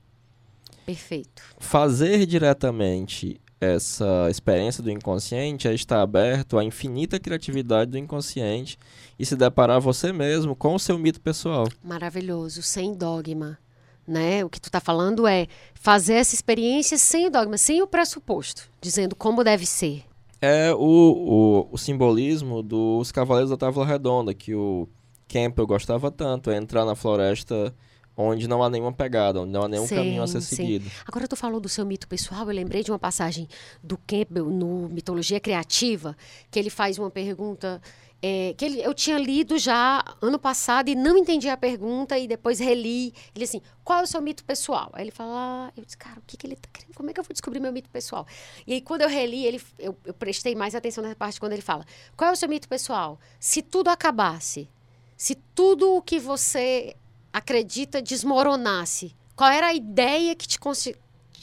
[0.85, 1.41] Perfeito.
[1.57, 8.77] Fazer diretamente essa experiência do inconsciente é estar aberto à infinita criatividade do inconsciente
[9.17, 11.67] e se deparar você mesmo com o seu mito pessoal.
[11.83, 13.57] Maravilhoso, sem dogma.
[14.05, 14.43] Né?
[14.43, 18.69] O que tu está falando é fazer essa experiência sem o dogma, sem o pressuposto,
[18.81, 20.03] dizendo como deve ser.
[20.41, 24.89] É o, o, o simbolismo dos Cavaleiros da Távola Redonda, que o
[25.25, 27.73] Campbell gostava tanto, é entrar na floresta
[28.15, 30.55] onde não há nenhuma pegada, onde não há nenhum Sim, caminho a ser sim.
[30.55, 30.91] seguido.
[31.07, 33.47] Agora tu falou do seu mito pessoal, eu lembrei de uma passagem
[33.81, 36.15] do Campbell no Mitologia Criativa,
[36.51, 37.81] que ele faz uma pergunta
[38.25, 42.25] é, que ele, eu tinha lido já ano passado e não entendi a pergunta e
[42.25, 43.13] depois reli.
[43.35, 44.89] Ele assim, qual é o seu mito pessoal?
[44.93, 46.95] Aí ele fala, ah, eu disse, cara, o que, que ele tá querendo?
[46.95, 48.25] Como é que eu vou descobrir meu mito pessoal?
[48.65, 51.61] E aí quando eu reli, ele, eu, eu prestei mais atenção nessa parte quando ele
[51.61, 51.85] fala,
[52.15, 53.19] qual é o seu mito pessoal?
[53.41, 54.69] Se tudo acabasse,
[55.17, 56.95] se tudo o que você
[57.33, 60.57] acredita desmoronasse, qual era a ideia que te,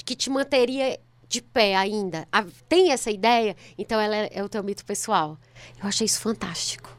[0.03, 0.99] que te manteria
[1.31, 2.27] de pé ainda?
[2.33, 3.57] A- tem essa ideia?
[3.79, 5.39] Então ela é, é o teu mito pessoal.
[5.81, 6.91] Eu achei isso fantástico.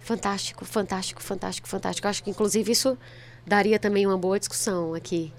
[0.00, 2.06] Fantástico, fantástico, fantástico, fantástico.
[2.06, 2.96] Eu acho que, inclusive, isso
[3.46, 5.30] daria também uma boa discussão aqui.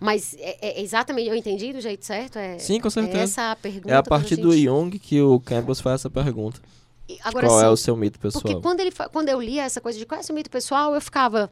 [0.00, 2.38] Mas é, é exatamente, eu entendi do jeito certo?
[2.38, 3.18] É, Sim, com certeza.
[3.18, 3.92] É essa a pergunta.
[3.92, 6.60] É a partir do Jung que o Campbell faz essa pergunta.
[7.06, 8.42] E Agora, qual é o seu mito pessoal?
[8.42, 10.94] Porque quando, ele, quando eu lia essa coisa de qual é o seu mito pessoal,
[10.94, 11.50] eu ficava,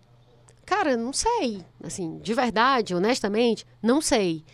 [0.65, 1.63] cara, não sei.
[1.85, 4.45] Assim, de verdade, honestamente, não sei.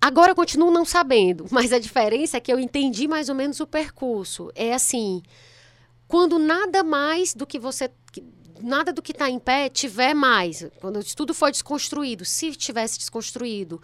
[0.00, 3.60] Agora eu continuo não sabendo, mas a diferença é que eu entendi mais ou menos
[3.60, 4.50] o percurso.
[4.54, 5.22] É assim,
[6.06, 7.90] quando nada mais do que você.
[8.60, 13.80] Nada do que está em pé tiver mais, quando tudo for desconstruído, se tivesse desconstruído,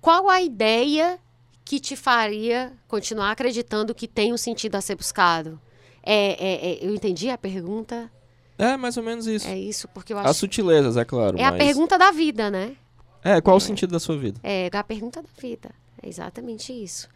[0.00, 1.18] qual a ideia
[1.62, 5.60] que te faria continuar acreditando que tem um sentido a ser buscado?
[6.02, 8.10] É, é- é- eu entendi a pergunta.
[8.56, 9.46] É, mais ou menos isso.
[9.46, 10.40] É isso, porque eu As acho.
[10.40, 11.38] sutilezas, é claro.
[11.38, 11.62] É a mas...
[11.62, 12.76] pergunta da vida, né?
[13.22, 14.40] É, qual o sentido da sua vida?
[14.42, 15.70] É a pergunta da vida.
[16.02, 17.08] É exatamente isso.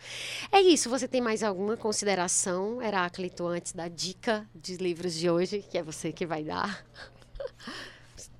[0.50, 0.90] É isso.
[0.90, 5.82] Você tem mais alguma consideração, Heráclito, antes da dica de livros de hoje, que é
[5.82, 6.84] você que vai dar?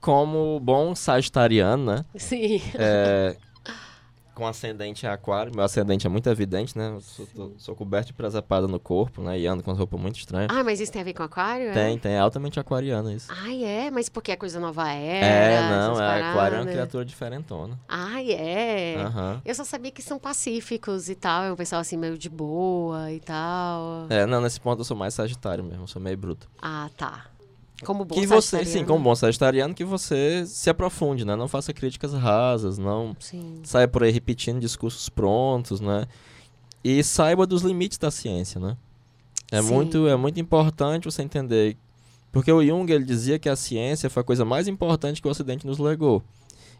[0.01, 2.05] Como bom sagitariano, né?
[2.17, 2.61] Sim.
[2.75, 3.37] É,
[4.35, 5.53] com ascendente aquário.
[5.55, 6.89] Meu ascendente é muito evidente, né?
[6.95, 9.39] Eu sou, tô- sou coberto de presepada no corpo, né?
[9.39, 10.49] E ando com as roupas muito estranhas.
[10.51, 11.69] Ah, mas isso tem a ver com aquário?
[11.69, 11.73] é?
[11.73, 12.13] Tem, tem.
[12.13, 13.29] É altamente aquariano isso.
[13.31, 13.91] Ai, é?
[13.91, 15.27] Mas porque é coisa nova era?
[15.27, 16.01] É, não.
[16.03, 17.79] É, aquário é uma criatura diferentona.
[17.89, 18.97] Ai, é?
[18.99, 19.41] Aham.
[19.45, 21.45] Eu só sabia que são pacíficos e tal.
[21.45, 24.07] É um pessoal assim meio de boa e tal.
[24.09, 25.83] É, não, nesse ponto eu sou mais sagitário mesmo.
[25.85, 26.49] Eu sou meio bruto.
[26.61, 27.27] Ah, tá.
[27.85, 31.37] Como bom que você, sim, como bom sagitariano, que você se aprofunde, né?
[31.37, 33.61] Não faça críticas rasas, não Sim.
[33.65, 36.07] saia por aí repetindo discursos prontos, né?
[36.85, 38.77] E saiba dos limites da ciência, né?
[39.51, 39.69] É Sim.
[39.69, 41.77] muito, é muito importante você entender.
[42.31, 45.31] Porque o Jung ele dizia que a ciência foi a coisa mais importante que o
[45.31, 46.23] Ocidente nos legou.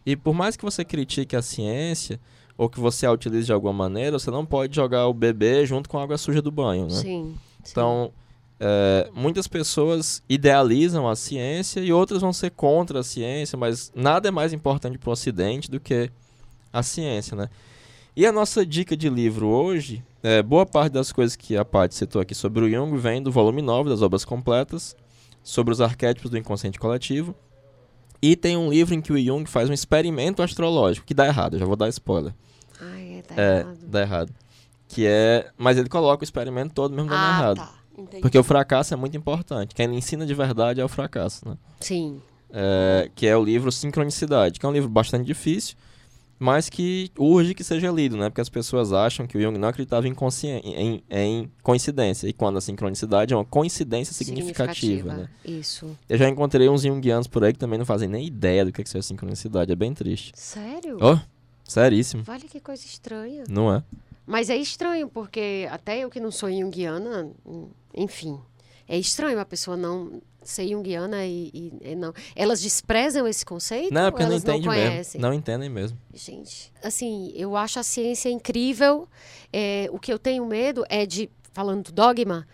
[0.05, 2.19] E por mais que você critique a ciência,
[2.57, 5.89] ou que você a utilize de alguma maneira, você não pode jogar o bebê junto
[5.89, 6.91] com a água suja do banho, né?
[6.91, 7.03] Sim.
[7.03, 7.71] sim.
[7.71, 8.13] Então,
[8.65, 14.29] é, muitas pessoas idealizam a ciência e outras vão ser contra a ciência, mas nada
[14.29, 16.09] é mais importante para o Ocidente do que
[16.73, 17.49] a ciência, né?
[18.15, 21.95] E a nossa dica de livro hoje, é, boa parte das coisas que a Paty
[21.97, 24.95] citou aqui sobre o Jung vem do volume 9 das obras completas,
[25.43, 27.35] sobre os arquétipos do inconsciente coletivo.
[28.21, 31.59] E tem um livro em que o Jung faz um experimento astrológico, que dá errado,
[31.59, 32.33] já vou dar spoiler.
[32.81, 33.79] Ai, é, tá É, errado.
[33.89, 34.33] dá errado.
[34.87, 35.51] Que é.
[35.59, 37.57] Mas ele coloca o experimento todo mesmo dando Ah, errado.
[37.57, 37.73] tá.
[37.97, 38.21] Entendi.
[38.23, 39.75] Porque o fracasso é muito importante.
[39.75, 41.57] Quem ensina de verdade é o fracasso, né?
[41.81, 42.21] Sim.
[42.51, 45.75] É, que é o livro Sincronicidade, que é um livro bastante difícil,
[46.39, 48.29] mas que urge que seja lido, né?
[48.29, 50.15] Porque as pessoas acham que o Jung não acreditava em,
[50.53, 55.29] em, em coincidência, e quando a sincronicidade é uma coincidência significativa, né?
[55.45, 55.97] Isso.
[56.09, 58.81] Eu já encontrei uns Jungianos por aí que também não fazem nem ideia do que
[58.81, 60.33] é que é sincronicidade, é bem triste.
[60.35, 60.99] Sério?
[61.01, 61.17] Ó,
[61.65, 63.45] seríssimo, Vale que coisa estranha.
[63.49, 63.83] não é?
[64.27, 67.31] Mas é estranho, porque até eu que não sou junguiana,
[67.95, 68.39] enfim,
[68.89, 72.13] é estranho a pessoa não ser junguiana e, e- e não.
[72.35, 73.93] Elas desprezam esse conceito?
[73.95, 75.21] Não, é porque não elas não entende mesmo.
[75.21, 75.99] Não entendem mesmo.
[76.13, 79.09] Gente, assim, eu acho a ciência incrível.
[79.53, 82.47] É, o que eu tenho medo é de, falando do dogma,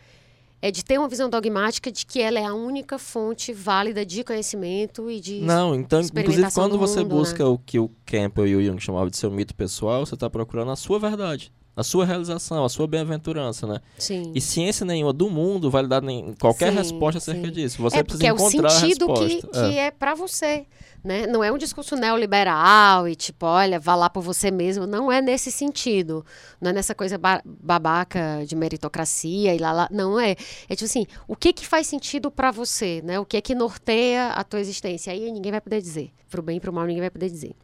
[0.60, 4.24] é de ter uma visão dogmática de que ela é a única fonte válida de
[4.24, 5.40] conhecimento e de.
[5.40, 7.50] Não, então, inclusive quando do você mundo, busca né?
[7.50, 10.70] o que o Campbell e o Jung chamavam de seu mito pessoal, você está procurando
[10.70, 13.80] a sua verdade, a sua realização, a sua bem-aventurança, né?
[13.96, 14.32] Sim.
[14.34, 17.52] E ciência nenhuma do mundo vai lhe dar nem, qualquer Sim, resposta acerca sim.
[17.52, 17.80] disso.
[17.82, 19.68] Você é precisa porque é o encontrar sentido a que, resposta.
[19.70, 19.86] que É.
[19.86, 20.66] é, pra você,
[21.04, 21.26] né?
[21.26, 24.86] Não é um discurso neoliberal e tipo, olha, vá lá por você mesmo.
[24.86, 26.24] Não é nesse sentido.
[26.60, 29.88] Não é nessa coisa ba- babaca de meritocracia e lá, lá.
[29.90, 30.32] Não é.
[30.68, 33.20] É tipo assim, o que que faz sentido pra você, né?
[33.20, 35.12] O que é que norteia a tua existência?
[35.12, 36.10] Aí ninguém vai poder dizer.
[36.28, 37.54] Pro bem e pro mal ninguém vai poder dizer.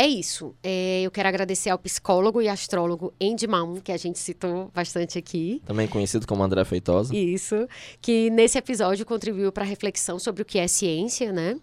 [0.00, 0.54] É isso.
[0.62, 5.18] É, eu quero agradecer ao psicólogo e astrólogo Andy Maun, que a gente citou bastante
[5.18, 5.60] aqui.
[5.66, 7.12] Também conhecido como André Feitosa.
[7.12, 7.66] Isso,
[8.00, 11.58] que nesse episódio contribuiu para a reflexão sobre o que é ciência, né?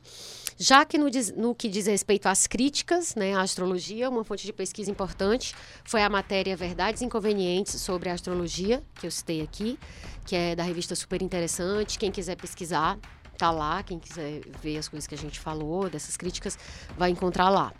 [0.57, 1.05] Já que no,
[1.37, 5.55] no que diz respeito às críticas, né, à astrologia, uma fonte de pesquisa importante
[5.85, 9.79] foi a matéria Verdades e Inconvenientes sobre a Astrologia, que eu citei aqui,
[10.25, 11.97] que é da revista Super Interessante.
[11.97, 12.99] Quem quiser pesquisar,
[13.37, 16.57] Tá lá, quem quiser ver as coisas que a gente falou, dessas críticas,
[16.97, 17.73] vai encontrar lá.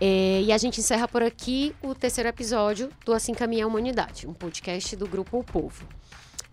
[0.00, 4.26] É, e a gente encerra por aqui o terceiro episódio do Assim Caminha a Humanidade,
[4.26, 5.86] um podcast do Grupo O Povo.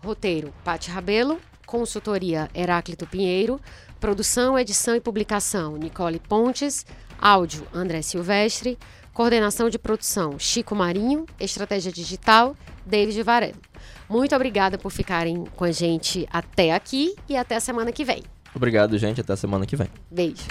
[0.02, 1.40] Roteiro, Pati Rabelo.
[1.66, 3.60] Consultoria, Heráclito Pinheiro.
[3.98, 6.86] Produção, edição e publicação, Nicole Pontes.
[7.20, 8.78] Áudio, André Silvestre.
[9.12, 11.26] Coordenação de produção, Chico Marinho.
[11.40, 13.60] Estratégia digital, David Varelo.
[14.08, 18.22] Muito obrigada por ficarem com a gente até aqui e até a semana que vem.
[18.56, 19.20] Obrigado, gente.
[19.20, 19.88] Até semana que vem.
[20.10, 20.46] Beijo.